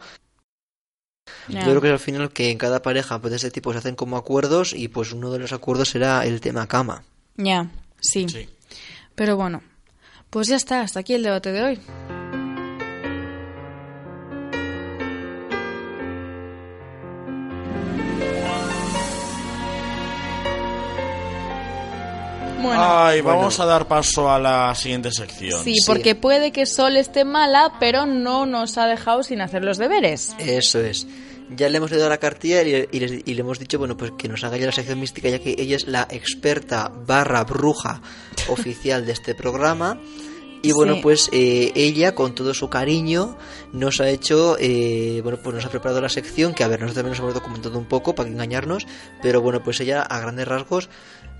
Yo 1.48 1.62
creo 1.62 1.80
que 1.80 1.88
al 1.88 2.00
final 2.00 2.34
que 2.34 2.52
en 2.52 2.58
cada 2.58 2.82
pareja 2.82 3.20
pues, 3.20 3.32
de 3.32 3.38
ese 3.38 3.52
tipo 3.52 3.72
se 3.72 3.80
hacen 3.80 3.96
como 3.96 4.18
acuerdos 4.18 4.74
y 4.74 4.90
pues 4.90 5.14
uno 5.14 5.32
de 5.32 5.40
los 5.40 5.54
acuerdos 5.54 5.92
será 5.92 6.26
el 6.26 6.42
tema 6.42 6.68
cama. 6.68 7.04
Ya, 7.38 7.72
sí. 8.02 8.28
sí. 8.28 8.50
Pero 9.16 9.38
bueno, 9.38 9.64
pues 10.30 10.50
ya 10.50 10.58
está, 10.58 10.82
hasta 10.82 11.00
aquí 11.00 11.14
el 11.14 11.24
debate 11.24 11.54
de 11.54 11.64
hoy. 11.64 11.80
Bueno, 22.64 22.82
Ay, 22.82 23.22
vamos 23.22 23.60
a 23.60 23.66
dar 23.66 23.88
paso 23.88 24.32
a 24.32 24.40
la 24.40 24.74
siguiente 24.76 25.12
sección. 25.12 25.64
sí, 25.64 25.76
porque 25.86 26.16
puede 26.16 26.52
que 26.52 26.66
Sol 26.66 26.98
esté 26.98 27.26
mala, 27.26 27.74
pero 27.80 28.06
no 28.06 28.46
nos 28.46 28.78
ha 28.78 28.88
dejado 28.88 29.22
sin 29.24 29.42
hacer 29.42 29.64
los 29.64 29.78
deberes. 29.78 30.36
Eso 30.40 30.80
es. 30.80 31.06
Ya 31.56 31.70
le 31.70 31.78
hemos 31.78 31.92
dado 31.92 32.08
la 32.10 32.18
cartilla 32.18 32.64
y, 32.64 32.88
y 32.92 33.00
les- 33.00 33.22
y 33.26 33.34
le 33.34 33.42
hemos 33.42 33.60
dicho, 33.60 33.78
bueno, 33.78 33.96
pues 33.98 34.12
que 34.18 34.28
nos 34.30 34.44
haga 34.44 34.58
ya 34.58 34.66
la 34.68 34.72
sección 34.72 35.00
mística, 35.00 35.30
ya 35.30 35.40
que 35.40 35.56
ella 35.58 35.76
es 35.76 35.88
la 35.88 36.08
experta 36.10 36.90
barra 37.06 37.44
bruja 37.44 38.02
oficial 38.48 39.06
de 39.06 39.12
este 39.12 39.36
programa. 39.36 40.00
Y 40.66 40.72
bueno, 40.72 40.96
Sí. 40.96 41.00
pues 41.04 41.30
eh, 41.34 41.74
ella, 41.76 42.16
con 42.16 42.34
todo 42.34 42.54
su 42.54 42.70
cariño, 42.70 43.38
nos 43.74 44.00
ha 44.00 44.08
hecho, 44.10 44.56
eh, 44.58 45.20
bueno, 45.22 45.38
pues 45.44 45.54
nos 45.54 45.66
ha 45.66 45.70
preparado 45.70 46.00
la 46.00 46.08
sección, 46.08 46.54
que 46.54 46.64
a 46.64 46.70
ver, 46.70 46.80
nosotros 46.80 46.96
también 46.96 47.12
nos 47.12 47.20
hemos 47.20 47.34
documentado 47.34 47.78
un 47.78 47.84
poco 47.86 48.16
para 48.16 48.30
engañarnos, 48.30 48.88
pero 49.22 49.42
bueno, 49.42 49.62
pues 49.62 49.82
ella, 49.82 50.02
a 50.04 50.20
grandes 50.22 50.48
rasgos, 50.48 50.88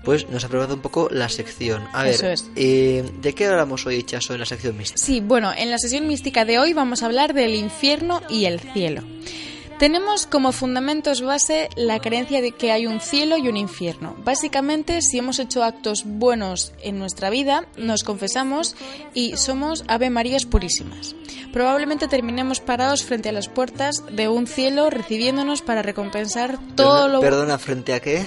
pues 0.04 0.28
nos 0.28 0.44
ha 0.44 0.48
preparado 0.48 0.74
un 0.74 0.80
poco 0.82 1.08
la 1.10 1.28
sección. 1.28 1.84
A 1.92 2.04
ver, 2.04 2.24
es. 2.24 2.50
eh, 2.56 3.04
¿de 3.20 3.34
qué 3.34 3.46
hablamos 3.46 3.86
hoy, 3.86 4.02
Chaso, 4.02 4.34
en 4.34 4.40
la 4.40 4.46
sección 4.46 4.76
mística? 4.76 5.00
Sí, 5.04 5.20
bueno, 5.20 5.52
en 5.56 5.70
la 5.70 5.78
sesión 5.78 6.06
mística 6.06 6.44
de 6.44 6.58
hoy 6.58 6.72
vamos 6.74 7.02
a 7.02 7.06
hablar 7.06 7.34
del 7.34 7.54
infierno 7.54 8.20
y 8.28 8.44
el 8.44 8.60
cielo. 8.60 9.02
Tenemos 9.78 10.26
como 10.26 10.52
fundamentos 10.52 11.20
base 11.20 11.68
la 11.74 11.98
creencia 11.98 12.40
de 12.40 12.52
que 12.52 12.70
hay 12.70 12.86
un 12.86 13.00
cielo 13.00 13.36
y 13.36 13.48
un 13.48 13.56
infierno. 13.56 14.14
Básicamente, 14.24 15.02
si 15.02 15.18
hemos 15.18 15.40
hecho 15.40 15.64
actos 15.64 16.04
buenos 16.06 16.72
en 16.80 17.00
nuestra 17.00 17.28
vida, 17.28 17.66
nos 17.76 18.04
confesamos 18.04 18.76
y 19.14 19.36
somos 19.36 19.84
Ave 19.88 20.10
Marías 20.10 20.46
purísimas. 20.46 21.16
Probablemente 21.52 22.06
terminemos 22.06 22.60
parados 22.60 23.02
frente 23.04 23.30
a 23.30 23.32
las 23.32 23.48
puertas 23.48 24.04
de 24.12 24.28
un 24.28 24.46
cielo 24.46 24.90
recibiéndonos 24.90 25.60
para 25.62 25.82
recompensar 25.82 26.56
todo 26.76 27.06
Perdona- 27.08 27.12
lo 27.12 27.20
Perdona, 27.20 27.58
¿frente 27.58 27.94
a 27.94 28.00
qué? 28.00 28.24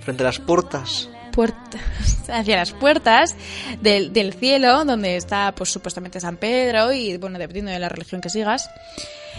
Frente 0.00 0.22
a 0.22 0.26
las 0.26 0.38
puertas. 0.38 1.08
puertas 1.32 1.80
hacia 2.28 2.56
las 2.56 2.72
puertas 2.72 3.36
del, 3.80 4.12
del 4.12 4.32
cielo 4.34 4.84
donde 4.84 5.16
está 5.16 5.52
pues 5.54 5.70
supuestamente 5.70 6.20
San 6.20 6.36
Pedro 6.36 6.92
y 6.92 7.16
bueno 7.18 7.38
dependiendo 7.38 7.70
de 7.70 7.78
la 7.78 7.88
religión 7.88 8.20
que 8.20 8.30
sigas 8.30 8.68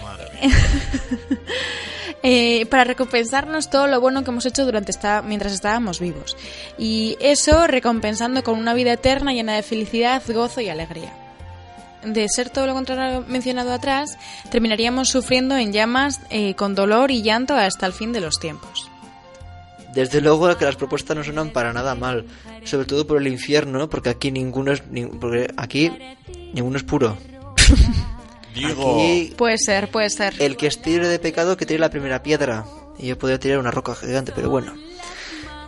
Madre 0.02 0.26
mía. 0.42 0.56
eh, 2.24 2.66
para 2.68 2.86
recompensarnos 2.86 3.70
todo 3.70 3.88
lo 3.88 4.00
bueno 4.00 4.24
que 4.24 4.32
hemos 4.32 4.46
hecho 4.46 4.66
durante 4.66 4.92
esta 4.92 5.22
mientras 5.22 5.54
estábamos 5.54 6.00
vivos 6.00 6.38
y 6.78 7.18
eso 7.20 7.68
recompensando 7.68 8.44
con 8.44 8.58
una 8.58 8.74
vida 8.74 8.94
eterna 8.94 9.34
llena 9.34 9.56
de 9.56 9.64
felicidad 9.64 10.22
gozo 10.28 10.62
y 10.62 10.70
alegría 10.70 11.14
de 12.06 12.28
ser 12.30 12.50
todo 12.50 12.68
lo 12.68 12.74
contrario 12.74 13.26
mencionado 13.28 13.74
atrás 13.74 14.18
terminaríamos 14.50 15.10
sufriendo 15.10 15.58
en 15.58 15.74
llamas 15.74 16.22
eh, 16.30 16.56
con 16.56 16.74
dolor 16.74 17.12
y 17.12 17.22
llanto 17.22 17.54
hasta 17.56 17.86
el 17.86 17.94
fin 17.94 18.14
de 18.14 18.22
los 18.22 18.40
tiempos 18.40 18.91
Desde 19.94 20.22
luego 20.22 20.56
que 20.58 20.66
las 20.66 20.76
propuestas 20.78 21.18
no 21.18 21.24
suenan 21.24 21.50
para 21.52 21.74
nada 21.74 21.96
mal, 21.96 22.26
sobre 22.64 22.86
todo 22.86 23.06
por 23.06 23.18
el 23.18 23.28
infierno, 23.28 23.78
¿no? 23.80 23.90
porque 23.90 24.10
aquí 24.10 24.32
ninguno 24.32 24.72
es 24.72 24.86
ni- 24.88 25.06
porque 25.06 25.52
aquí 25.58 25.92
ninguno 26.54 26.78
es 26.78 26.84
puro. 26.84 27.18
Digo, 28.56 28.96
Aquí 29.00 29.34
puede 29.38 29.58
ser 29.58 29.90
puede 29.90 30.10
ser 30.10 30.34
el 30.40 30.58
que 30.58 30.68
es 30.68 30.86
libre 30.86 31.08
de 31.08 31.20
pecado 31.20 31.56
que 31.56 31.66
tire 31.66 31.80
la 31.80 31.90
primera 31.90 32.22
piedra 32.22 32.66
y 33.00 33.08
yo 33.08 33.18
podría 33.18 33.40
tirar 33.40 33.60
una 33.60 33.72
roca 33.72 33.96
gigante, 33.96 34.32
pero 34.36 34.50
bueno. 34.50 34.74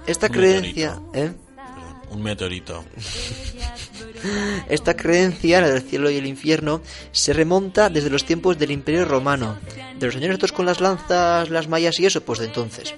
Esta 0.05 0.27
Un 0.27 0.33
creencia, 0.33 0.99
meteorito. 0.99 1.17
¿eh? 1.17 1.33
perdón, 1.55 1.95
un 2.11 2.21
meteorito. 2.23 2.83
Esta 4.69 4.95
creencia, 4.95 5.61
la 5.61 5.69
del 5.69 5.81
cielo 5.81 6.09
y 6.09 6.15
el 6.17 6.25
infierno, 6.25 6.81
se 7.11 7.33
remonta 7.33 7.89
desde 7.89 8.09
los 8.09 8.23
tiempos 8.25 8.57
del 8.57 8.71
Imperio 8.71 9.05
Romano. 9.05 9.57
De 9.99 10.05
los 10.05 10.13
señores 10.15 10.35
estos 10.35 10.51
con 10.53 10.65
las 10.65 10.79
lanzas, 10.79 11.49
las 11.49 11.67
mallas 11.67 11.99
y 11.99 12.05
eso, 12.05 12.21
pues 12.21 12.39
de 12.39 12.45
entonces. 12.45 12.93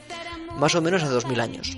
Más 0.57 0.75
o 0.75 0.81
menos 0.81 1.03
a 1.03 1.09
2000 1.09 1.39
años. 1.39 1.77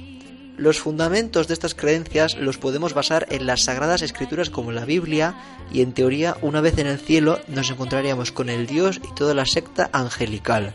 Los 0.58 0.80
fundamentos 0.80 1.48
de 1.48 1.54
estas 1.54 1.76
creencias 1.76 2.36
los 2.36 2.58
podemos 2.58 2.96
basar 2.96 3.28
en 3.30 3.46
las 3.46 3.64
sagradas 3.64 4.02
escrituras 4.02 4.50
como 4.50 4.72
la 4.72 4.86
Biblia 4.86 5.36
y 5.72 5.82
en 5.82 5.94
teoría 5.94 6.36
una 6.42 6.62
vez 6.62 6.80
en 6.80 6.88
el 6.88 6.98
cielo 6.98 7.40
nos 7.48 7.70
encontraríamos 7.70 8.32
con 8.32 8.50
el 8.50 8.66
Dios 8.66 9.00
y 9.04 9.14
toda 9.14 9.36
la 9.36 9.46
secta 9.46 9.90
angelical. 9.94 10.74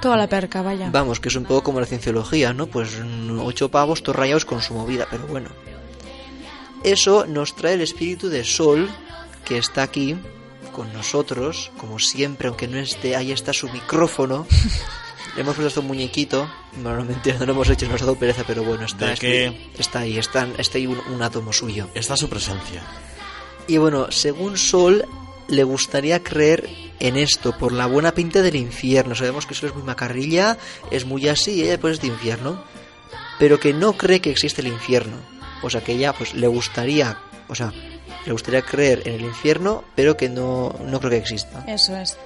toda 0.00 0.16
la 0.16 0.26
perca 0.26 0.62
vaya 0.62 0.88
Vamos, 0.90 1.20
que 1.20 1.28
es 1.28 1.36
un 1.36 1.44
poco 1.44 1.62
como 1.64 1.80
la 1.80 1.86
cienciología, 1.86 2.54
¿no? 2.54 2.66
Pues 2.66 2.98
ocho 3.40 3.70
pavos 3.70 4.02
todos 4.02 4.16
rayados 4.16 4.46
con 4.46 4.62
su 4.62 4.72
movida, 4.72 5.06
pero 5.10 5.26
bueno. 5.26 5.50
Eso 6.82 7.26
nos 7.26 7.54
trae 7.54 7.74
el 7.74 7.82
espíritu 7.82 8.30
de 8.30 8.42
Sol, 8.42 8.88
que 9.44 9.58
está 9.58 9.82
aquí 9.82 10.16
con 10.72 10.90
nosotros, 10.94 11.70
como 11.76 11.98
siempre, 11.98 12.48
aunque 12.48 12.68
no 12.68 12.78
esté, 12.78 13.16
ahí 13.16 13.32
está 13.32 13.52
su 13.52 13.68
micrófono. 13.68 14.46
Le 15.34 15.42
hemos 15.42 15.56
puesto 15.56 15.80
un 15.80 15.86
muñequito, 15.86 16.50
bueno, 16.82 17.04
no 17.04 17.46
lo 17.46 17.52
hemos 17.52 17.68
hecho, 17.70 17.86
nos 17.88 18.02
ha 18.02 18.04
dado 18.04 18.18
pereza, 18.18 18.42
pero 18.46 18.64
bueno, 18.64 18.84
está, 18.84 19.06
¿De 19.06 19.12
está, 19.12 19.26
qué? 19.26 19.70
está 19.78 19.98
ahí, 20.00 20.18
está, 20.18 20.48
está 20.58 20.78
ahí 20.78 20.86
un, 20.86 20.98
un 21.12 21.22
átomo 21.22 21.52
suyo. 21.52 21.88
Está 21.94 22.16
su 22.16 22.28
presencia. 22.28 22.82
Y 23.68 23.78
bueno, 23.78 24.10
según 24.10 24.56
Sol, 24.56 25.04
le 25.48 25.62
gustaría 25.62 26.22
creer 26.22 26.68
en 26.98 27.16
esto 27.16 27.56
por 27.56 27.72
la 27.72 27.86
buena 27.86 28.12
pinta 28.12 28.42
del 28.42 28.56
infierno. 28.56 29.14
Sabemos 29.14 29.46
que 29.46 29.54
Sol 29.54 29.68
es 29.68 29.74
muy 29.74 29.84
macarrilla, 29.84 30.58
es 30.90 31.04
muy 31.04 31.28
así, 31.28 31.52
y 31.52 31.62
ella 31.62 31.78
pues 31.80 31.94
es 31.94 32.00
de 32.00 32.08
infierno. 32.08 32.62
Pero 33.38 33.58
que 33.60 33.72
no 33.72 33.94
cree 33.94 34.20
que 34.20 34.30
existe 34.30 34.60
el 34.60 34.66
infierno. 34.66 35.16
O 35.62 35.70
sea, 35.70 35.82
que 35.82 35.92
ella 35.92 36.12
pues 36.12 36.34
le 36.34 36.46
gustaría, 36.48 37.18
o 37.48 37.54
sea, 37.54 37.72
le 38.26 38.32
gustaría 38.32 38.62
creer 38.62 39.02
en 39.06 39.14
el 39.14 39.22
infierno, 39.22 39.84
pero 39.94 40.16
que 40.16 40.28
no, 40.28 40.74
no 40.84 40.98
creo 40.98 41.10
que 41.10 41.16
exista. 41.18 41.64
eso 41.66 41.96
es 41.96 42.18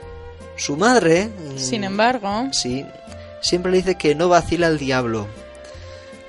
Su 0.57 0.77
madre, 0.77 1.27
mm, 1.27 1.59
Sin 1.59 1.85
embargo, 1.85 2.49
sí, 2.53 2.85
siempre 3.41 3.73
le 3.73 3.79
dice 3.79 3.97
que 3.97 4.15
no 4.15 4.29
vacila 4.29 4.69
al 4.69 4.79
diablo. 4.79 5.27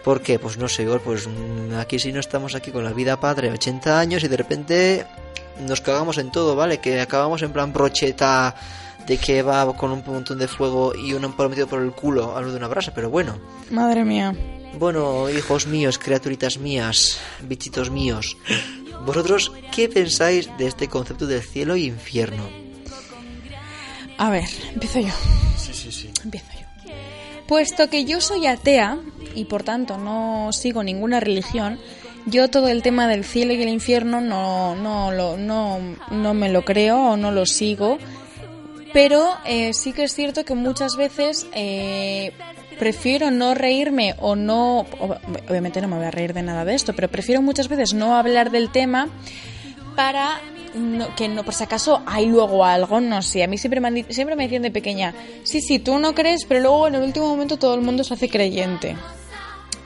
¿Por 0.04 0.22
qué? 0.22 0.38
Pues 0.38 0.58
no 0.58 0.68
sé, 0.68 0.84
igual, 0.84 1.02
pues 1.02 1.28
mm, 1.28 1.76
aquí 1.80 2.00
si 2.00 2.12
no 2.12 2.20
estamos 2.20 2.56
aquí 2.56 2.72
con 2.72 2.84
la 2.84 2.94
vida 2.94 3.20
padre, 3.20 3.52
80 3.52 4.00
años 4.00 4.24
y 4.24 4.28
de 4.28 4.38
repente 4.38 5.06
nos 5.66 5.82
cagamos 5.82 6.18
en 6.18 6.32
todo, 6.32 6.56
¿vale? 6.56 6.80
Que 6.80 7.00
acabamos 7.02 7.42
en 7.42 7.52
plan 7.52 7.74
brocheta 7.74 8.56
de 9.08 9.18
que 9.18 9.42
va 9.42 9.72
con 9.76 9.92
un 9.92 10.04
montón 10.06 10.40
de 10.40 10.48
fuego 10.48 10.94
y 10.96 11.14
un 11.14 11.24
amparo 11.26 11.50
metido 11.50 11.68
por 11.68 11.82
el 11.82 11.92
culo 11.92 12.36
a 12.36 12.42
lo 12.42 12.52
de 12.52 12.58
una 12.58 12.68
brasa, 12.68 12.94
pero 12.94 13.10
bueno. 13.10 13.40
madre 13.70 14.04
mía. 14.04 14.36
Bueno, 14.78 15.30
hijos 15.30 15.68
míos, 15.68 15.98
criaturitas 15.98 16.58
mías, 16.58 17.18
bichitos 17.42 17.90
míos, 17.92 18.36
¿vosotros 19.06 19.54
qué 19.74 19.88
pensáis 19.88 20.50
de 20.58 20.68
este 20.68 20.90
concepto 20.90 21.28
del 21.28 21.42
cielo 21.42 21.78
y 21.78 21.86
infierno? 21.86 22.65
A 24.18 24.30
ver, 24.30 24.46
empiezo 24.74 25.00
yo. 25.00 25.14
Sí, 25.58 25.74
sí, 25.74 25.92
sí. 25.92 26.10
Empiezo 26.24 26.48
yo. 26.54 26.92
Puesto 27.48 27.90
que 27.90 28.06
yo 28.06 28.22
soy 28.22 28.48
atea 28.48 28.98
y 29.36 29.46
por 29.46 29.64
tanto 29.64 29.98
no 29.98 30.52
sigo 30.52 30.84
ninguna 30.84 31.20
religión, 31.20 31.80
yo 32.26 32.50
todo 32.50 32.70
el 32.70 32.82
tema 32.82 33.08
del 33.08 33.24
cielo 33.24 33.54
y 33.54 33.62
el 33.62 33.70
infierno 33.70 34.20
no, 34.22 34.76
no, 34.76 35.12
lo, 35.12 35.38
no, 35.38 35.80
no 36.10 36.34
me 36.34 36.50
lo 36.50 36.66
creo 36.66 36.98
o 37.12 37.18
no 37.18 37.32
lo 37.32 37.46
sigo. 37.46 38.00
Pero 38.94 39.28
eh, 39.46 39.74
sí 39.74 39.92
que 39.94 40.04
es 40.06 40.14
cierto 40.16 40.44
que 40.46 40.56
muchas 40.56 40.96
veces 40.96 41.46
eh, 41.54 42.32
prefiero 42.80 43.30
no 43.30 43.54
reírme 43.54 44.16
o 44.20 44.36
no... 44.36 44.86
ob- 45.00 45.20
Obviamente 45.50 45.82
no 45.82 45.88
me 45.90 45.98
voy 45.98 46.06
a 46.06 46.12
reír 46.12 46.34
de 46.34 46.42
nada 46.42 46.64
de 46.66 46.74
esto, 46.76 46.94
pero 46.96 47.10
prefiero 47.10 47.42
muchas 47.42 47.68
veces 47.68 47.94
no 47.94 48.16
hablar 48.16 48.50
del 48.52 48.72
tema 48.72 49.10
para 49.96 50.42
no- 50.74 51.16
que 51.16 51.28
no, 51.28 51.44
por 51.44 51.54
si 51.54 51.64
acaso 51.64 52.02
hay 52.06 52.26
luego 52.26 52.66
algo, 52.66 53.00
no 53.02 53.22
sé. 53.22 53.44
A 53.44 53.48
mí 53.48 53.58
siempre 53.58 53.80
me, 53.80 53.88
han 53.88 54.06
siempre 54.14 54.36
me 54.36 54.44
decían 54.44 54.62
de 54.64 54.72
pequeña, 54.72 55.14
sí, 55.44 55.62
sí, 55.62 55.80
tú 55.80 55.98
no 56.00 56.14
crees, 56.14 56.46
pero 56.46 56.60
luego 56.62 56.88
en 56.88 56.96
el 56.96 57.04
último 57.04 57.28
momento 57.28 57.58
todo 57.58 57.76
el 57.76 57.82
mundo 57.82 58.04
se 58.04 58.14
hace 58.14 58.30
creyente. 58.30 58.96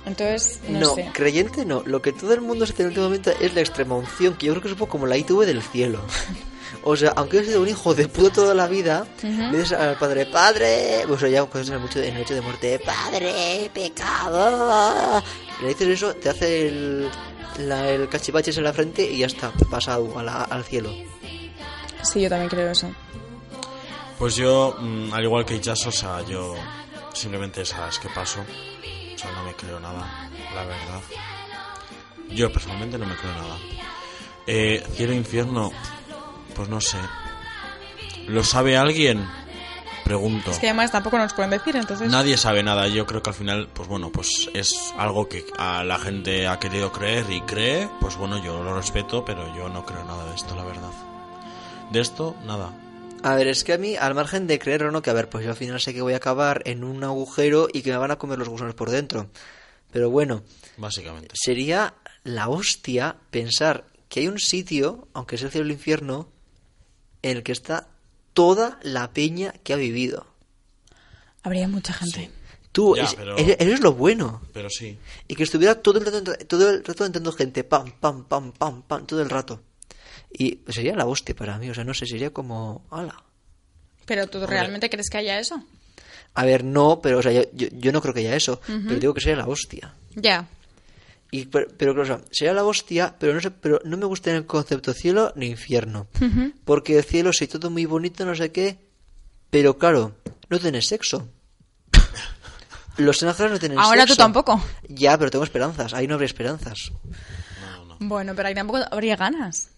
Entonces, 0.06 0.60
no, 0.68 0.80
No, 0.80 0.96
sé. 0.96 1.10
creyente 1.14 1.66
no. 1.66 1.84
Lo 1.86 2.02
que 2.02 2.12
todo 2.14 2.34
el 2.34 2.42
mundo 2.42 2.66
se 2.66 2.74
tiene 2.74 2.88
en 2.88 2.94
el 2.94 3.00
último 3.00 3.06
momento 3.10 3.32
es 3.46 3.54
la 3.54 3.60
extrema 3.62 3.96
unción, 3.96 4.34
que 4.36 4.48
yo 4.48 4.54
creo 4.54 4.62
que 4.64 4.68
es 4.70 4.74
un 4.74 4.80
poco 4.80 4.92
como 4.94 5.06
la 5.06 5.18
ITV 5.18 5.46
del 5.46 5.62
cielo. 5.62 6.02
O 6.84 6.96
sea, 6.96 7.12
aunque 7.18 7.40
he 7.40 7.44
sido 7.44 7.62
un 7.62 7.68
hijo 7.68 7.94
de 7.94 8.08
puta 8.08 8.30
toda 8.36 8.54
la 8.54 8.68
vida, 8.68 9.06
le 9.24 9.58
dices 9.58 9.74
al 9.74 9.98
padre, 9.98 10.28
padre, 10.28 11.02
pues 11.08 11.20
ya 11.30 11.44
cosas 11.46 11.70
en 11.70 11.74
el 11.76 11.86
hecho, 11.86 12.00
en 12.00 12.16
el 12.16 12.22
hecho 12.22 12.36
de 12.36 12.42
muerte, 12.42 12.80
padre, 12.80 13.70
pecado. 13.74 15.22
Le 15.62 15.68
dices 15.70 15.88
eso, 15.90 16.14
te 16.16 16.30
hace 16.30 16.68
el, 16.68 17.10
la- 17.68 17.90
el 17.90 18.08
cachivaches 18.10 18.58
en 18.58 18.64
la 18.64 18.74
frente 18.74 19.04
y 19.10 19.20
ya 19.20 19.28
está, 19.28 19.52
pasado 19.70 20.18
a 20.18 20.24
la- 20.24 20.44
al 20.44 20.64
cielo. 20.64 20.92
Sí, 22.04 22.22
yo 22.22 22.30
también 22.30 22.50
creo 22.50 22.72
eso. 22.72 22.90
Pues 24.18 24.36
yo, 24.36 24.76
mm, 24.80 25.14
al 25.14 25.24
igual 25.24 25.46
que 25.46 25.60
Jazz, 25.60 25.86
o 25.88 25.92
sea, 25.92 26.22
yo 26.26 26.56
simplemente 27.14 27.66
sabes 27.66 28.00
qué 28.00 28.10
paso. 28.10 28.42
O 28.42 29.18
sea, 29.18 29.32
no 29.32 29.44
me 29.44 29.54
creo 29.54 29.80
nada, 29.80 30.30
la 30.56 30.64
verdad. 30.66 31.02
Yo 32.30 32.52
personalmente 32.52 32.98
no 32.98 33.06
me 33.06 33.16
creo 33.16 33.34
nada. 33.34 33.58
Eh, 34.48 34.84
cielo 34.96 35.14
e 35.14 35.18
infierno, 35.18 35.72
pues 36.56 36.70
no 36.70 36.80
sé. 36.82 36.98
¿Lo 38.28 38.44
sabe 38.44 38.78
alguien? 38.78 39.28
Pregunto. 40.10 40.50
Es 40.50 40.58
que 40.58 40.66
además 40.66 40.92
tampoco 40.92 41.20
nos 41.20 41.34
pueden 41.34 41.52
decir, 41.52 41.76
entonces... 41.76 42.10
Nadie 42.10 42.36
sabe 42.36 42.64
nada. 42.64 42.88
Yo 42.88 43.06
creo 43.06 43.22
que 43.22 43.30
al 43.30 43.36
final, 43.36 43.70
pues 43.72 43.88
bueno, 43.88 44.12
pues 44.12 44.50
es 44.56 44.92
algo 44.98 45.30
que 45.30 45.46
a 45.56 45.84
la 45.84 46.00
gente 46.00 46.48
ha 46.48 46.58
querido 46.58 46.92
creer 46.92 47.30
y 47.30 47.42
cree. 47.42 47.88
Pues 48.02 48.18
bueno, 48.18 48.44
yo 48.44 48.64
lo 48.64 48.76
respeto, 48.76 49.24
pero 49.24 49.56
yo 49.56 49.70
no 49.70 49.86
creo 49.86 50.04
nada 50.06 50.28
de 50.28 50.34
esto, 50.34 50.56
la 50.56 50.64
verdad. 50.64 50.90
De 51.92 52.00
esto, 52.00 52.36
nada. 52.44 52.74
A 53.22 53.36
ver, 53.36 53.50
es 53.50 53.64
que 53.64 53.74
a 53.74 53.78
mí, 53.78 53.98
al 53.98 54.16
margen 54.16 54.48
de 54.48 54.58
creer 54.58 54.86
o 54.86 54.92
no, 54.92 55.04
que 55.04 55.12
a 55.12 55.14
ver, 55.14 55.30
pues 55.30 55.46
yo 55.46 55.52
al 55.52 55.56
final 55.56 55.80
sé 55.80 55.94
que 55.94 56.02
voy 56.02 56.14
a 56.14 56.18
acabar 56.18 56.64
en 56.66 56.84
un 56.84 57.04
agujero 57.04 57.68
y 57.72 57.84
que 57.84 57.92
me 57.92 57.98
van 57.98 58.10
a 58.10 58.18
comer 58.18 58.40
los 58.40 58.50
gusanos 58.50 58.74
por 58.74 58.90
dentro. 58.90 59.30
Pero 59.92 60.10
bueno, 60.10 60.42
Básicamente. 60.78 61.36
sería 61.36 61.94
la 62.24 62.50
hostia 62.50 63.18
pensar 63.30 63.86
que 64.08 64.22
hay 64.22 64.28
un 64.28 64.40
sitio, 64.40 65.08
aunque 65.14 65.38
sea 65.38 65.46
el 65.46 65.52
cielo 65.52 65.66
el 65.68 65.72
infierno, 65.74 66.32
en 67.22 67.38
el 67.38 67.44
que 67.44 67.52
está 67.52 67.90
toda 68.34 68.80
la 68.84 69.12
peña 69.12 69.54
que 69.64 69.74
ha 69.74 69.78
vivido. 69.78 70.26
Habría 71.44 71.68
mucha 71.68 71.94
gente. 71.94 72.32
Tú, 72.72 72.96
Ya, 72.96 73.04
es- 73.04 73.16
pero- 73.16 73.38
eres, 73.38 73.58
eres 73.60 73.80
lo 73.82 73.94
bueno. 73.94 74.42
Pero 74.54 74.70
sí. 74.70 74.98
Y 75.28 75.36
que 75.36 75.44
estuviera 75.44 75.76
todo 75.82 76.00
el 76.00 76.06
rato, 76.06 76.24
todo 76.48 76.70
el 76.70 76.84
rato 76.84 77.06
entrando 77.06 77.32
gente, 77.32 77.64
pam, 77.64 77.92
pam, 78.00 78.26
pam, 78.26 78.52
pam, 78.52 78.82
pam, 78.84 79.06
todo 79.06 79.22
el 79.22 79.30
rato. 79.30 79.62
Y 80.32 80.60
sería 80.68 80.96
la 80.96 81.06
hostia 81.08 81.36
para 81.36 81.58
mí, 81.58 81.70
o 81.70 81.74
sea, 81.74 81.84
no 81.84 81.94
sé, 81.94 82.06
sería 82.06 82.32
como, 82.32 82.86
ala. 82.92 83.24
¿Pero 84.06 84.28
tú 84.28 84.46
realmente 84.46 84.90
crees 84.90 85.10
que 85.10 85.18
haya 85.18 85.40
eso? 85.40 85.64
A 86.36 86.46
ver, 86.46 86.64
no, 86.64 87.00
pero 87.02 87.18
o 87.18 87.22
sea, 87.24 87.32
yo, 87.32 87.44
yo, 87.54 87.68
yo 87.72 87.92
no 87.92 88.02
creo 88.02 88.14
que 88.14 88.20
haya 88.22 88.36
eso, 88.36 88.62
pero 88.66 89.00
digo 89.00 89.14
que 89.16 89.22
sería 89.22 89.38
la 89.38 89.48
hostia. 89.48 89.94
Ya. 90.16 90.48
Y, 91.32 91.46
pero, 91.46 91.68
pero 91.78 91.94
claro, 91.94 92.22
sería 92.32 92.54
la 92.54 92.64
hostia, 92.64 93.16
pero 93.20 93.34
no 93.36 93.40
sé, 93.42 93.52
pero 93.52 93.80
no 93.86 93.98
me 93.98 94.06
gusta 94.06 94.32
el 94.32 94.46
concepto 94.48 94.94
cielo 94.94 95.32
ni 95.36 95.48
infierno. 95.48 96.08
Porque 96.66 96.98
el 96.98 97.04
cielo 97.04 97.32
sí 97.34 97.48
todo 97.48 97.70
muy 97.70 97.86
bonito, 97.86 98.26
no 98.26 98.36
sé 98.36 98.52
qué, 98.52 98.80
pero 99.52 99.78
claro, 99.78 100.16
no 100.50 100.60
tienes 100.60 100.88
sexo. 100.88 101.28
Los 102.98 103.22
ángeles 103.24 103.52
no 103.52 103.60
tienen 103.60 103.80
Ahora 103.80 104.02
tú 104.04 104.10
sexo. 104.10 104.24
tampoco. 104.24 104.62
Ya, 104.88 105.18
pero 105.18 105.32
tengo 105.32 105.44
esperanzas, 105.44 105.94
ahí 105.94 106.08
no 106.08 106.16
habría 106.16 106.26
esperanzas. 106.26 106.92
Bueno, 108.00 108.34
pero 108.36 108.48
ahí 108.48 108.56
tampoco 108.56 108.80
habría 108.92 109.16
ganas. 109.16 109.70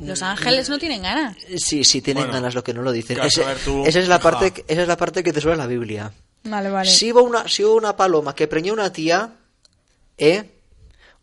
Los 0.00 0.22
ángeles 0.22 0.68
no 0.68 0.78
tienen 0.78 1.02
ganas. 1.02 1.36
Sí, 1.56 1.84
sí 1.84 2.00
tienen 2.02 2.24
Bueno, 2.24 2.34
ganas 2.34 2.54
lo 2.54 2.64
que 2.64 2.74
no 2.74 2.82
lo 2.82 2.92
dicen. 2.92 3.16
¿qué 3.16 3.22
vas 3.22 3.38
a 3.38 3.40
Ese- 3.42 3.44
ver 3.44 3.58
tú, 3.58 3.84
esa 3.84 4.00
es 4.00 4.08
la 4.08 4.16
hija? 4.16 4.22
parte, 4.22 4.50
que- 4.52 4.64
esa 4.68 4.82
es 4.82 4.88
la 4.88 4.96
parte 4.96 5.22
que 5.22 5.32
te 5.32 5.40
suena 5.40 5.56
la 5.58 5.66
Biblia. 5.66 6.12
Vale, 6.44 6.68
vale. 6.70 6.90
Si 6.90 7.12
hubo 7.12 7.22
una, 7.22 7.48
si 7.48 7.64
hubo 7.64 7.74
una 7.74 7.96
paloma 7.96 8.34
que 8.34 8.46
preñó 8.48 8.72
una 8.72 8.92
tía, 8.92 9.30
¿eh? 10.18 10.50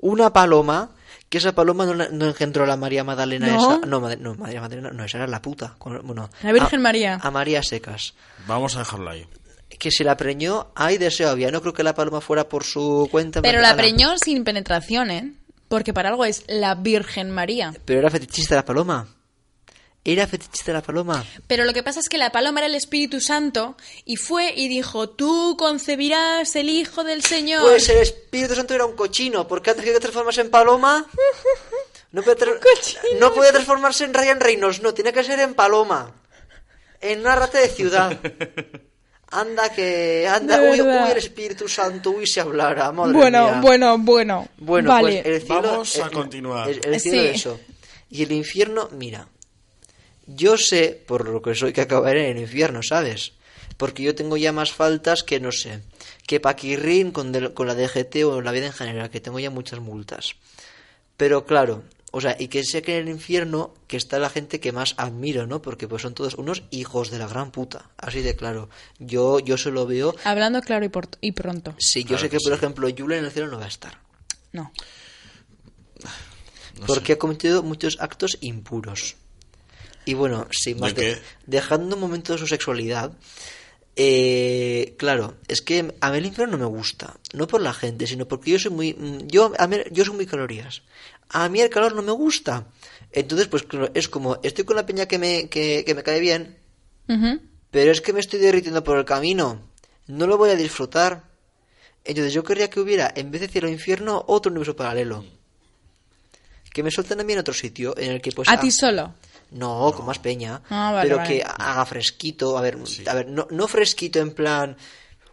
Una 0.02 0.34
paloma, 0.34 0.90
que 1.30 1.38
esa 1.38 1.54
paloma 1.54 1.86
no, 1.86 1.94
la- 1.94 2.10
no 2.10 2.26
engendró 2.26 2.64
a 2.64 2.68
la 2.68 2.76
María 2.78 3.04
Magdalena 3.04 3.48
¿No? 3.48 3.56
esa. 3.78 3.86
No, 3.86 4.00
no, 4.18 4.36
María 4.36 4.60
Magdalena, 4.62 4.92
no, 4.92 5.04
esa 5.06 5.18
era 5.20 5.28
la 5.28 5.42
puta. 5.42 5.76
Bueno, 6.04 6.30
La 6.44 6.52
Virgen 6.52 6.80
a- 6.80 6.84
María. 6.84 7.20
A 7.22 7.32
María 7.32 7.64
Secas. 7.64 8.14
Vamos 8.48 8.76
a 8.76 8.80
dejarlo 8.80 9.10
ahí. 9.12 9.26
Que 9.80 9.90
si 9.92 10.04
la 10.04 10.18
preñó, 10.18 10.68
hay 10.76 10.98
deseo 10.98 11.30
había. 11.30 11.50
No 11.50 11.62
creo 11.62 11.74
que 11.74 11.84
la 11.84 11.96
paloma 11.96 12.20
fuera 12.22 12.50
por 12.50 12.64
su 12.64 13.08
cuenta. 13.10 13.42
Pero 13.42 13.62
la 13.62 13.76
preñó 13.76 14.18
sin 14.18 14.44
penetración, 14.44 15.10
¿eh? 15.12 15.34
Porque 15.70 15.94
para 15.94 16.10
algo 16.10 16.26
es 16.26 16.44
la 16.48 16.76
Virgen 16.76 17.32
María. 17.32 17.74
Pero 17.86 18.00
era 18.00 18.10
fetichista 18.10 18.56
la 18.56 18.66
paloma. 18.66 19.08
Era 20.04 20.26
fetichista 20.26 20.74
la 20.74 20.82
paloma. 20.82 21.24
Pero 21.46 21.64
lo 21.64 21.74
que 21.74 21.84
pasa 21.84 22.00
es 22.00 22.10
que 22.10 22.18
la 22.18 22.32
paloma 22.32 22.60
era 22.62 22.68
el 22.68 22.74
Espíritu 22.74 23.22
Santo 23.22 23.78
y 24.04 24.16
fue 24.16 24.52
y 24.56 24.68
dijo, 24.68 25.10
tú 25.10 25.56
concebirás 25.60 26.56
el 26.56 26.70
Hijo 26.70 27.04
del 27.04 27.24
Señor. 27.24 27.62
Pues 27.62 27.88
el 27.90 27.98
Espíritu 27.98 28.56
Santo 28.56 28.74
era 28.74 28.86
un 28.86 28.96
cochino, 28.96 29.48
porque 29.48 29.70
antes 29.70 29.86
que 29.86 29.92
transformarse 30.00 30.42
en 30.42 30.50
paloma, 30.50 31.06
no 32.12 32.24
puede, 32.24 32.38
no 33.20 33.34
puede 33.34 33.52
transformarse 33.52 34.04
en 34.06 34.14
Ryan 34.16 34.40
Reynolds, 34.40 34.82
no, 34.82 34.92
tiene 34.94 35.14
que 35.14 35.24
ser 35.24 35.40
en 35.40 35.54
paloma, 35.54 36.12
en 37.00 37.20
una 37.20 37.36
rata 37.36 37.60
de 37.60 37.70
ciudad. 37.70 38.18
Anda 39.34 39.72
que, 39.72 40.28
anda, 40.28 40.58
De 40.60 40.72
uy, 40.72 40.80
el 40.80 41.18
Espíritu 41.18 41.66
Santo, 41.70 42.12
uy, 42.12 42.28
se 42.28 42.42
hablara, 42.42 42.92
madre 42.92 43.14
bueno, 43.14 43.44
mía. 43.46 43.60
bueno, 43.62 43.98
bueno, 43.98 44.48
Bueno, 44.58 44.90
Vale. 44.90 45.22
pues 45.24 45.26
el 45.36 45.42
cielo, 45.42 45.62
Vamos 45.62 45.98
a 46.00 46.10
continuar. 46.10 46.70
El, 46.70 46.82
el 46.84 47.00
cielo 47.00 47.22
Sí. 47.22 47.28
eso. 47.30 47.60
Y 48.10 48.24
el 48.24 48.34
infierno, 48.34 48.90
mira, 48.92 49.30
yo 50.36 50.58
sé, 50.58 51.02
por 51.08 51.28
lo 51.28 51.42
que 51.42 51.56
soy, 51.56 51.74
que 51.74 51.82
acabaré 51.82 52.30
en 52.30 52.38
el 52.38 52.44
infierno, 52.44 52.82
¿sabes? 52.84 53.34
Porque 53.78 54.04
yo 54.04 54.14
tengo 54.16 54.38
ya 54.38 54.52
más 54.52 54.72
faltas 54.72 55.24
que, 55.24 55.40
no 55.40 55.52
sé, 55.52 55.82
que 56.28 56.40
Paquirrín 56.40 57.12
con, 57.12 57.32
del- 57.32 57.54
con 57.54 57.68
la 57.68 57.76
DGT 57.76 58.24
o 58.26 58.42
la 58.42 58.52
vida 58.52 58.68
en 58.68 58.74
general, 58.74 59.10
que 59.10 59.22
tengo 59.22 59.40
ya 59.40 59.50
muchas 59.50 59.80
multas. 59.80 60.36
Pero 61.18 61.46
claro, 61.46 61.84
o 62.12 62.20
sea, 62.22 62.36
y 62.38 62.48
que 62.50 62.64
sé 62.64 62.82
que 62.82 62.98
en 62.98 63.04
el 63.08 63.10
infierno 63.10 63.74
que 63.88 63.98
está 63.98 64.20
la 64.20 64.30
gente 64.30 64.60
que 64.60 64.72
más 64.72 64.94
admiro, 64.98 65.48
¿no? 65.48 65.62
Porque 65.62 65.88
pues 65.88 66.02
son 66.02 66.14
todos 66.14 66.36
unos 66.36 66.64
hijos 66.70 67.10
de 67.10 67.18
la 67.20 67.28
gran 67.28 67.52
puta, 67.52 67.90
así 67.98 68.22
de 68.22 68.36
claro. 68.36 68.70
Yo, 69.00 69.40
yo 69.40 69.58
se 69.58 69.72
lo 69.72 69.86
veo. 69.88 70.14
Hablando 70.26 70.62
claro 70.62 70.86
y, 70.86 70.90
por- 70.90 71.08
y 71.22 71.32
pronto. 71.32 71.74
Sí, 71.80 72.02
yo 72.04 72.10
Claro 72.10 72.22
sé 72.22 72.30
que, 72.30 72.38
que 72.38 72.44
por 72.44 72.54
sí. 72.54 72.58
ejemplo, 72.58 72.90
Yule 72.90 73.18
en 73.18 73.26
el 73.26 73.32
cielo 73.32 73.48
no 73.50 73.58
va 73.58 73.66
a 73.66 73.70
estar. 73.70 74.00
No. 74.52 74.72
No 76.80 76.86
porque 76.88 77.14
ha 77.14 77.18
cometido 77.20 77.64
muchos 77.64 77.98
actos 78.00 78.38
impuros. 78.42 79.16
Y 80.06 80.14
bueno, 80.14 80.48
sin 80.52 80.80
más, 80.80 80.96
¿De 80.96 81.20
dejando 81.46 81.96
un 81.96 82.02
momento 82.02 82.34
de 82.34 82.40
su 82.40 82.48
sexualidad, 82.48 83.12
eh, 83.96 84.96
claro, 84.98 85.36
es 85.48 85.62
que 85.62 85.94
a 86.00 86.12
mí 86.12 86.18
el 86.18 86.26
infierno 86.26 86.58
no 86.58 86.70
me 86.70 86.78
gusta, 86.78 87.18
no 87.34 87.48
por 87.48 87.62
la 87.62 87.74
gente, 87.74 88.08
sino 88.08 88.28
porque 88.28 88.52
yo 88.52 88.60
soy 88.60 88.72
muy, 88.72 88.94
mm, 88.94 89.28
yo, 89.28 89.54
a 89.58 89.68
mí- 89.68 89.78
yo 89.92 90.06
soy 90.06 90.16
muy 90.16 90.26
calorías. 90.26 90.82
A 91.30 91.50
mí 91.50 91.62
el 91.62 91.70
calor 91.70 91.94
no 91.94 92.02
me 92.02 92.12
gusta. 92.12 92.68
Entonces, 93.12 93.48
pues 93.48 93.64
claro, 93.64 93.92
es 93.94 94.08
como, 94.08 94.40
estoy 94.44 94.66
con 94.66 94.76
la 94.76 94.86
peña 94.86 95.06
que 95.08 95.18
me, 95.18 95.50
que, 95.50 95.84
que 95.86 95.96
me 95.96 96.04
cae 96.04 96.20
bien, 96.20 96.58
pero 97.70 97.92
es 97.92 98.02
que 98.02 98.14
me 98.14 98.22
estoy 98.22 98.40
derritiendo 98.40 98.84
por 98.84 98.98
el 98.98 99.06
camino. 99.06 99.62
No 100.08 100.28
lo 100.28 100.38
voy 100.38 100.50
a 100.50 100.56
disfrutar. 100.56 101.24
Entonces 102.04 102.34
yo 102.34 102.44
querría 102.44 102.70
que 102.70 102.80
hubiera, 102.80 103.12
en 103.16 103.32
vez 103.32 103.42
de 103.42 103.48
cielo 103.48 103.68
e 103.68 103.72
infierno, 103.72 104.24
otro 104.28 104.50
universo 104.50 104.76
paralelo. 104.76 105.24
Que 106.74 106.84
me 106.84 106.92
suelten 106.92 107.20
a 107.20 107.24
mí 107.24 107.34
en 107.34 107.40
otro 107.40 107.54
sitio, 107.54 107.96
en 107.98 108.12
el 108.12 108.22
que 108.22 108.32
pues... 108.32 108.48
A 108.48 108.54
ah, 108.54 108.60
ti 108.60 108.72
solo. 108.72 109.14
No, 109.52 109.92
con 109.96 110.06
más 110.06 110.20
peña. 110.20 110.62
Ah, 110.70 110.92
vale, 110.94 111.10
pero 111.10 111.18
vale. 111.18 111.30
que 111.30 111.44
haga 111.44 111.86
fresquito. 111.86 112.58
A 112.58 112.62
ver, 112.62 112.78
a 113.08 113.14
ver, 113.14 113.28
no, 113.28 113.48
no 113.52 113.68
fresquito 113.68 114.20
en 114.20 114.32
plan... 114.32 114.78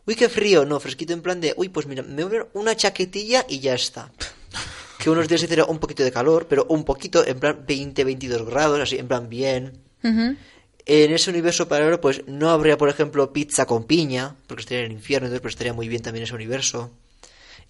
Uy, 0.06 0.16
qué 0.16 0.28
frío. 0.28 0.64
No, 0.64 0.80
fresquito 0.80 1.12
en 1.12 1.22
plan 1.22 1.40
de... 1.40 1.54
Uy, 1.56 1.68
pues 1.68 1.86
mira, 1.86 2.02
me 2.02 2.24
voy 2.24 2.24
a 2.24 2.28
poner 2.28 2.48
una 2.54 2.76
chaquetilla 2.76 3.46
y 3.48 3.60
ya 3.60 3.74
está. 3.74 4.10
Que 4.98 5.10
unos 5.10 5.28
días 5.28 5.44
hiciera 5.44 5.64
un 5.64 5.78
poquito 5.78 6.02
de 6.02 6.10
calor, 6.10 6.48
pero 6.48 6.66
un 6.70 6.82
poquito, 6.82 7.24
en 7.24 7.38
plan 7.38 7.64
20, 7.64 8.02
22 8.02 8.44
grados, 8.44 8.80
así, 8.80 8.96
en 8.96 9.06
plan 9.06 9.28
bien. 9.28 9.80
En 10.02 11.12
ese 11.12 11.30
universo 11.30 11.68
paralelo, 11.68 12.00
pues 12.00 12.26
no 12.26 12.50
habría, 12.50 12.76
por 12.76 12.88
ejemplo, 12.88 13.32
pizza 13.32 13.64
con 13.64 13.84
piña, 13.84 14.34
porque 14.48 14.62
estaría 14.62 14.80
en 14.80 14.90
el 14.90 14.96
infierno, 14.96 15.26
entonces 15.26 15.42
pues, 15.42 15.54
estaría 15.54 15.72
muy 15.72 15.86
bien 15.86 16.02
también 16.02 16.24
ese 16.24 16.34
universo. 16.34 16.90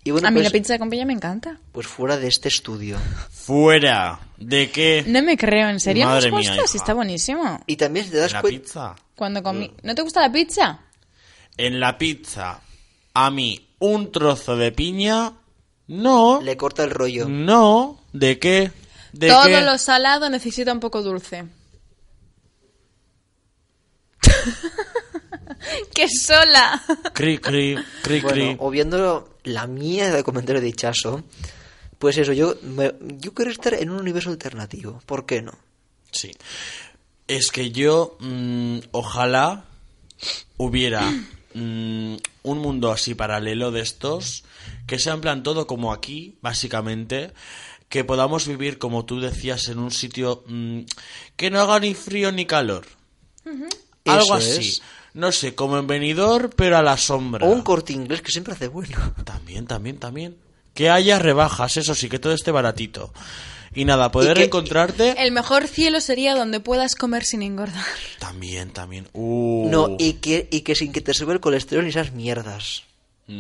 Y 0.08 0.10
bueno, 0.10 0.26
a 0.26 0.30
mí 0.30 0.36
pues, 0.36 0.44
la 0.46 0.50
pizza 0.50 0.78
con 0.78 0.88
piña 0.88 1.04
me 1.04 1.12
encanta. 1.12 1.58
pues 1.70 1.86
fuera 1.86 2.16
de 2.16 2.28
este 2.28 2.48
estudio. 2.48 2.96
Fuera. 3.30 4.18
¿De 4.38 4.70
qué? 4.70 5.04
No 5.06 5.22
me 5.22 5.36
creo, 5.36 5.68
¿en 5.68 5.80
serio? 5.80 6.06
Madre 6.06 6.30
¿No 6.30 6.38
os 6.38 6.42
mía, 6.42 6.52
gusta? 6.52 6.66
Sí, 6.66 6.78
está 6.78 6.94
buenísimo. 6.94 7.60
Y 7.66 7.76
también 7.76 8.06
si 8.06 8.12
te 8.12 8.16
das 8.16 8.30
¿En 8.30 8.36
la 8.36 8.40
cuenta... 8.40 8.58
pizza? 8.62 8.96
Cuando 9.14 9.42
comí... 9.42 9.70
¿No 9.82 9.94
te 9.94 10.00
gusta 10.00 10.22
la 10.22 10.32
pizza? 10.32 10.80
En 11.58 11.78
la 11.78 11.98
pizza, 11.98 12.58
a 13.12 13.30
mí, 13.30 13.68
un 13.80 14.10
trozo 14.10 14.56
de 14.56 14.72
piña, 14.72 15.34
no. 15.88 16.40
Le 16.40 16.56
corta 16.56 16.84
el 16.84 16.90
rollo. 16.90 17.28
No. 17.28 18.00
¿De 18.14 18.38
qué? 18.38 18.72
¿De 19.12 19.28
Todo 19.28 19.44
qué? 19.44 19.60
lo 19.60 19.76
salado 19.76 20.30
necesita 20.30 20.72
un 20.72 20.80
poco 20.80 21.02
dulce. 21.02 21.44
que 25.94 26.08
sola. 26.08 26.82
Cri, 27.12 27.36
cri, 27.36 27.76
cri, 28.02 28.20
Bueno, 28.22 28.34
cri. 28.34 28.56
o 28.58 28.70
viendo 28.70 29.37
la 29.48 29.66
mierda 29.66 30.16
de 30.16 30.24
comentario 30.24 30.60
de 30.62 30.72
Chaso, 30.72 31.24
pues 31.98 32.16
eso, 32.18 32.32
yo, 32.32 32.56
me- 32.62 32.94
yo 33.18 33.34
quiero 33.34 33.50
estar 33.50 33.74
en 33.74 33.90
un 33.90 33.96
universo 34.00 34.30
alternativo. 34.30 35.00
¿Por 35.06 35.26
qué 35.26 35.42
no? 35.42 35.52
Sí. 36.12 36.30
Es 37.26 37.50
que 37.50 37.70
yo, 37.72 38.16
mm, 38.20 38.78
ojalá 38.92 39.64
hubiera 40.56 41.02
mm, 41.54 42.16
un 42.42 42.58
mundo 42.58 42.92
así 42.92 43.14
paralelo 43.14 43.70
de 43.70 43.80
estos, 43.80 44.44
que 44.86 44.98
sea 44.98 45.14
en 45.14 45.20
plan 45.20 45.42
todo 45.42 45.66
como 45.66 45.92
aquí, 45.92 46.36
básicamente, 46.40 47.32
que 47.88 48.04
podamos 48.04 48.46
vivir, 48.46 48.78
como 48.78 49.04
tú 49.04 49.18
decías, 49.20 49.68
en 49.68 49.78
un 49.78 49.90
sitio 49.90 50.44
mm, 50.46 50.80
que 51.36 51.50
no 51.50 51.60
haga 51.60 51.80
ni 51.80 51.94
frío 51.94 52.30
ni 52.32 52.46
calor. 52.46 52.86
Algo 54.04 54.22
Eso 54.22 54.34
así. 54.34 54.68
es. 54.68 54.82
No 55.18 55.32
sé, 55.32 55.54
como 55.56 55.78
en 55.78 55.86
venidor, 55.88 56.50
pero 56.54 56.78
a 56.78 56.82
la 56.82 56.96
sombra. 56.96 57.44
O 57.44 57.50
un 57.50 57.62
corte 57.62 57.92
inglés 57.92 58.22
que 58.22 58.30
siempre 58.30 58.54
hace 58.54 58.68
bueno. 58.68 58.96
También, 59.24 59.66
también, 59.66 59.98
también. 59.98 60.36
Que 60.74 60.90
haya 60.90 61.18
rebajas, 61.18 61.76
eso 61.76 61.94
sí, 61.96 62.08
que 62.08 62.20
todo 62.20 62.32
esté 62.32 62.52
baratito. 62.52 63.12
Y 63.74 63.84
nada, 63.84 64.12
poder 64.12 64.36
que- 64.36 64.44
encontrarte... 64.44 65.16
El 65.22 65.32
mejor 65.32 65.66
cielo 65.66 66.00
sería 66.00 66.36
donde 66.36 66.60
puedas 66.60 66.94
comer 66.94 67.24
sin 67.24 67.42
engordar. 67.42 67.84
También, 68.20 68.70
también. 68.70 69.08
Uh. 69.12 69.68
No, 69.70 69.96
y 69.98 70.14
que, 70.14 70.48
y 70.52 70.60
que 70.60 70.76
sin 70.76 70.92
que 70.92 71.00
te 71.00 71.12
sube 71.14 71.32
el 71.32 71.40
colesterol 71.40 71.82
ni 71.82 71.90
esas 71.90 72.12
mierdas. 72.12 72.84
O 73.28 73.32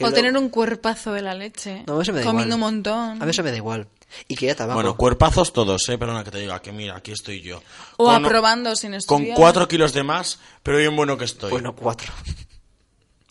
lo- 0.00 0.12
tener 0.12 0.36
un 0.36 0.48
cuerpazo 0.50 1.12
de 1.12 1.22
la 1.22 1.34
leche. 1.34 1.84
No, 1.86 2.00
eso 2.02 2.12
me 2.12 2.18
da 2.18 2.24
comiendo 2.26 2.56
igual. 2.56 2.70
un 2.72 2.76
montón. 2.76 3.22
A 3.22 3.24
mí 3.24 3.30
eso 3.30 3.42
me 3.44 3.50
da 3.50 3.56
igual. 3.56 3.86
Y 4.28 4.36
que 4.36 4.46
ya 4.46 4.54
tabaco. 4.54 4.74
Bueno, 4.76 4.96
cuerpazos 4.96 5.52
todos, 5.52 5.88
eh. 5.88 5.98
Perdona 5.98 6.22
que 6.24 6.30
te 6.30 6.38
diga 6.40 6.60
que 6.60 6.72
mira, 6.72 6.96
aquí 6.96 7.12
estoy 7.12 7.40
yo. 7.40 7.62
o 7.96 8.06
Con- 8.06 8.24
aprobando 8.24 8.74
sin 8.76 8.90
Con 9.06 9.20
estudiar. 9.22 9.36
cuatro 9.36 9.66
kilos 9.68 9.92
de 9.92 10.02
más, 10.02 10.38
pero 10.62 10.78
bien 10.78 10.94
bueno 10.96 11.16
que 11.16 11.24
estoy. 11.24 11.50
Bueno, 11.50 11.74
cuatro. 11.74 12.12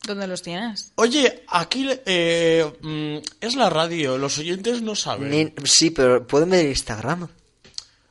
¿Dónde 0.04 0.26
los 0.28 0.42
tienes? 0.42 0.94
Oye, 0.96 1.44
aquí 1.48 1.88
eh, 2.08 2.72
mm, 2.82 3.18
es 3.40 3.56
la 3.56 3.70
radio, 3.70 4.18
los 4.18 4.38
oyentes 4.40 4.82
no 4.82 4.96
saben. 4.96 5.32
Nen- 5.32 5.66
sí, 5.66 5.92
pero 5.92 6.26
pueden 6.26 6.50
ver 6.50 6.66
Instagram. 6.66 7.28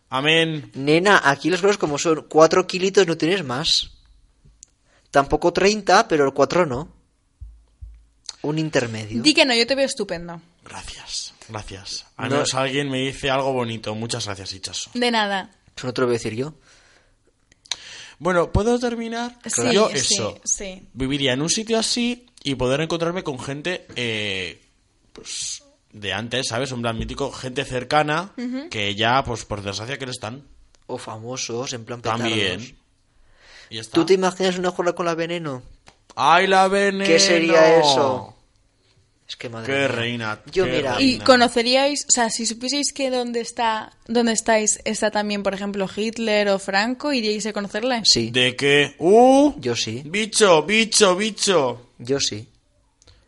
Amén. 0.08 0.70
Nena, 0.74 1.20
aquí 1.24 1.50
las 1.50 1.60
cosas 1.60 1.78
como 1.78 1.98
son. 1.98 2.26
Cuatro 2.28 2.66
kilitos 2.66 3.06
no 3.06 3.16
tienes 3.16 3.44
más. 3.44 3.90
Tampoco 5.10 5.52
30, 5.52 6.06
pero 6.06 6.32
cuatro 6.32 6.64
no. 6.66 6.88
Un 8.42 8.58
intermedio. 8.58 9.22
Di 9.22 9.34
que 9.34 9.44
no, 9.44 9.54
yo 9.54 9.66
te 9.66 9.74
veo 9.74 9.86
estupendo. 9.86 10.40
Gracias, 10.64 11.34
gracias. 11.50 12.06
Al 12.16 12.28
No- 12.30 12.36
menos 12.36 12.54
alguien 12.54 12.88
me 12.90 12.98
dice 13.00 13.30
algo 13.30 13.52
bonito. 13.52 13.94
Muchas 13.94 14.26
gracias, 14.26 14.52
Hichaso. 14.54 14.90
De 14.94 15.10
nada. 15.10 15.50
Eso 15.76 15.86
no 15.86 15.92
te 15.94 16.00
lo 16.00 16.06
voy 16.06 16.14
a 16.14 16.18
decir 16.18 16.34
yo. 16.34 16.54
Bueno, 18.18 18.52
¿puedo 18.52 18.78
terminar? 18.78 19.38
Sí, 19.46 19.72
Yo 19.72 19.88
sí, 19.88 19.96
eso. 20.14 20.38
sí. 20.44 20.86
Viviría 20.92 21.32
en 21.32 21.40
un 21.42 21.48
sitio 21.48 21.78
así 21.78 22.26
y 22.44 22.54
poder 22.54 22.82
encontrarme 22.82 23.24
con 23.24 23.38
gente, 23.38 23.86
eh, 23.96 24.60
pues, 25.14 25.62
de 25.92 26.12
antes, 26.12 26.48
¿sabes? 26.48 26.70
Un 26.72 26.82
plan 26.82 26.98
mítico, 26.98 27.32
gente 27.32 27.64
cercana, 27.64 28.32
que 28.70 28.94
ya, 28.94 29.24
pues, 29.24 29.44
por 29.46 29.62
desgracia 29.62 29.98
que 29.98 30.04
no 30.04 30.12
están. 30.12 30.44
O 30.86 30.98
famosos, 30.98 31.72
en 31.72 31.84
plan 31.84 32.02
petardos. 32.02 32.28
También. 32.28 32.76
Y 33.70 33.76
ya 33.76 33.80
está. 33.80 33.94
¿Tú 33.94 34.04
te 34.04 34.14
imaginas 34.14 34.58
una 34.58 34.70
jornada 34.70 34.94
con 34.94 35.06
la 35.06 35.14
veneno? 35.14 35.62
¡Ay, 36.14 36.46
la 36.46 36.68
veneno! 36.68 37.06
¿Qué 37.06 37.18
sería 37.18 37.78
eso? 37.78 38.36
Es 39.30 39.36
que 39.36 39.48
madre 39.48 39.72
¡Qué 39.72 39.78
mía. 39.78 39.88
reina! 39.88 40.40
Yo, 40.50 40.64
qué 40.64 40.72
mira, 40.72 41.00
¿Y 41.00 41.20
conoceríais, 41.20 42.04
o 42.08 42.10
sea, 42.10 42.30
si 42.30 42.46
supieseis 42.46 42.92
que 42.92 43.10
donde 43.10 43.38
está, 43.38 43.92
donde 44.08 44.32
estáis 44.32 44.80
está 44.84 45.12
también, 45.12 45.44
por 45.44 45.54
ejemplo, 45.54 45.88
Hitler 45.94 46.48
o 46.48 46.58
Franco, 46.58 47.12
iríais 47.12 47.46
a 47.46 47.52
conocerle? 47.52 48.02
Sí, 48.02 48.32
¿De 48.32 48.56
qué? 48.56 48.96
¡Uh! 48.98 49.52
yo 49.60 49.76
sí. 49.76 50.02
¡Bicho, 50.04 50.64
bicho, 50.64 51.14
bicho! 51.14 51.90
Yo 51.98 52.18
sí. 52.18 52.48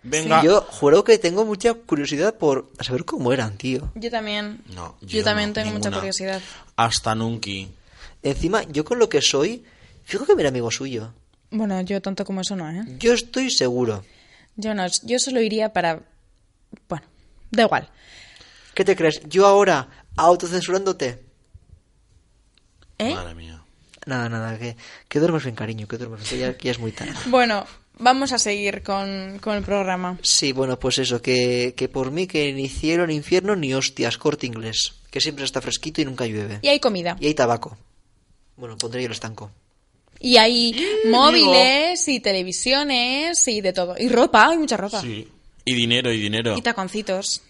Venga. 0.03 0.43
Yo 0.43 0.63
juro 0.63 1.05
que 1.05 1.19
tengo 1.19 1.45
mucha 1.45 1.73
curiosidad 1.75 2.35
por 2.35 2.69
saber 2.81 3.05
cómo 3.05 3.33
eran, 3.33 3.57
tío. 3.57 3.93
Yo 3.95 4.11
también. 4.11 4.59
No, 4.75 4.97
yo, 5.03 5.19
yo 5.19 5.23
también 5.23 5.51
no, 5.51 5.55
tengo 5.55 5.71
mucha 5.71 5.93
curiosidad. 5.93 6.43
Hasta 6.75 7.15
nunca. 7.15 7.49
Encima, 8.25 8.65
yo 8.65 8.85
con 8.85 8.99
lo 8.99 9.09
que 9.09 9.23
soy, 9.23 9.63
fijo 10.03 10.27
que 10.27 10.35
me 10.35 10.43
era 10.43 10.49
amigo 10.49 10.69
suyo. 10.73 11.15
Bueno, 11.53 11.81
yo 11.83 12.03
tanto 12.03 12.25
como 12.25 12.41
eso 12.41 12.57
no, 12.57 12.69
¿eh? 12.69 12.83
Yo 12.99 13.13
estoy 13.13 13.53
seguro. 13.53 14.03
Yo 14.57 14.75
no, 14.75 14.87
yo 15.03 15.19
solo 15.19 15.41
iría 15.41 15.73
para... 15.73 16.01
Bueno, 16.89 17.07
da 17.51 17.63
igual. 17.65 17.89
¿Qué 18.75 18.85
te 18.85 18.97
crees? 18.97 19.21
Yo 19.29 19.47
ahora, 19.47 19.89
autocensurándote. 20.17 21.23
¿Eh? 22.99 23.15
Madre 23.15 23.35
mía. 23.35 23.63
Nada, 24.07 24.29
nada, 24.29 24.59
que, 24.59 24.77
que 25.09 25.19
duermas 25.21 25.45
bien, 25.45 25.55
cariño, 25.55 25.87
que 25.87 25.97
duermas 25.97 26.31
bien, 26.31 26.57
ya 26.61 26.71
es 26.71 26.79
muy 26.79 26.93
tarde. 26.93 27.15
Bueno, 27.27 27.65
vamos 27.99 28.33
a 28.33 28.39
seguir 28.39 28.83
con, 28.83 29.39
con 29.39 29.57
el 29.57 29.63
programa. 29.63 30.19
Sí, 30.23 30.53
bueno, 30.53 30.79
pues 30.79 30.99
eso, 30.99 31.23
que, 31.23 31.75
que 31.77 31.89
por 31.89 32.11
mí 32.11 32.27
que 32.27 32.53
ni 32.53 32.69
cielo, 32.69 33.07
ni 33.07 33.15
infierno, 33.15 33.55
ni 33.55 33.75
hostias, 33.75 34.19
corte 34.19 34.47
inglés. 34.47 34.95
Que 35.11 35.21
siempre 35.21 35.45
está 35.45 35.61
fresquito 35.61 36.01
y 36.01 36.05
nunca 36.05 36.27
llueve. 36.27 36.59
Y 36.63 36.69
hay 36.69 36.81
comida. 36.81 37.17
Y 37.21 37.27
hay 37.27 37.35
tabaco. 37.35 37.77
Bueno, 38.57 38.77
pondré 38.77 39.03
yo 39.03 39.07
el 39.07 39.13
estanco. 39.13 39.51
Y 40.23 40.37
hay 40.37 40.81
móviles 41.11 42.07
y 42.09 42.21
televisiones 42.21 43.47
y 43.49 43.61
de 43.61 43.73
todo. 43.73 43.95
Y 43.99 44.09
ropa, 44.09 44.49
hay 44.49 44.59
mucha 44.59 44.77
ropa. 44.77 45.01
Sí. 45.01 45.29
Y 45.65 45.75
dinero, 45.75 46.13
y 46.13 46.21
dinero. 46.21 46.57
Y 46.57 46.63
taconcitos. 46.63 47.43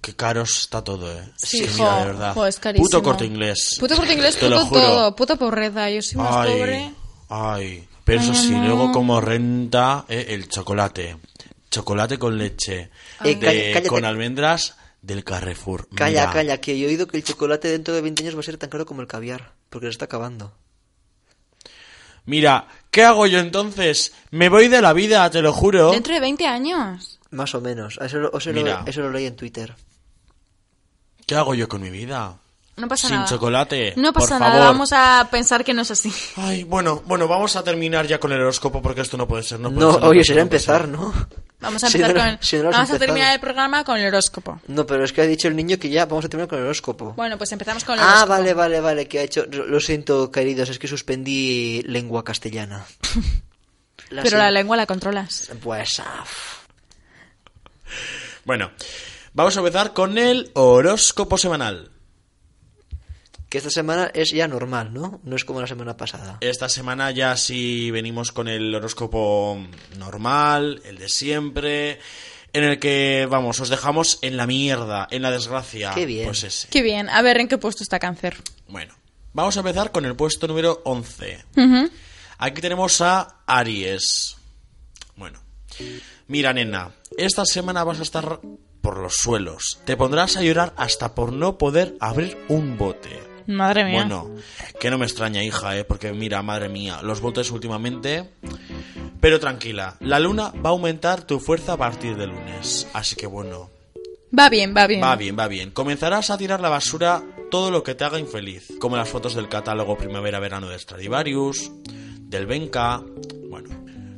Qué 0.00 0.14
caro 0.14 0.42
está 0.42 0.82
todo, 0.82 1.12
eh. 1.16 1.22
Sí, 1.36 1.60
jo, 1.66 1.74
mira, 1.74 1.98
de 2.00 2.04
verdad. 2.06 2.34
jo, 2.34 2.46
es 2.46 2.58
carísimo. 2.58 2.86
Puto 2.86 3.02
corte 3.02 3.24
inglés. 3.24 3.76
Puto 3.78 3.94
corte 3.96 4.12
inglés, 4.14 4.36
Te 4.36 4.48
lo 4.48 4.56
puto 4.62 4.68
juro. 4.70 4.80
todo, 4.82 5.16
puta 5.16 5.36
pobreza. 5.36 5.88
Yo 5.90 6.02
soy 6.02 6.16
más 6.18 6.34
ay, 6.36 6.52
pobre. 6.52 6.92
Ay. 7.28 7.88
Pero 8.04 8.20
eso 8.20 8.34
sí, 8.34 8.50
no. 8.50 8.66
luego 8.66 8.90
como 8.92 9.20
renta 9.20 10.04
eh, 10.08 10.26
el 10.30 10.48
chocolate. 10.48 11.16
Chocolate 11.70 12.18
con 12.18 12.36
leche. 12.36 12.90
Eh, 13.22 13.36
de- 13.36 13.72
calla- 13.74 13.88
con 13.88 14.04
almendras 14.04 14.74
del 15.02 15.22
Carrefour. 15.22 15.88
Calla, 15.94 16.20
Mira, 16.22 16.32
calla, 16.32 16.60
que 16.60 16.74
he 16.74 16.84
oído 16.86 17.06
que 17.06 17.16
el 17.16 17.22
chocolate 17.24 17.68
dentro 17.68 17.94
de 17.94 18.00
20 18.00 18.24
años 18.24 18.34
va 18.36 18.40
a 18.40 18.42
ser 18.42 18.56
tan 18.58 18.70
caro 18.70 18.86
como 18.86 19.02
el 19.02 19.06
caviar. 19.06 19.52
Porque 19.70 19.86
se 19.86 19.90
está 19.90 20.06
acabando. 20.06 20.52
Mira, 22.24 22.66
¿qué 22.90 23.04
hago 23.04 23.26
yo 23.26 23.38
entonces? 23.40 24.12
Me 24.30 24.48
voy 24.48 24.68
de 24.68 24.80
la 24.82 24.92
vida, 24.92 25.28
te 25.30 25.42
lo 25.42 25.52
juro. 25.52 25.90
Dentro 25.90 26.14
de 26.14 26.20
20 26.20 26.46
años. 26.46 27.18
Más 27.30 27.54
o 27.54 27.60
menos. 27.60 27.98
Eso, 28.00 28.18
lo- 28.18 28.36
eso, 28.38 28.52
Mira. 28.52 28.82
lo, 28.82 28.86
eso 28.90 29.00
lo 29.00 29.10
leí 29.10 29.26
en 29.26 29.36
Twitter. 29.36 29.74
¿Qué 31.26 31.34
hago 31.34 31.54
yo 31.54 31.68
con 31.68 31.80
mi 31.80 31.90
vida? 31.90 32.36
No 32.76 32.88
pasa 32.88 33.06
Sin 33.08 33.16
nada. 33.16 33.28
chocolate. 33.28 33.94
No 33.96 34.12
pasa 34.12 34.28
por 34.38 34.40
nada, 34.40 34.52
favor. 34.52 34.66
vamos 34.68 34.92
a 34.92 35.28
pensar 35.30 35.62
que 35.64 35.74
no 35.74 35.82
es 35.82 35.90
así. 35.90 36.12
Ay, 36.36 36.64
bueno, 36.64 37.02
bueno, 37.06 37.28
vamos 37.28 37.54
a 37.56 37.62
terminar 37.62 38.06
ya 38.06 38.18
con 38.18 38.32
el 38.32 38.40
horóscopo 38.40 38.80
porque 38.80 39.02
esto 39.02 39.16
no 39.16 39.28
puede 39.28 39.42
ser. 39.42 39.60
No, 39.60 39.70
puede 39.70 39.80
No, 39.86 39.92
ser, 39.94 40.02
oye, 40.04 40.10
puede 40.10 40.24
será 40.24 40.40
empezar, 40.42 40.88
¿no? 40.88 41.12
Vamos 41.62 41.84
a 41.84 41.88
no- 41.88 42.14
con 42.14 42.72
no 42.72 42.98
terminar 42.98 43.34
el 43.34 43.40
programa 43.40 43.84
con 43.84 43.98
el 43.98 44.06
horóscopo. 44.08 44.60
No, 44.66 44.84
pero 44.84 45.04
es 45.04 45.12
que 45.12 45.22
ha 45.22 45.26
dicho 45.26 45.46
el 45.48 45.54
niño 45.56 45.78
que 45.78 45.88
ya 45.88 46.06
vamos 46.06 46.24
a 46.24 46.28
terminar 46.28 46.48
con 46.48 46.58
el 46.58 46.64
horóscopo. 46.64 47.12
Bueno, 47.12 47.38
pues 47.38 47.52
empezamos 47.52 47.84
con 47.84 47.94
el 47.94 48.00
ah, 48.00 48.08
horóscopo. 48.08 48.30
vale, 48.30 48.54
vale, 48.54 48.80
vale, 48.80 49.08
que 49.08 49.20
ha 49.20 49.22
hecho... 49.22 49.46
Lo 49.46 49.80
siento, 49.80 50.30
queridos, 50.30 50.68
es 50.68 50.78
que 50.78 50.88
suspendí 50.88 51.82
lengua 51.82 52.24
castellana. 52.24 52.84
La 54.10 54.22
Pero 54.22 54.36
la 54.36 54.50
lengua 54.50 54.76
la 54.76 54.84
controlas. 54.84 55.50
Pues... 55.62 55.98
ah, 56.00 56.24
Bueno, 58.44 58.70
vamos 59.32 59.56
a 59.56 59.60
empezar 59.60 59.94
con 59.94 60.18
el 60.18 60.50
horóscopo 60.54 61.38
semanal. 61.38 61.90
Que 63.52 63.58
esta 63.58 63.68
semana 63.68 64.10
es 64.14 64.30
ya 64.30 64.48
normal, 64.48 64.94
¿no? 64.94 65.20
No 65.24 65.36
es 65.36 65.44
como 65.44 65.60
la 65.60 65.66
semana 65.66 65.94
pasada. 65.94 66.38
Esta 66.40 66.70
semana 66.70 67.10
ya 67.10 67.36
sí 67.36 67.90
venimos 67.90 68.32
con 68.32 68.48
el 68.48 68.74
horóscopo 68.74 69.62
normal, 69.98 70.80
el 70.86 70.96
de 70.96 71.10
siempre, 71.10 72.00
en 72.54 72.64
el 72.64 72.78
que, 72.78 73.28
vamos, 73.28 73.60
os 73.60 73.68
dejamos 73.68 74.20
en 74.22 74.38
la 74.38 74.46
mierda, 74.46 75.06
en 75.10 75.20
la 75.20 75.30
desgracia. 75.30 75.92
Qué 75.94 76.06
bien. 76.06 76.24
Pues 76.24 76.44
ese. 76.44 76.68
Qué 76.68 76.80
bien. 76.80 77.10
A 77.10 77.20
ver, 77.20 77.40
¿en 77.40 77.48
qué 77.48 77.58
puesto 77.58 77.82
está 77.82 77.98
cáncer? 77.98 78.38
Bueno, 78.68 78.94
vamos 79.34 79.54
a 79.58 79.60
empezar 79.60 79.92
con 79.92 80.06
el 80.06 80.16
puesto 80.16 80.48
número 80.48 80.80
11. 80.86 81.44
Ujú. 81.54 81.90
Aquí 82.38 82.62
tenemos 82.62 83.02
a 83.02 83.42
Aries. 83.46 84.34
Bueno, 85.14 85.42
mira, 86.26 86.54
nena, 86.54 86.92
esta 87.18 87.44
semana 87.44 87.84
vas 87.84 87.98
a 87.98 88.02
estar 88.02 88.40
por 88.80 88.96
los 88.96 89.12
suelos. 89.12 89.78
Te 89.84 89.98
pondrás 89.98 90.38
a 90.38 90.42
llorar 90.42 90.72
hasta 90.78 91.14
por 91.14 91.34
no 91.34 91.58
poder 91.58 91.96
abrir 92.00 92.38
un 92.48 92.78
bote. 92.78 93.31
Madre 93.46 93.84
mía. 93.84 94.04
Bueno, 94.04 94.30
que 94.80 94.90
no 94.90 94.98
me 94.98 95.06
extraña, 95.06 95.42
hija, 95.42 95.76
¿eh? 95.76 95.84
porque 95.84 96.12
mira, 96.12 96.42
madre 96.42 96.68
mía, 96.68 97.00
los 97.02 97.20
botes 97.20 97.50
últimamente... 97.50 98.30
Pero 99.20 99.38
tranquila, 99.38 99.96
la 100.00 100.18
luna 100.18 100.52
va 100.64 100.70
a 100.70 100.72
aumentar 100.72 101.22
tu 101.22 101.38
fuerza 101.38 101.74
a 101.74 101.76
partir 101.76 102.16
de 102.16 102.26
lunes. 102.26 102.88
Así 102.92 103.14
que 103.14 103.28
bueno, 103.28 103.70
Va 104.36 104.48
bien, 104.48 104.74
va 104.74 104.86
bien. 104.86 105.02
va 105.02 105.14
bien, 105.14 105.38
va 105.38 105.46
bien. 105.46 105.70
Comenzarás 105.70 106.30
a 106.30 106.38
tirar 106.38 106.60
la 106.60 106.70
basura 106.70 107.22
todo 107.50 107.70
lo 107.70 107.82
que 107.82 107.94
te 107.94 108.02
haga 108.04 108.18
infeliz, 108.18 108.72
como 108.80 108.96
las 108.96 109.08
fotos 109.08 109.34
del 109.34 109.48
catálogo 109.48 109.98
primavera-verano 109.98 110.68
de 110.68 110.78
Stradivarius, 110.78 111.70
del 112.20 112.46
Benca... 112.46 113.02
Bueno, 113.50 113.68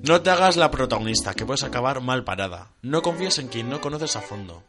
no 0.03 0.23
te 0.23 0.31
hagas 0.31 0.57
la 0.57 0.71
protagonista, 0.71 1.35
que 1.35 1.45
puedes 1.45 1.65
acabar 1.65 2.01
mal 2.01 2.23
parada. 2.23 2.71
No 2.83 3.03
confíes 3.03 3.39
en 3.39 3.49
quien 3.49 3.69
no 3.69 3.81
conoces 3.81 4.15
a 4.15 4.21
fondo. 4.21 4.63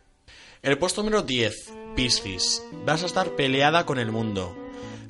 El 0.63 0.79
puesto 0.79 1.03
número 1.03 1.21
10, 1.21 1.71
Piscis. 1.95 2.63
Vas 2.85 3.03
a 3.03 3.05
estar 3.05 3.29
peleada 3.31 3.85
con 3.85 3.99
el 3.99 4.11
mundo. 4.11 4.55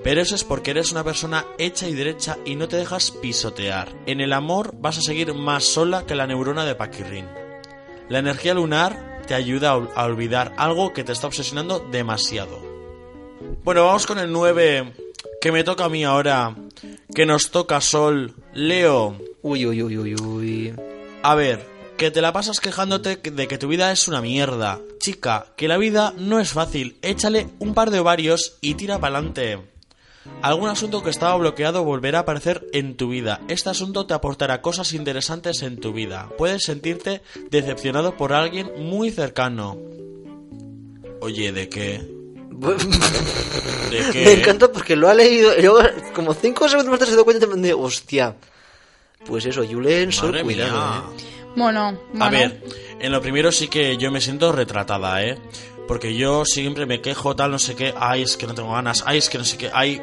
Pero 0.04 0.22
eso 0.22 0.36
es 0.36 0.44
porque 0.44 0.72
eres 0.72 0.92
una 0.92 1.04
persona 1.04 1.46
hecha 1.58 1.88
y 1.88 1.94
derecha 1.94 2.38
y 2.46 2.56
no 2.56 2.68
te 2.68 2.78
dejas 2.78 3.12
pisotear. 3.12 3.90
En 4.06 4.22
el 4.22 4.34
amor 4.34 4.76
vas 4.80 4.98
a 4.98 5.02
seguir 5.02 5.34
más 5.34 5.64
sola 5.64 6.06
que 6.06 6.16
la 6.16 6.28
neurona 6.28 6.66
de 6.66 6.76
Paquirrín. 6.76 7.26
La 8.10 8.20
energía 8.20 8.54
lunar 8.54 9.22
te 9.28 9.34
ayuda 9.34 9.72
a 9.72 10.06
olvidar 10.06 10.54
algo 10.58 10.94
que 10.94 11.04
te 11.04 11.12
está 11.12 11.28
obsesionando 11.28 11.80
demasiado. 11.80 12.60
Bueno, 13.64 13.86
vamos 13.86 14.06
con 14.06 14.20
el 14.20 14.32
9, 14.32 14.94
que 15.42 15.52
me 15.52 15.64
toca 15.64 15.86
a 15.86 15.90
mí 15.90 16.04
ahora, 16.04 16.56
que 17.14 17.26
nos 17.26 17.50
toca 17.50 17.82
Sol. 17.82 18.36
Leo, 18.54 19.18
Uy, 19.42 19.66
uy, 19.66 19.84
uy, 19.84 19.98
uy, 19.98 20.16
uy. 20.16 20.74
a 21.24 21.36
ver, 21.36 21.66
que 21.98 22.12
te 22.12 22.22
la 22.22 22.34
pasas 22.34 22.60
quejándote 22.60 23.18
de 23.18 23.48
que 23.48 23.58
tu 23.58 23.68
vida 23.68 23.92
es 23.92 24.08
una 24.08 24.22
mierda. 24.22 24.82
Chica, 25.00 25.48
que 25.56 25.68
la 25.68 25.78
vida 25.78 26.14
no 26.18 26.40
es 26.40 26.50
fácil. 26.50 26.98
Échale 27.02 27.48
un 27.60 27.74
par 27.74 27.90
de 27.90 28.00
ovarios 28.00 28.58
y 28.62 28.76
tira 28.76 29.00
pa'lante. 29.00 29.60
Algún 30.42 30.70
asunto 30.70 31.04
que 31.04 31.10
estaba 31.10 31.36
bloqueado 31.38 31.84
volverá 31.84 32.20
a 32.20 32.22
aparecer 32.22 32.66
en 32.74 32.98
tu 32.98 33.10
vida. 33.10 33.42
Este 33.48 33.70
asunto 33.70 34.06
te 34.06 34.14
aportará 34.14 34.62
cosas 34.62 34.94
interesantes 34.94 35.62
en 35.62 35.80
tu 35.80 35.94
vida. 35.94 36.30
Puedes 36.38 36.64
sentirte 36.64 37.22
decepcionado 37.50 38.18
por 38.18 38.34
alguien 38.34 38.72
muy 38.78 39.12
cercano. 39.12 39.78
Oye, 41.22 41.52
¿de 41.52 41.70
qué? 41.70 42.02
¿De 42.50 44.12
qué? 44.12 44.24
Me 44.26 44.34
encanta 44.34 44.72
porque 44.72 44.96
lo 44.96 45.10
ha 45.10 45.14
leído 45.14 45.58
y 45.58 45.62
luego, 45.62 45.80
como 46.14 46.34
cinco 46.34 46.68
segundos 46.68 46.92
más 46.92 47.00
tarde 47.00 47.12
se 47.12 47.18
dio 47.18 47.26
cuenta 47.26 47.46
de, 47.46 47.74
hostia. 47.74 48.36
Pues 49.26 49.46
eso, 49.46 49.66
Julen, 49.66 50.12
cuidado, 50.44 51.14
eh. 51.18 51.35
Bueno, 51.56 51.98
bueno. 52.10 52.26
A 52.26 52.30
ver, 52.30 52.62
en 53.00 53.12
lo 53.12 53.22
primero 53.22 53.52
sí 53.52 53.68
que 53.68 53.98
yo 53.98 54.12
me 54.12 54.22
siento 54.22 54.52
retratada, 54.52 55.24
¿eh? 55.24 55.38
Porque 55.88 56.16
yo 56.16 56.46
siempre 56.46 56.86
me 56.86 57.02
quejo, 57.02 57.36
tal, 57.36 57.52
no 57.52 57.60
sé 57.60 57.76
qué, 57.76 57.94
ay, 57.98 58.24
es 58.24 58.38
que 58.38 58.48
no 58.48 58.56
tengo 58.56 58.74
ganas, 58.74 59.04
ay, 59.06 59.20
es 59.20 59.30
que 59.30 59.38
no 59.38 59.46
sé 59.46 59.58
qué, 59.58 59.70
ay... 59.74 60.02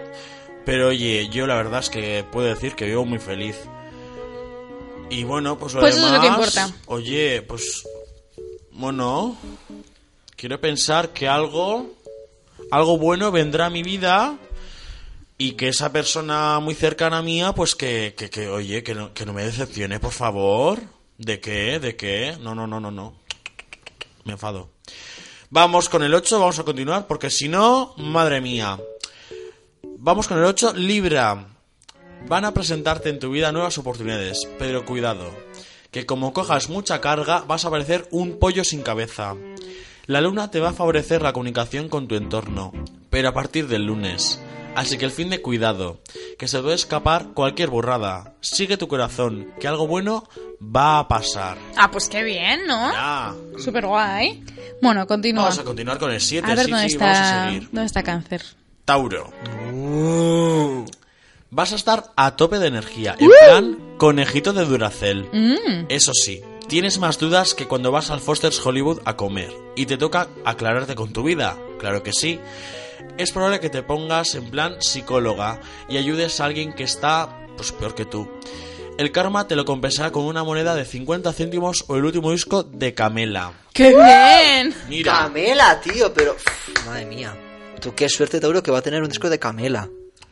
Pero 0.64 0.88
oye, 0.88 1.28
yo 1.28 1.48
la 1.48 1.56
verdad 1.56 1.80
es 1.80 1.90
que 1.90 2.24
puedo 2.30 2.46
decir 2.46 2.76
que 2.76 2.84
vivo 2.84 3.04
muy 3.04 3.18
feliz. 3.18 3.56
Y 5.10 5.24
bueno, 5.24 5.58
pues 5.58 5.74
lo 5.74 5.80
Pues 5.80 5.96
eso 5.96 6.06
demás... 6.06 6.12
es 6.12 6.16
lo 6.16 6.22
que 6.22 6.34
importa. 6.34 6.70
Oye, 6.86 7.42
pues... 7.42 7.82
Bueno... 8.70 9.36
Quiero 10.36 10.60
pensar 10.60 11.08
que 11.08 11.26
algo... 11.26 11.96
Algo 12.70 12.96
bueno 12.96 13.32
vendrá 13.32 13.66
a 13.66 13.70
mi 13.70 13.82
vida... 13.82 14.38
Y 15.36 15.52
que 15.52 15.66
esa 15.66 15.90
persona 15.90 16.60
muy 16.60 16.76
cercana 16.76 17.18
a 17.18 17.22
mía, 17.22 17.52
pues 17.52 17.74
que, 17.74 18.14
que, 18.16 18.30
que, 18.30 18.48
oye, 18.48 18.84
que 18.84 18.94
no, 18.94 19.12
que 19.12 19.26
no 19.26 19.32
me 19.32 19.42
decepcione, 19.42 19.98
por 19.98 20.12
favor. 20.12 20.78
¿De 21.22 21.38
qué? 21.38 21.78
¿De 21.78 21.94
qué? 21.94 22.36
No, 22.40 22.52
no, 22.52 22.66
no, 22.66 22.80
no, 22.80 22.90
no. 22.90 23.14
Me 24.24 24.32
enfado. 24.32 24.70
Vamos 25.50 25.88
con 25.88 26.02
el 26.02 26.12
8, 26.12 26.40
vamos 26.40 26.58
a 26.58 26.64
continuar, 26.64 27.06
porque 27.06 27.30
si 27.30 27.48
no, 27.48 27.94
madre 27.96 28.40
mía. 28.40 28.80
Vamos 29.98 30.26
con 30.26 30.38
el 30.38 30.44
8, 30.44 30.72
Libra. 30.74 31.46
Van 32.26 32.44
a 32.44 32.52
presentarte 32.52 33.08
en 33.08 33.20
tu 33.20 33.30
vida 33.30 33.52
nuevas 33.52 33.78
oportunidades, 33.78 34.48
pero 34.58 34.84
cuidado, 34.84 35.30
que 35.92 36.06
como 36.06 36.32
cojas 36.32 36.68
mucha 36.68 37.00
carga, 37.00 37.44
vas 37.46 37.64
a 37.64 37.70
parecer 37.70 38.08
un 38.10 38.40
pollo 38.40 38.64
sin 38.64 38.82
cabeza. 38.82 39.36
La 40.06 40.20
luna 40.20 40.50
te 40.50 40.58
va 40.58 40.70
a 40.70 40.74
favorecer 40.74 41.22
la 41.22 41.32
comunicación 41.32 41.88
con 41.88 42.08
tu 42.08 42.16
entorno, 42.16 42.72
pero 43.10 43.28
a 43.28 43.32
partir 43.32 43.68
del 43.68 43.84
lunes. 43.84 44.40
Así 44.74 44.96
que 44.96 45.04
el 45.04 45.10
fin 45.10 45.28
de 45.28 45.42
cuidado, 45.42 46.00
que 46.38 46.48
se 46.48 46.60
puede 46.60 46.74
escapar 46.74 47.28
cualquier 47.34 47.68
burrada. 47.68 48.34
Sigue 48.40 48.76
tu 48.78 48.88
corazón, 48.88 49.52
que 49.60 49.68
algo 49.68 49.86
bueno 49.86 50.26
va 50.60 50.98
a 50.98 51.08
pasar. 51.08 51.58
Ah, 51.76 51.90
pues 51.90 52.08
qué 52.08 52.22
bien, 52.22 52.66
¿no? 52.66 52.90
Ya. 52.90 53.34
Súper 53.58 53.86
guay. 53.86 54.42
Bueno, 54.80 55.06
continúa. 55.06 55.44
Vamos 55.44 55.58
a 55.58 55.64
continuar 55.64 55.98
con 55.98 56.10
el 56.10 56.20
7, 56.20 56.50
A 56.50 56.54
ver 56.54 56.64
sí, 56.64 56.70
dónde 56.70 56.88
sí, 56.88 56.96
vamos 56.96 57.16
a 57.18 57.22
está. 57.22 57.44
seguir. 57.46 57.62
¿Dónde 57.70 57.86
está 57.86 58.02
cáncer? 58.02 58.42
Tauro. 58.84 59.30
Uh. 59.72 60.84
Vas 61.50 61.72
a 61.72 61.76
estar 61.76 62.10
a 62.16 62.34
tope 62.36 62.58
de 62.58 62.68
energía, 62.68 63.14
en 63.18 63.28
plan 63.46 63.78
conejito 63.98 64.54
de 64.54 64.64
Duracel. 64.64 65.28
Mm. 65.32 65.84
Eso 65.90 66.14
sí, 66.14 66.40
tienes 66.66 66.98
más 66.98 67.18
dudas 67.18 67.52
que 67.54 67.68
cuando 67.68 67.92
vas 67.92 68.10
al 68.10 68.20
Foster's 68.20 68.64
Hollywood 68.64 69.00
a 69.04 69.16
comer 69.18 69.52
y 69.76 69.84
te 69.84 69.98
toca 69.98 70.28
aclararte 70.46 70.94
con 70.94 71.12
tu 71.12 71.22
vida. 71.22 71.58
Claro 71.78 72.02
que 72.02 72.14
sí. 72.14 72.40
Es 73.18 73.32
probable 73.32 73.60
que 73.60 73.70
te 73.70 73.82
pongas 73.82 74.34
en 74.34 74.50
plan 74.50 74.76
psicóloga 74.80 75.60
y 75.88 75.96
ayudes 75.96 76.40
a 76.40 76.46
alguien 76.46 76.72
que 76.72 76.84
está 76.84 77.46
pues 77.56 77.72
peor 77.72 77.94
que 77.94 78.04
tú. 78.04 78.28
El 78.98 79.10
karma 79.12 79.48
te 79.48 79.56
lo 79.56 79.64
compensará 79.64 80.10
con 80.12 80.24
una 80.24 80.44
moneda 80.44 80.74
de 80.74 80.84
50 80.84 81.32
céntimos 81.32 81.84
o 81.88 81.96
el 81.96 82.04
último 82.04 82.30
disco 82.30 82.62
de 82.62 82.94
Camela. 82.94 83.52
¡Qué 83.72 83.94
bien! 83.94 84.74
Mira, 84.88 85.12
Camela, 85.12 85.80
tío, 85.80 86.12
pero... 86.12 86.36
Madre 86.86 87.06
mía. 87.06 87.36
Tú 87.80 87.94
qué 87.94 88.08
suerte, 88.08 88.38
Tauro, 88.38 88.62
que 88.62 88.70
va 88.70 88.78
a 88.78 88.82
tener 88.82 89.02
un 89.02 89.08
disco 89.08 89.30
de 89.30 89.38
Camela. 89.38 89.88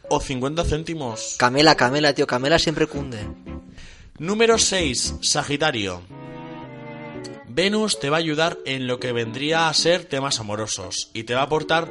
o 0.08 0.20
50 0.20 0.64
céntimos. 0.64 1.36
Camela, 1.38 1.74
Camela, 1.74 2.12
tío. 2.12 2.26
Camela 2.26 2.58
siempre 2.58 2.86
cunde. 2.86 3.18
Número 4.18 4.58
6, 4.58 5.14
Sagitario. 5.22 6.02
Venus 7.48 7.98
te 7.98 8.10
va 8.10 8.18
a 8.18 8.20
ayudar 8.20 8.58
en 8.66 8.86
lo 8.86 9.00
que 9.00 9.12
vendría 9.12 9.68
a 9.68 9.74
ser 9.74 10.04
temas 10.04 10.38
amorosos 10.38 11.10
y 11.14 11.24
te 11.24 11.34
va 11.34 11.40
a 11.40 11.44
aportar 11.44 11.88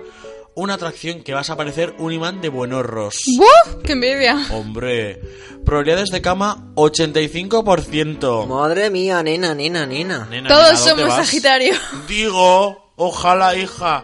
una 0.59 0.73
atracción 0.75 1.23
que 1.23 1.33
vas 1.33 1.49
a 1.49 1.55
parecer 1.57 1.95
un 1.97 2.11
imán 2.11 2.41
de 2.41 2.49
buenorros. 2.49 3.17
¡Buah! 3.37 3.81
¡Qué 3.83 3.93
envidia! 3.93 4.45
Hombre, 4.51 5.21
probabilidades 5.65 6.09
de 6.09 6.21
cama 6.21 6.71
85%. 6.75 8.45
Madre 8.45 8.89
mía, 8.89 9.23
nena, 9.23 9.55
nena, 9.55 9.85
nena. 9.85 10.27
Nena, 10.29 10.49
Todos 10.49 10.63
nena, 10.63 10.77
¿dónde 10.79 10.89
somos 10.89 11.07
vas? 11.07 11.25
Sagitario. 11.27 11.73
Digo, 12.07 12.91
ojalá, 12.97 13.55
hija. 13.55 14.03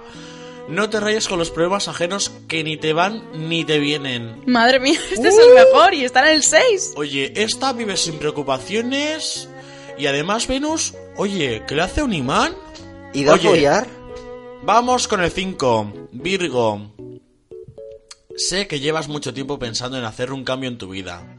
No 0.68 0.90
te 0.90 1.00
rayes 1.00 1.28
con 1.28 1.38
los 1.38 1.52
problemas 1.52 1.88
ajenos 1.88 2.32
que 2.48 2.64
ni 2.64 2.78
te 2.78 2.94
van 2.94 3.24
ni 3.48 3.66
te 3.66 3.78
vienen. 3.78 4.42
Madre 4.48 4.80
mía, 4.80 5.00
este 5.12 5.28
es 5.28 5.38
el 5.38 5.54
mejor 5.54 5.94
y 5.94 6.06
está 6.06 6.22
en 6.28 6.38
el 6.38 6.44
6. 6.44 6.94
Oye, 6.96 7.34
esta 7.36 7.74
vive 7.74 7.98
sin 7.98 8.18
preocupaciones. 8.18 9.50
Y 9.98 10.08
además, 10.08 10.48
Venus, 10.48 10.94
oye, 11.18 11.64
¿que 11.68 11.76
le 11.76 11.82
hace 11.84 12.02
un 12.02 12.14
imán? 12.14 12.56
¿Y 13.14 13.24
da 13.24 13.36
a 13.36 13.38
follar? 13.38 13.88
Vamos 14.66 15.08
con 15.08 15.22
el 15.22 15.30
5. 15.30 16.10
Virgo. 16.14 16.92
Sé 18.36 18.68
que 18.68 18.80
llevas 18.80 19.08
mucho 19.08 19.32
tiempo 19.32 19.60
pensando 19.60 19.96
en 19.96 20.04
hacer 20.06 20.34
un 20.34 20.44
cambio 20.44 20.68
en 20.68 20.80
tu 20.80 20.90
vida. 20.90 21.38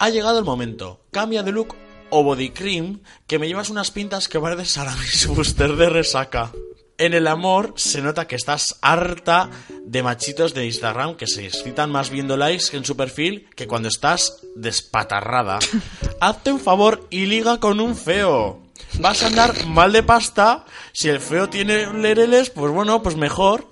Ha 0.00 0.10
llegado 0.10 0.40
el 0.40 0.44
momento. 0.44 1.04
Cambia 1.12 1.44
de 1.44 1.52
look 1.52 1.76
o 2.10 2.24
body 2.24 2.50
cream 2.50 3.00
que 3.28 3.38
me 3.38 3.46
llevas 3.46 3.70
unas 3.70 3.92
pintas 3.92 4.26
que 4.26 4.40
pareces 4.40 4.76
Aramis 4.76 5.24
Buster 5.28 5.76
de 5.76 5.88
resaca. 5.88 6.50
En 6.98 7.14
el 7.14 7.28
amor 7.28 7.74
se 7.76 8.02
nota 8.02 8.26
que 8.26 8.34
estás 8.34 8.76
harta 8.82 9.50
de 9.84 10.02
machitos 10.02 10.52
de 10.52 10.66
Instagram 10.66 11.16
que 11.16 11.28
se 11.28 11.46
excitan 11.46 11.92
más 11.92 12.10
viendo 12.10 12.36
likes 12.36 12.76
en 12.76 12.84
su 12.84 12.96
perfil 12.96 13.48
que 13.54 13.68
cuando 13.68 13.86
estás 13.86 14.40
despatarrada. 14.56 15.60
Hazte 16.20 16.50
un 16.50 16.58
favor 16.58 17.06
y 17.08 17.26
liga 17.26 17.60
con 17.60 17.78
un 17.78 17.94
feo. 17.94 18.63
Vas 19.00 19.22
a 19.22 19.26
andar 19.26 19.66
mal 19.66 19.92
de 19.92 20.02
pasta. 20.02 20.64
Si 20.92 21.08
el 21.08 21.20
feo 21.20 21.48
tiene 21.48 21.92
lereles, 21.92 22.50
pues 22.50 22.72
bueno, 22.72 23.02
pues 23.02 23.16
mejor. 23.16 23.66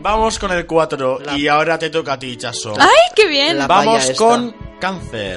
Vamos 0.00 0.38
con 0.38 0.52
el 0.52 0.66
4. 0.66 1.18
La- 1.20 1.36
Y 1.38 1.48
ahora 1.48 1.78
te 1.78 1.90
toca 1.90 2.14
a 2.14 2.18
ti, 2.18 2.36
Chaso. 2.36 2.74
¡Ay, 2.78 2.88
qué 3.16 3.26
bien! 3.26 3.58
La- 3.58 3.66
Vamos 3.66 4.10
con 4.16 4.54
cáncer. 4.80 5.34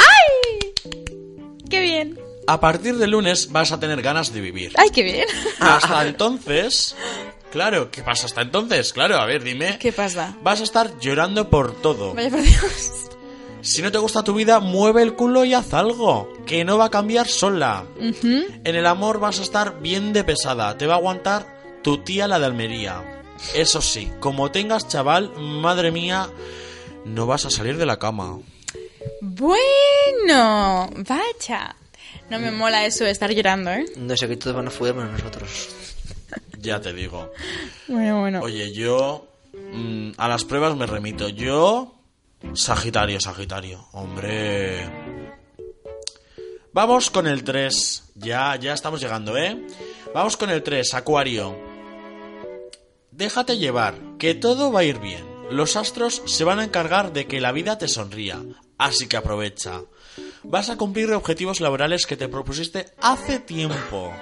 ¡Qué 1.70 1.80
bien! 1.80 2.20
A 2.48 2.60
partir 2.60 2.98
de 2.98 3.08
lunes 3.08 3.52
vas 3.52 3.72
a 3.72 3.80
tener 3.80 4.02
ganas 4.02 4.34
de 4.34 4.42
vivir. 4.42 4.74
¡Ay, 4.78 4.90
qué 4.90 5.04
bien! 5.04 5.26
Hasta 5.60 6.06
entonces... 6.06 6.96
Claro, 7.52 7.92
¿qué 7.92 8.02
pasa 8.02 8.28
hasta 8.28 8.40
entonces? 8.44 8.94
Claro, 8.94 9.18
a 9.18 9.26
ver, 9.26 9.44
dime. 9.44 9.78
¿Qué 9.78 9.92
pasa? 9.92 10.38
Vas 10.42 10.62
a 10.62 10.64
estar 10.64 10.98
llorando 11.02 11.50
por 11.50 11.74
todo. 11.82 12.14
Vaya 12.14 12.30
por 12.30 12.42
Dios. 12.42 13.01
Si 13.62 13.82
no 13.82 13.92
te 13.92 13.98
gusta 13.98 14.24
tu 14.24 14.34
vida, 14.34 14.60
mueve 14.60 15.04
el 15.04 15.16
culo 15.16 15.46
y 15.46 15.54
haz 15.54 15.74
algo. 15.74 16.34
Que 16.46 16.64
no 16.64 16.78
va 16.78 16.86
a 16.86 16.90
cambiar 16.92 17.28
sola. 17.28 17.86
En 18.00 18.76
el 18.76 18.86
amor 18.86 19.20
vas 19.20 19.40
a 19.40 19.44
estar 19.44 19.82
bien 19.82 20.14
de 20.14 20.24
pesada. 20.24 20.78
Te 20.78 20.88
va 20.88 20.96
a 20.96 20.98
aguantar 20.98 21.80
tu 21.84 22.00
tía 22.00 22.28
la 22.28 22.40
de 22.40 22.46
Almería. 22.48 23.24
Eso 23.56 23.82
sí, 23.82 24.12
como 24.20 24.52
tengas 24.52 24.88
chaval, 24.88 25.32
madre 25.38 25.92
mía, 25.92 26.30
no 27.06 27.26
vas 27.26 27.46
a 27.46 27.50
salir 27.50 27.78
de 27.78 27.86
la 27.86 27.98
cama. 27.98 28.40
Bueno, 29.22 30.90
vaya. 30.98 31.76
No 32.30 32.40
me 32.40 32.52
mola 32.52 32.86
eso 32.86 33.04
de 33.04 33.12
estar 33.12 33.32
llorando, 33.32 33.72
¿eh? 33.72 33.86
No 33.98 34.16
sé 34.16 34.28
que 34.28 34.38
todos 34.38 34.56
van 34.56 34.68
a 34.68 34.94
menos 34.94 35.12
nosotros. 35.14 35.70
Ya 36.60 36.80
te 36.80 36.94
digo. 36.94 37.34
Bueno, 37.88 38.20
bueno. 38.20 38.42
Oye, 38.42 38.72
yo 38.72 39.28
mm, 39.52 40.12
a 40.16 40.28
las 40.28 40.46
pruebas 40.46 40.76
me 40.78 40.86
remito. 40.86 41.28
Yo, 41.28 41.96
Sagitario, 42.54 43.20
Sagitario. 43.20 43.88
Hombre. 43.94 44.90
Vamos 46.74 47.10
con 47.10 47.28
el 47.28 47.44
3. 47.44 48.12
Ya, 48.16 48.56
ya 48.56 48.74
estamos 48.74 49.02
llegando, 49.02 49.38
¿eh? 49.38 49.66
Vamos 50.14 50.38
con 50.38 50.50
el 50.50 50.64
3, 50.64 50.94
Acuario. 50.94 51.58
Déjate 53.12 53.58
llevar, 53.58 53.96
que 54.18 54.36
todo 54.36 54.72
va 54.72 54.82
a 54.82 54.84
ir 54.84 55.00
bien. 55.00 55.26
Los 55.50 55.76
astros 55.76 56.22
se 56.26 56.44
van 56.44 56.60
a 56.60 56.64
encargar 56.64 57.12
de 57.12 57.28
que 57.28 57.42
la 57.42 57.52
vida 57.52 57.78
te 57.78 57.88
sonría. 57.88 58.42
Así 58.78 59.08
que 59.08 59.18
aprovecha. 59.18 59.82
Vas 60.44 60.70
a 60.70 60.78
cumplir 60.78 61.12
objetivos 61.12 61.60
laborales 61.60 62.06
que 62.06 62.18
te 62.18 62.30
propusiste 62.30 62.88
hace 63.02 63.40
tiempo. 63.40 64.14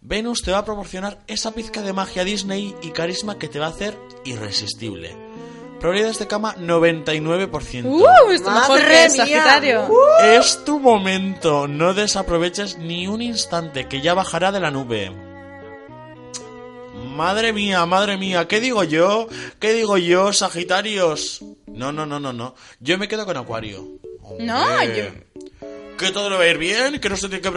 Venus 0.00 0.42
te 0.42 0.52
va 0.52 0.58
a 0.58 0.64
proporcionar 0.64 1.22
esa 1.26 1.52
pizca 1.52 1.80
de 1.82 1.92
magia 1.92 2.24
Disney 2.24 2.74
y 2.82 2.90
carisma 2.90 3.38
que 3.38 3.48
te 3.48 3.58
va 3.58 3.66
a 3.66 3.70
hacer 3.70 3.98
irresistible. 4.24 5.31
Probabilidades 5.82 6.20
de 6.20 6.28
cama 6.28 6.54
99%. 6.54 7.84
¡Uh! 7.86 8.30
Esto 8.30 8.50
mejor 8.52 8.78
¡Madre 8.78 8.84
que 8.86 8.92
mía! 8.92 9.10
Sagitario. 9.10 9.88
Es 10.22 10.64
tu 10.64 10.78
momento, 10.78 11.66
no 11.66 11.92
desaproveches 11.92 12.78
ni 12.78 13.08
un 13.08 13.20
instante, 13.20 13.88
que 13.88 14.00
ya 14.00 14.14
bajará 14.14 14.52
de 14.52 14.60
la 14.60 14.70
nube. 14.70 15.10
Madre 17.16 17.52
mía, 17.52 17.84
madre 17.84 18.16
mía, 18.16 18.46
¿qué 18.46 18.60
digo 18.60 18.84
yo? 18.84 19.26
¿Qué 19.58 19.72
digo 19.72 19.98
yo, 19.98 20.32
Sagitarios? 20.32 21.44
No, 21.66 21.90
no, 21.90 22.06
no, 22.06 22.20
no, 22.20 22.32
no. 22.32 22.54
Yo 22.78 22.96
me 22.96 23.08
quedo 23.08 23.26
con 23.26 23.36
Acuario. 23.36 23.84
No, 24.38 24.62
Hombre. 24.62 25.31
Que 26.02 26.10
todo 26.10 26.28
le 26.28 26.36
va 26.36 26.42
a 26.42 26.48
ir 26.48 26.58
bien, 26.58 26.98
que 26.98 27.08
no 27.08 27.16
se 27.16 27.28
tiene 27.28 27.40
que 27.40 27.50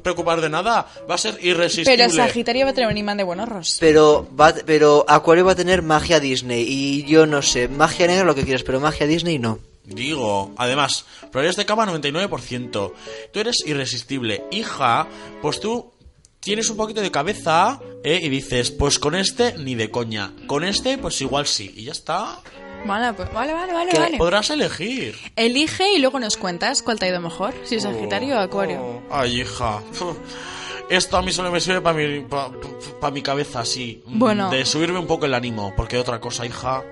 preocupar, 0.00 0.40
de 0.40 0.48
nada. 0.48 0.88
Va 1.08 1.14
a 1.14 1.18
ser 1.18 1.38
irresistible. 1.40 1.96
Pero 1.96 2.10
Sagitario 2.10 2.64
va 2.64 2.72
a 2.72 2.74
tener 2.74 2.90
un 2.90 2.96
imán 2.96 3.16
de 3.16 3.22
buenos. 3.22 3.76
Pero, 3.78 4.28
va, 4.38 4.52
pero 4.66 5.04
Acuario 5.06 5.44
va 5.44 5.52
a 5.52 5.54
tener 5.54 5.82
magia 5.82 6.18
Disney. 6.18 6.66
Y 6.68 7.04
yo 7.04 7.24
no 7.26 7.40
sé, 7.40 7.68
magia 7.68 8.08
negra 8.08 8.24
lo 8.24 8.34
que 8.34 8.42
quieras, 8.42 8.64
pero 8.64 8.80
magia 8.80 9.06
Disney 9.06 9.38
no. 9.38 9.60
Digo, 9.84 10.52
además, 10.56 11.04
probabilidades 11.30 11.56
de 11.56 11.66
cama 11.66 11.86
99%. 11.86 12.92
Tú 13.32 13.40
eres 13.40 13.58
irresistible. 13.64 14.42
Hija, 14.50 15.06
pues 15.40 15.60
tú 15.60 15.92
tienes 16.40 16.68
un 16.70 16.76
poquito 16.76 17.00
de 17.00 17.10
cabeza 17.10 17.80
¿eh? 18.02 18.18
y 18.20 18.28
dices, 18.28 18.70
pues 18.70 18.98
con 18.98 19.14
este 19.14 19.56
ni 19.58 19.76
de 19.76 19.90
coña. 19.90 20.32
Con 20.46 20.64
este, 20.64 20.98
pues 20.98 21.20
igual 21.20 21.46
sí. 21.46 21.72
Y 21.76 21.84
ya 21.84 21.92
está. 21.92 22.40
Vale, 22.84 23.12
pues, 23.14 23.32
vale, 23.32 23.52
vale, 23.54 23.72
vale. 23.72 24.18
Podrás 24.18 24.50
elegir. 24.50 25.16
Elige 25.36 25.92
y 25.94 25.98
luego 25.98 26.20
nos 26.20 26.36
cuentas 26.36 26.82
cuál 26.82 26.98
te 26.98 27.06
ha 27.06 27.08
ido 27.08 27.20
mejor. 27.20 27.54
Si 27.64 27.80
Sagitario 27.80 28.36
o 28.36 28.40
Acuario. 28.40 28.80
Oh, 28.80 29.02
ay, 29.10 29.40
hija. 29.40 29.80
Esto 30.90 31.16
a 31.16 31.22
mí 31.22 31.32
solo 31.32 31.50
me 31.50 31.60
sirve 31.60 31.80
para 31.80 31.96
mi, 31.96 32.20
pa- 32.20 33.10
mi 33.10 33.22
cabeza, 33.22 33.60
así. 33.60 34.02
Bueno. 34.06 34.50
De 34.50 34.66
subirme 34.66 34.98
un 34.98 35.06
poco 35.06 35.24
el 35.24 35.32
ánimo, 35.34 35.72
porque 35.74 35.96
otra 35.96 36.20
cosa, 36.20 36.44
hija. 36.44 36.82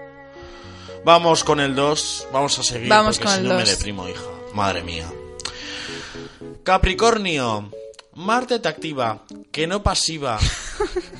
Vamos 1.04 1.44
con 1.44 1.60
el 1.60 1.74
2, 1.74 2.28
vamos 2.32 2.58
a 2.58 2.62
seguir. 2.62 2.88
Vamos 2.88 3.18
porque 3.18 3.24
con 3.26 3.34
si 3.34 3.40
el 3.42 3.48
no 3.48 3.54
me 3.56 3.64
deprimo, 3.64 4.08
hija. 4.08 4.22
Madre 4.54 4.82
mía. 4.82 5.06
Capricornio. 6.62 7.70
Marte 8.14 8.58
te 8.58 8.68
activa, 8.68 9.22
que 9.50 9.66
no 9.66 9.82
pasiva. 9.82 10.38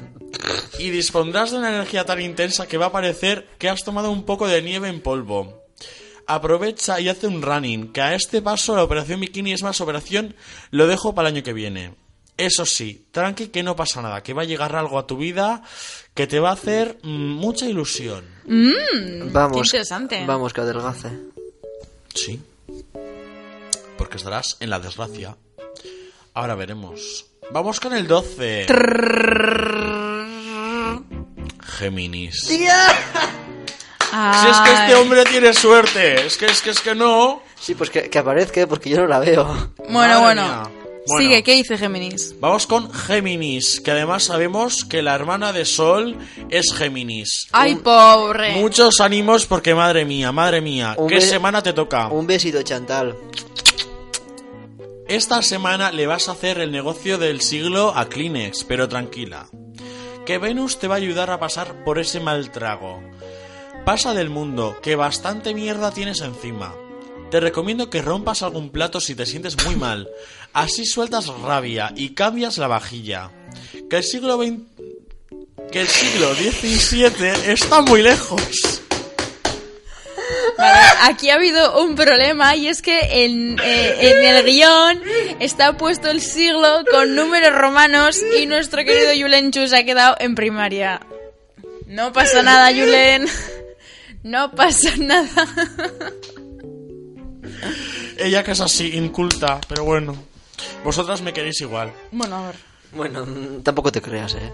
y 0.79 0.91
dispondrás 0.91 1.51
de 1.51 1.59
una 1.59 1.71
energía 1.71 2.05
tan 2.05 2.21
intensa 2.21 2.67
que 2.67 2.79
va 2.79 2.87
a 2.87 2.93
parecer 2.93 3.49
que 3.59 3.69
has 3.69 3.85
tomado 3.85 4.11
un 4.11 4.25
poco 4.25 4.49
de 4.49 4.63
nieve 4.63 4.89
en 4.89 5.01
polvo. 5.01 5.63
Aprovecha 6.27 7.01
y 7.01 7.09
hace 7.09 7.27
un 7.27 7.43
running, 7.43 7.93
que 7.93 8.01
a 8.01 8.15
este 8.15 8.43
paso 8.43 8.77
la 8.77 8.85
operación 8.85 9.21
bikini 9.21 9.53
es 9.53 9.63
más 9.63 9.81
operación, 9.81 10.35
lo 10.71 10.87
dejo 10.87 11.15
para 11.15 11.29
el 11.29 11.35
año 11.35 11.45
que 11.45 11.53
viene. 11.53 11.95
Eso 12.37 12.65
sí, 12.65 13.07
tranqui 13.11 13.49
que 13.49 13.63
no 13.63 13.77
pasa 13.77 14.01
nada, 14.01 14.23
que 14.23 14.33
va 14.33 14.43
a 14.43 14.47
llegar 14.47 14.75
algo 14.75 14.99
a 14.99 15.07
tu 15.07 15.17
vida 15.17 15.63
que 16.15 16.27
te 16.27 16.41
va 16.41 16.51
a 16.51 16.55
hacer 16.55 16.99
mm, 17.03 17.31
mucha 17.33 17.67
ilusión. 17.67 18.25
Vamos. 19.33 19.57
qué 19.57 19.77
interesante. 19.77 20.25
Vamos, 20.27 20.53
que 20.53 20.61
adelgace. 20.61 21.11
Sí. 22.15 22.41
Porque 23.97 24.17
estarás 24.17 24.57
en 24.61 24.71
la 24.71 24.81
desgracia. 24.81 25.37
Ahora 26.35 26.55
veremos. 26.55 27.27
Vamos 27.51 27.81
con 27.81 27.93
el 27.93 28.07
12. 28.07 28.67
Géminis. 31.83 32.41
Si 32.47 32.65
es 32.65 34.57
que 34.65 34.73
este 34.73 34.95
hombre 34.95 35.25
tiene 35.25 35.53
suerte. 35.53 36.27
Es 36.27 36.37
que 36.37 36.47
es 36.47 36.63
que 36.63 36.71
es 36.71 36.81
que 36.81 36.95
no. 36.95 37.43
Sí, 37.59 37.75
pues 37.75 37.91
que, 37.91 38.09
que 38.09 38.19
aparezca, 38.19 38.67
porque 38.67 38.91
yo 38.91 38.99
no 38.99 39.07
la 39.07 39.19
veo. 39.19 39.45
Bueno, 39.79 39.91
Madre 39.93 40.21
bueno. 40.21 40.43
mía. 40.43 40.63
Bueno. 41.05 41.19
Sigue, 41.29 41.43
¿qué 41.43 41.55
dice 41.55 41.77
Géminis? 41.77 42.37
Vamos 42.39 42.69
con 42.69 42.93
Géminis, 42.93 43.81
que 43.81 43.91
además 43.91 44.23
sabemos 44.23 44.85
que 44.85 45.03
la 45.03 45.15
hermana 45.17 45.53
de 45.53 45.65
Sol 45.65 46.17
es 46.49 46.73
Géminis. 46.73 47.49
Ay, 47.51 47.75
pobre. 47.75 48.53
Muchos 48.61 49.01
ánimos 49.01 49.47
porque 49.47 49.75
madre 49.75 50.05
mía, 50.05 50.31
madre 50.31 50.61
mía, 50.61 50.95
Un 50.97 51.09
¿qué 51.09 51.17
be- 51.17 51.21
semana 51.21 51.61
te 51.61 51.73
toca? 51.73 52.07
Un 52.07 52.27
besito, 52.29 52.63
Chantal. 52.63 53.17
Esta 55.09 55.43
semana 55.43 55.91
le 55.91 56.07
vas 56.07 56.29
a 56.29 56.33
hacer 56.33 56.59
el 56.61 56.71
negocio 56.71 57.19
del 57.19 57.41
siglo 57.41 57.93
a 57.97 58.09
Kleenex, 58.09 58.63
pero 58.65 58.89
tranquila. 58.89 59.49
Que 60.27 60.39
Venus 60.39 60.79
te 60.79 60.89
va 60.89 60.95
a 60.95 60.99
ayudar 60.99 61.31
a 61.31 61.41
pasar 61.41 61.85
por 61.85 61.99
ese 61.99 62.21
mal 62.21 62.51
trago. 62.51 63.03
Pasa 63.85 64.15
del 64.15 64.31
mundo, 64.31 64.79
que 64.81 64.95
bastante 64.95 65.55
mierda 65.55 65.91
tienes 65.91 66.21
encima. 66.21 66.75
Te 67.33 67.41
recomiendo 67.41 67.91
que 67.91 68.03
rompas 68.03 68.43
algún 68.43 68.71
plato 68.71 69.01
si 69.01 69.15
te 69.15 69.27
sientes 69.27 69.57
muy 69.65 69.75
mal. 69.75 70.09
Así 70.53 70.85
sueltas 70.85 71.27
rabia 71.27 71.93
y 71.97 72.11
cambias 72.11 72.59
la 72.59 72.69
vajilla. 72.69 73.31
Que 73.89 73.97
el 73.97 74.05
siglo 74.05 74.37
XX... 74.37 74.61
Que 75.73 75.81
el 75.81 75.89
siglo 75.89 76.35
XVII 76.35 77.51
está 77.51 77.81
muy 77.81 78.03
lejos. 78.03 78.83
Vale, 80.59 80.79
aquí 81.03 81.31
ha 81.31 81.35
habido 81.35 81.83
un 81.83 81.95
problema 81.95 82.55
y 82.57 82.69
es 82.69 82.83
que 82.83 83.25
en, 83.25 83.59
eh, 83.63 83.97
en 84.01 84.25
el 84.25 84.45
guion 84.45 85.03
está 85.41 85.77
puesto 85.77 86.11
el 86.11 86.21
siglo 86.21 86.85
con 86.91 87.15
números 87.15 87.55
romanos 87.55 88.21
y 88.41 88.47
nuestro 88.47 88.85
querido 88.85 89.13
Yulen 89.13 89.51
Chu 89.51 89.67
se 89.67 89.79
ha 89.79 89.85
quedado 89.85 90.17
en 90.19 90.35
primaria. 90.35 91.01
No 91.87 92.13
pasa 92.13 92.43
nada, 92.43 92.71
Yulen. 92.71 93.27
No 94.23 94.53
pasa 94.53 94.91
nada. 94.99 95.49
Ella 98.17 98.45
que 98.45 98.53
es 98.53 98.61
así, 98.61 98.97
inculta, 98.97 99.61
pero 99.69 99.85
bueno. 99.85 100.15
Vosotras 100.85 101.23
me 101.23 101.33
queréis 101.33 101.61
igual. 101.61 101.93
Bueno, 102.13 102.37
a 102.37 102.47
ver. 102.47 102.57
Bueno, 102.93 103.27
mm, 103.27 103.63
tampoco 103.63 103.91
te 103.91 104.01
creas, 104.01 104.35
eh. 104.35 104.53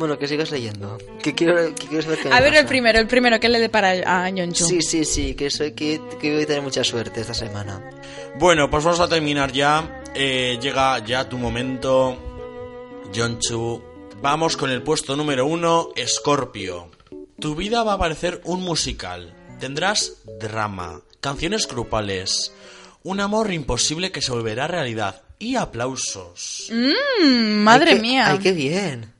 Bueno, 0.00 0.18
que 0.18 0.26
sigas 0.26 0.50
leyendo. 0.50 0.96
Que 1.22 1.34
quiero, 1.34 1.74
que 1.74 1.86
quiero 1.86 2.02
saber 2.02 2.18
qué 2.20 2.28
A 2.32 2.40
ver 2.40 2.54
el 2.54 2.64
primero, 2.64 2.98
el 2.98 3.06
primero, 3.06 3.38
¿qué 3.38 3.50
le 3.50 3.60
depara 3.60 3.90
a 4.06 4.30
Yonchu? 4.30 4.64
Sí, 4.64 4.80
sí, 4.80 5.04
sí, 5.04 5.34
que, 5.34 5.50
soy, 5.50 5.72
que, 5.72 6.00
que 6.18 6.32
voy 6.32 6.44
a 6.44 6.46
tener 6.46 6.62
mucha 6.62 6.82
suerte 6.82 7.20
esta 7.20 7.34
semana. 7.34 7.82
Bueno, 8.38 8.70
pues 8.70 8.82
vamos 8.82 8.98
a 9.00 9.08
terminar 9.08 9.52
ya. 9.52 10.02
Eh, 10.14 10.58
llega 10.58 11.04
ya 11.04 11.28
tu 11.28 11.36
momento, 11.36 12.16
Jonchu. 13.14 13.82
Vamos 14.22 14.56
con 14.56 14.70
el 14.70 14.82
puesto 14.82 15.16
número 15.16 15.44
uno, 15.44 15.90
Scorpio. 16.06 16.90
Tu 17.38 17.54
vida 17.54 17.82
va 17.82 17.92
a 17.92 17.98
parecer 17.98 18.40
un 18.44 18.62
musical. 18.62 19.34
Tendrás 19.60 20.14
drama, 20.40 21.02
canciones 21.20 21.68
grupales, 21.68 22.54
un 23.02 23.20
amor 23.20 23.52
imposible 23.52 24.10
que 24.12 24.22
se 24.22 24.32
volverá 24.32 24.66
realidad 24.66 25.22
y 25.38 25.56
aplausos. 25.56 26.70
Mm, 26.72 27.56
madre 27.62 27.90
Ay, 27.90 27.96
qué- 27.96 28.02
mía. 28.02 28.26
Ay, 28.28 28.38
qué 28.38 28.52
bien. 28.52 29.12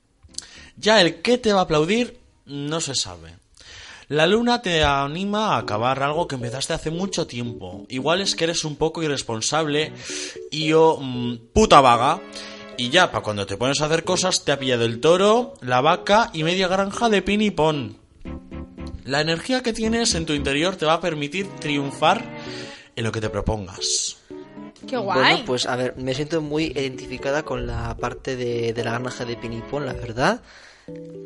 Ya 0.81 1.03
el 1.03 1.21
que 1.21 1.37
te 1.37 1.53
va 1.53 1.61
a 1.61 1.65
aplaudir 1.65 2.19
no 2.47 2.81
se 2.81 2.95
sabe. 2.95 3.35
La 4.09 4.27
luna 4.27 4.63
te 4.63 4.83
anima 4.83 5.55
a 5.55 5.59
acabar 5.59 6.03
algo 6.03 6.27
que 6.27 6.37
empezaste 6.37 6.73
hace 6.73 6.91
mucho 6.91 7.27
tiempo. 7.27 7.85
Igual 7.91 8.23
es 8.23 8.35
que 8.35 8.45
eres 8.45 8.65
un 8.65 8.77
poco 8.77 9.03
irresponsable 9.03 9.93
y 10.51 10.73
o 10.73 10.97
mm, 10.99 11.51
puta 11.53 11.83
vaga. 11.83 12.21
Y 12.79 12.89
ya, 12.89 13.11
para 13.13 13.23
cuando 13.23 13.47
te 13.47 13.59
pones 13.59 13.81
a 13.83 13.87
hacer 13.87 14.05
cosas, 14.05 14.43
te 14.45 14.53
ha 14.53 14.59
pillado 14.59 14.87
el 14.87 15.01
toro, 15.01 15.53
la 15.61 15.83
vaca 15.83 16.31
y 16.33 16.45
media 16.45 16.67
granja 16.67 17.11
de 17.11 17.21
pin 17.21 17.43
y 17.43 17.51
pon. 17.51 17.99
La 19.05 19.21
energía 19.21 19.63
que 19.63 19.75
tienes 19.75 20.15
en 20.15 20.25
tu 20.25 20.33
interior 20.33 20.77
te 20.77 20.87
va 20.87 20.95
a 20.95 21.01
permitir 21.01 21.47
triunfar 21.61 22.25
en 22.97 23.05
lo 23.05 23.13
que 23.13 23.21
te 23.21 23.29
propongas. 23.29 24.17
Qué 24.89 24.97
guay. 24.97 25.21
Bueno, 25.21 25.45
pues 25.45 25.67
a 25.67 25.77
ver, 25.77 25.95
me 25.99 26.15
siento 26.15 26.41
muy 26.41 26.73
identificada 26.75 27.45
con 27.45 27.67
la 27.67 27.95
parte 27.99 28.35
de, 28.35 28.73
de 28.73 28.85
la 28.85 28.93
granja 28.93 29.27
de 29.27 29.37
Pinipón, 29.37 29.85
la 29.85 29.93
verdad. 29.93 30.41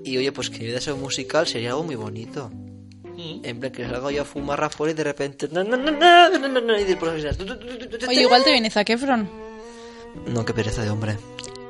Y 0.05 0.19
oye, 0.19 0.33
pues 0.33 0.51
que 0.51 0.59
mi 0.59 0.67
vida 0.67 0.81
sea 0.81 0.95
un 0.95 1.01
musical 1.01 1.47
sería 1.47 1.71
algo 1.71 1.85
muy 1.85 1.97
bonito. 1.97 2.51
En 3.17 3.61
plan, 3.61 3.73
que 3.73 3.89
salga 3.89 4.11
yo 4.11 4.23
a 4.23 4.25
fumar 4.25 4.63
afuera 4.63 4.91
y 4.93 4.95
de 4.95 5.05
repente... 5.05 5.49
No, 5.51 5.63
no, 5.63 5.77
no, 5.77 5.91
no, 5.91 6.39
no, 6.39 6.49
no, 6.49 6.61
no, 6.61 6.79
y 6.79 6.85
después... 6.85 7.25
Oye, 8.09 8.23
igual 8.23 8.43
te 8.43 8.51
viene 8.51 8.71
Zac 8.71 8.91
Efron. 8.91 9.29
No, 10.27 10.45
qué 10.45 10.53
pereza 10.53 10.83
de 10.83 10.91
hombre. 10.91 11.17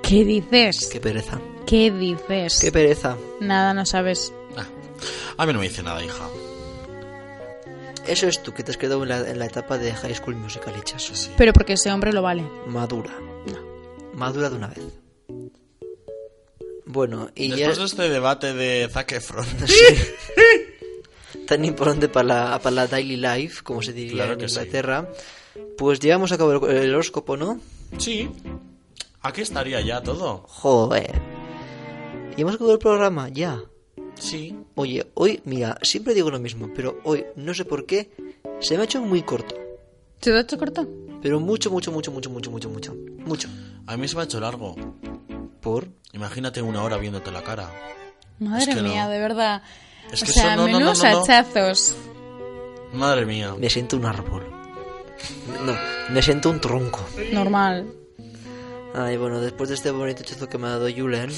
¿Qué 0.03 0.25
dices? 0.25 0.89
Qué 0.91 1.01
pereza. 1.01 1.41
¿Qué 1.67 1.91
dices? 1.91 2.61
Qué 2.61 2.73
pereza. 2.73 3.17
Nada, 3.41 3.75
no 3.75 3.87
sabes. 3.87 4.33
Ah, 4.57 4.67
a 5.39 5.47
mí 5.47 5.53
no 5.53 5.61
me 5.61 5.69
dice 5.69 5.83
nada, 5.83 6.03
hija. 6.03 6.29
Eso 8.07 8.27
es 8.27 8.43
tú, 8.43 8.53
que 8.53 8.63
te 8.63 8.71
has 8.71 8.77
quedado 8.77 9.03
en 9.03 9.09
la, 9.09 9.19
en 9.29 9.39
la 9.39 9.47
etapa 9.47 9.79
de 9.79 9.93
High 9.95 10.15
School 10.15 10.37
Musical 10.37 10.75
hechas. 10.77 11.03
Sí. 11.03 11.31
Pero 11.37 11.53
porque 11.53 11.75
ese 11.75 11.91
hombre 11.91 12.13
lo 12.13 12.23
vale. 12.23 12.43
Madura. 12.67 13.13
Madura 14.15 14.51
de 14.51 14.57
una 14.57 14.69
vez. 14.69 15.04
Bueno, 16.87 17.31
y 17.35 17.49
Después 17.51 17.77
ya... 17.77 17.81
de 17.81 17.87
este 17.87 18.09
debate 18.11 18.53
de 18.53 18.89
Zac 18.91 19.13
Efron, 19.13 19.47
tan 21.47 21.65
importante 21.65 22.09
para 22.09 22.27
la, 22.51 22.59
para 22.61 22.75
la 22.75 22.87
daily 22.87 23.17
life, 23.17 23.63
como 23.63 23.83
se 23.83 23.93
diría 23.93 24.25
Claro 24.27 24.33
en 24.35 24.41
sí. 24.49 24.59
Inglaterra, 24.59 25.09
pues 25.79 26.01
llevamos 26.01 26.33
a 26.33 26.39
cabo 26.39 26.67
el, 26.69 26.77
el 26.77 26.95
horóscopo, 26.95 27.37
¿no? 27.37 27.61
sí, 27.99 28.29
aquí 29.23 29.41
estaría 29.41 29.81
ya 29.81 30.03
todo. 30.03 30.39
Joder. 30.47 31.21
¿Y 32.37 32.43
hemos 32.43 32.55
acabado 32.57 32.75
el 32.75 32.79
programa? 32.81 33.29
Ya. 33.29 33.63
Sí, 34.17 34.57
Oye, 34.77 35.07
hoy, 35.15 35.41
mira, 35.45 35.79
siempre 35.83 36.15
digo 36.15 36.31
lo 36.31 36.39
mismo, 36.39 36.71
pero 36.75 37.01
hoy, 37.05 37.25
no 37.37 37.55
sé 37.55 37.65
por 37.65 37.87
qué, 37.87 38.11
se 38.61 38.75
me 38.75 38.83
ha 38.83 38.85
hecho 38.85 39.01
muy 39.01 39.23
corto. 39.23 39.55
¿Te 40.21 40.31
lo 40.31 40.39
he 40.39 40.43
hecho 40.43 40.59
corto? 40.59 40.87
Pero 41.23 41.41
mucho, 41.41 41.71
mucho, 41.71 41.91
mucho, 41.93 42.11
mucho, 42.11 42.31
mucho, 42.31 42.51
mucho, 42.51 42.69
mucho. 42.69 42.95
Mucho. 43.25 43.49
a 43.87 43.97
mí 43.97 44.07
se 44.09 44.17
me 44.17 44.23
ha 44.23 44.25
hecho 44.25 44.41
largo. 44.41 44.75
¿Por? 45.65 45.89
Imagínate 46.13 46.63
una 46.63 46.83
hora 46.85 46.97
viéndote 46.99 47.33
la 47.33 47.43
cara. 47.43 47.69
Madre 48.39 48.63
Es 48.63 48.69
que 48.69 48.83
no. 48.83 48.89
mía, 48.91 49.09
de 49.09 49.19
verdad. 49.19 49.63
Es 50.13 50.23
O 50.23 50.27
que 50.27 50.33
sea, 50.33 50.55
eso 50.55 50.57
no, 50.57 50.67
no, 50.67 50.73
no, 50.73 50.79
menudos 50.79 51.03
no, 51.03 51.11
no. 51.11 51.23
hachazos. 51.23 51.97
Madre 52.93 53.27
mía. 53.27 53.55
Me 53.59 53.69
siento 53.71 53.97
un 53.97 54.05
árbol. 54.07 54.47
No, 55.65 55.75
me 56.11 56.23
siento 56.23 56.51
un 56.51 56.61
tronco. 56.61 57.05
Normal. 57.33 57.91
Ay, 58.95 59.17
bueno, 59.17 59.41
después 59.41 59.69
de 59.71 59.75
este 59.75 59.91
bonito 59.91 60.23
hechizo 60.23 60.49
que 60.49 60.57
me 60.59 60.69
ha 60.69 60.71
dado 60.71 60.87
Julen, 60.89 61.31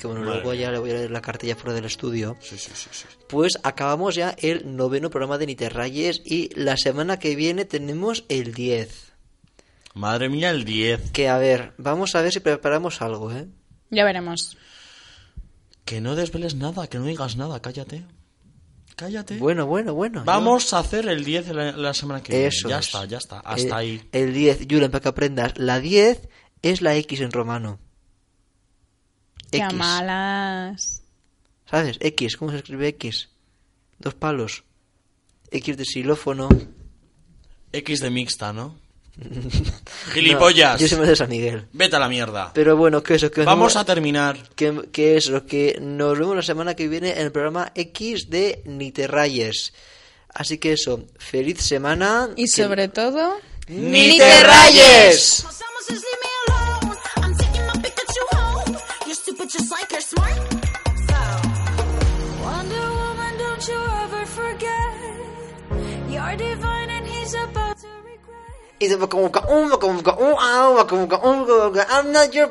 que 0.00 0.06
bueno, 0.06 0.22
Madre 0.22 0.34
luego 0.36 0.54
ya 0.54 0.70
le 0.70 0.78
voy 0.78 0.90
a 0.92 0.94
leer 0.94 1.10
la 1.10 1.20
cartilla 1.20 1.54
fuera 1.56 1.74
del 1.74 1.84
estudio, 1.84 2.36
Sí, 2.40 2.56
sí, 2.56 2.70
sí, 2.74 2.88
sí. 2.90 3.04
pues 3.28 3.58
acabamos 3.64 4.14
ya 4.14 4.34
el 4.38 4.76
noveno 4.76 5.10
programa 5.10 5.36
de 5.36 5.44
Niterrayes 5.46 6.22
y 6.24 6.48
la 6.58 6.78
semana 6.78 7.18
que 7.18 7.36
viene 7.36 7.66
tenemos 7.66 8.24
el 8.30 8.54
10. 8.54 9.12
Madre 9.92 10.30
mía, 10.30 10.48
el 10.50 10.64
10. 10.64 11.10
Que 11.12 11.28
a 11.28 11.36
ver, 11.36 11.74
vamos 11.76 12.14
a 12.14 12.22
ver 12.22 12.32
si 12.32 12.40
preparamos 12.40 13.02
algo, 13.02 13.30
¿eh? 13.30 13.46
Ya 13.92 14.04
veremos. 14.04 14.56
Que 15.84 16.00
no 16.00 16.16
desveles 16.16 16.54
nada, 16.56 16.86
que 16.88 16.98
no 16.98 17.04
digas 17.04 17.36
nada, 17.36 17.60
cállate. 17.62 18.04
Cállate. 18.96 19.36
Bueno, 19.38 19.66
bueno, 19.66 19.94
bueno. 19.94 20.22
Vamos 20.24 20.72
a 20.72 20.78
hacer 20.80 21.06
el 21.08 21.24
10 21.24 21.48
la, 21.48 21.72
la 21.72 21.94
semana 21.94 22.22
que 22.22 22.32
viene. 22.32 22.46
Eso 22.48 22.68
Ya 22.68 22.78
es. 22.78 22.86
está, 22.86 23.04
ya 23.04 23.18
está. 23.18 23.40
Hasta 23.40 23.62
el, 23.66 23.72
ahí. 23.72 24.08
El 24.12 24.32
10, 24.34 24.66
Julen, 24.68 24.90
para 24.90 25.02
que 25.02 25.08
aprendas. 25.08 25.52
La 25.58 25.78
10 25.80 26.28
es 26.62 26.82
la 26.82 26.96
X 26.96 27.20
en 27.20 27.30
romano. 27.30 27.78
Qué 29.50 29.58
X. 29.58 29.74
malas. 29.74 31.02
¿Sabes? 31.66 31.96
X, 32.00 32.36
¿cómo 32.36 32.50
se 32.50 32.58
escribe 32.58 32.88
X? 32.88 33.28
Dos 33.98 34.14
palos. 34.14 34.64
X 35.50 35.76
de 35.76 35.84
xilófono. 35.84 36.48
X 37.72 38.00
de 38.00 38.10
mixta, 38.10 38.52
¿no? 38.52 38.78
¡Gilipollas! 40.12 40.74
No, 40.74 40.78
yo 40.78 40.88
soy 40.88 40.98
más 40.98 41.08
de 41.08 41.16
San 41.16 41.28
Miguel. 41.28 41.66
Vete 41.72 41.96
a 41.96 41.98
la 41.98 42.08
mierda. 42.08 42.50
Pero 42.54 42.76
bueno, 42.76 43.02
que 43.02 43.14
eso, 43.14 43.30
que 43.30 43.42
Vamos 43.44 43.76
a 43.76 43.84
terminar. 43.84 44.36
que, 44.54 44.88
que 44.92 45.16
eso, 45.16 45.46
que 45.46 45.78
nos 45.80 46.18
vemos 46.18 46.36
la 46.36 46.42
semana 46.42 46.74
que 46.74 46.88
viene 46.88 47.12
en 47.12 47.18
el 47.26 47.32
programa 47.32 47.72
X 47.74 48.28
de 48.30 48.62
Niterrayes. 48.66 49.72
Así 50.34 50.58
que 50.58 50.72
eso, 50.72 51.04
feliz 51.18 51.60
semana. 51.60 52.30
Y 52.36 52.44
que- 52.44 52.48
sobre 52.62 52.88
todo... 52.88 53.38
¡Niterrayes! 53.68 55.44
You're 59.06 59.14
stupid 59.14 59.48
just 59.50 59.70
like 59.70 59.90
you're 59.90 60.00
smart. 60.00 60.32
Wonder 62.42 62.86
Woman, 63.00 63.38
don't 63.38 63.68
you 63.68 63.80
ever 64.04 64.26
forget. 64.26 64.90
You're 66.10 66.36
divine 66.36 66.90
and 66.90 67.06
he's 67.06 67.34
a 67.34 67.46
is 68.82 68.92
um, 68.92 69.02
um, 69.02 69.30
ah, 70.42 70.82
um, 70.82 71.68
I'm 71.94 72.12
not 72.12 72.34
your 72.34 72.50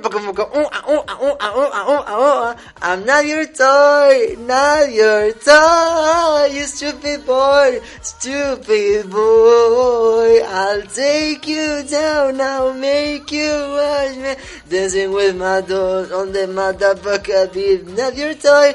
I'm 2.82 3.06
not 3.06 3.26
your 3.26 3.46
toy, 3.48 4.36
not 4.40 4.92
your 4.92 5.34
toy, 5.34 6.50
you 6.54 6.64
stupid 6.64 7.26
boy, 7.26 7.82
stupid 8.02 9.10
boy. 9.12 10.42
I'll 10.48 10.84
take 10.84 11.48
you 11.48 11.84
down, 11.84 12.40
I'll 12.40 12.74
make 12.74 13.30
you 13.32 13.52
watch 13.52 14.16
me. 14.16 14.36
Dancing 14.70 15.12
with 15.12 15.36
my 15.36 15.60
dog 15.60 16.12
on 16.14 16.32
the 16.32 16.48
motherfucker 16.48 17.52
beat, 17.54 17.86
not 17.88 18.16
your 18.16 18.34
toy. 18.36 18.74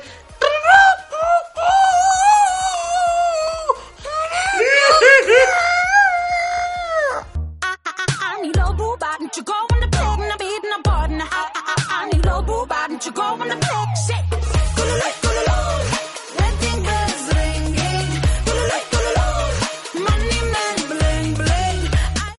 I 8.36 8.42
need 8.42 8.56
a 8.58 8.72
boo 8.74 8.96
bot 9.00 9.18
and 9.18 9.30
you 9.34 9.42
go 9.42 9.52
on 9.54 9.80
the 9.80 9.88
pick 9.88 10.00
and 10.02 10.30
I'm 10.30 10.42
eating 10.42 10.70
a 10.78 10.82
bud 10.82 11.10
and 11.10 11.22
I, 11.22 11.26
I, 11.30 11.48
I, 11.54 12.02
I 12.02 12.08
need 12.10 12.26
a 12.26 12.42
boo 12.42 12.66
bot 12.66 12.90
and 12.90 13.02
you 13.02 13.12
go 13.12 13.22
on 13.22 13.48
the 13.48 13.56
pick. 13.56 13.96
Shit. 14.06 14.35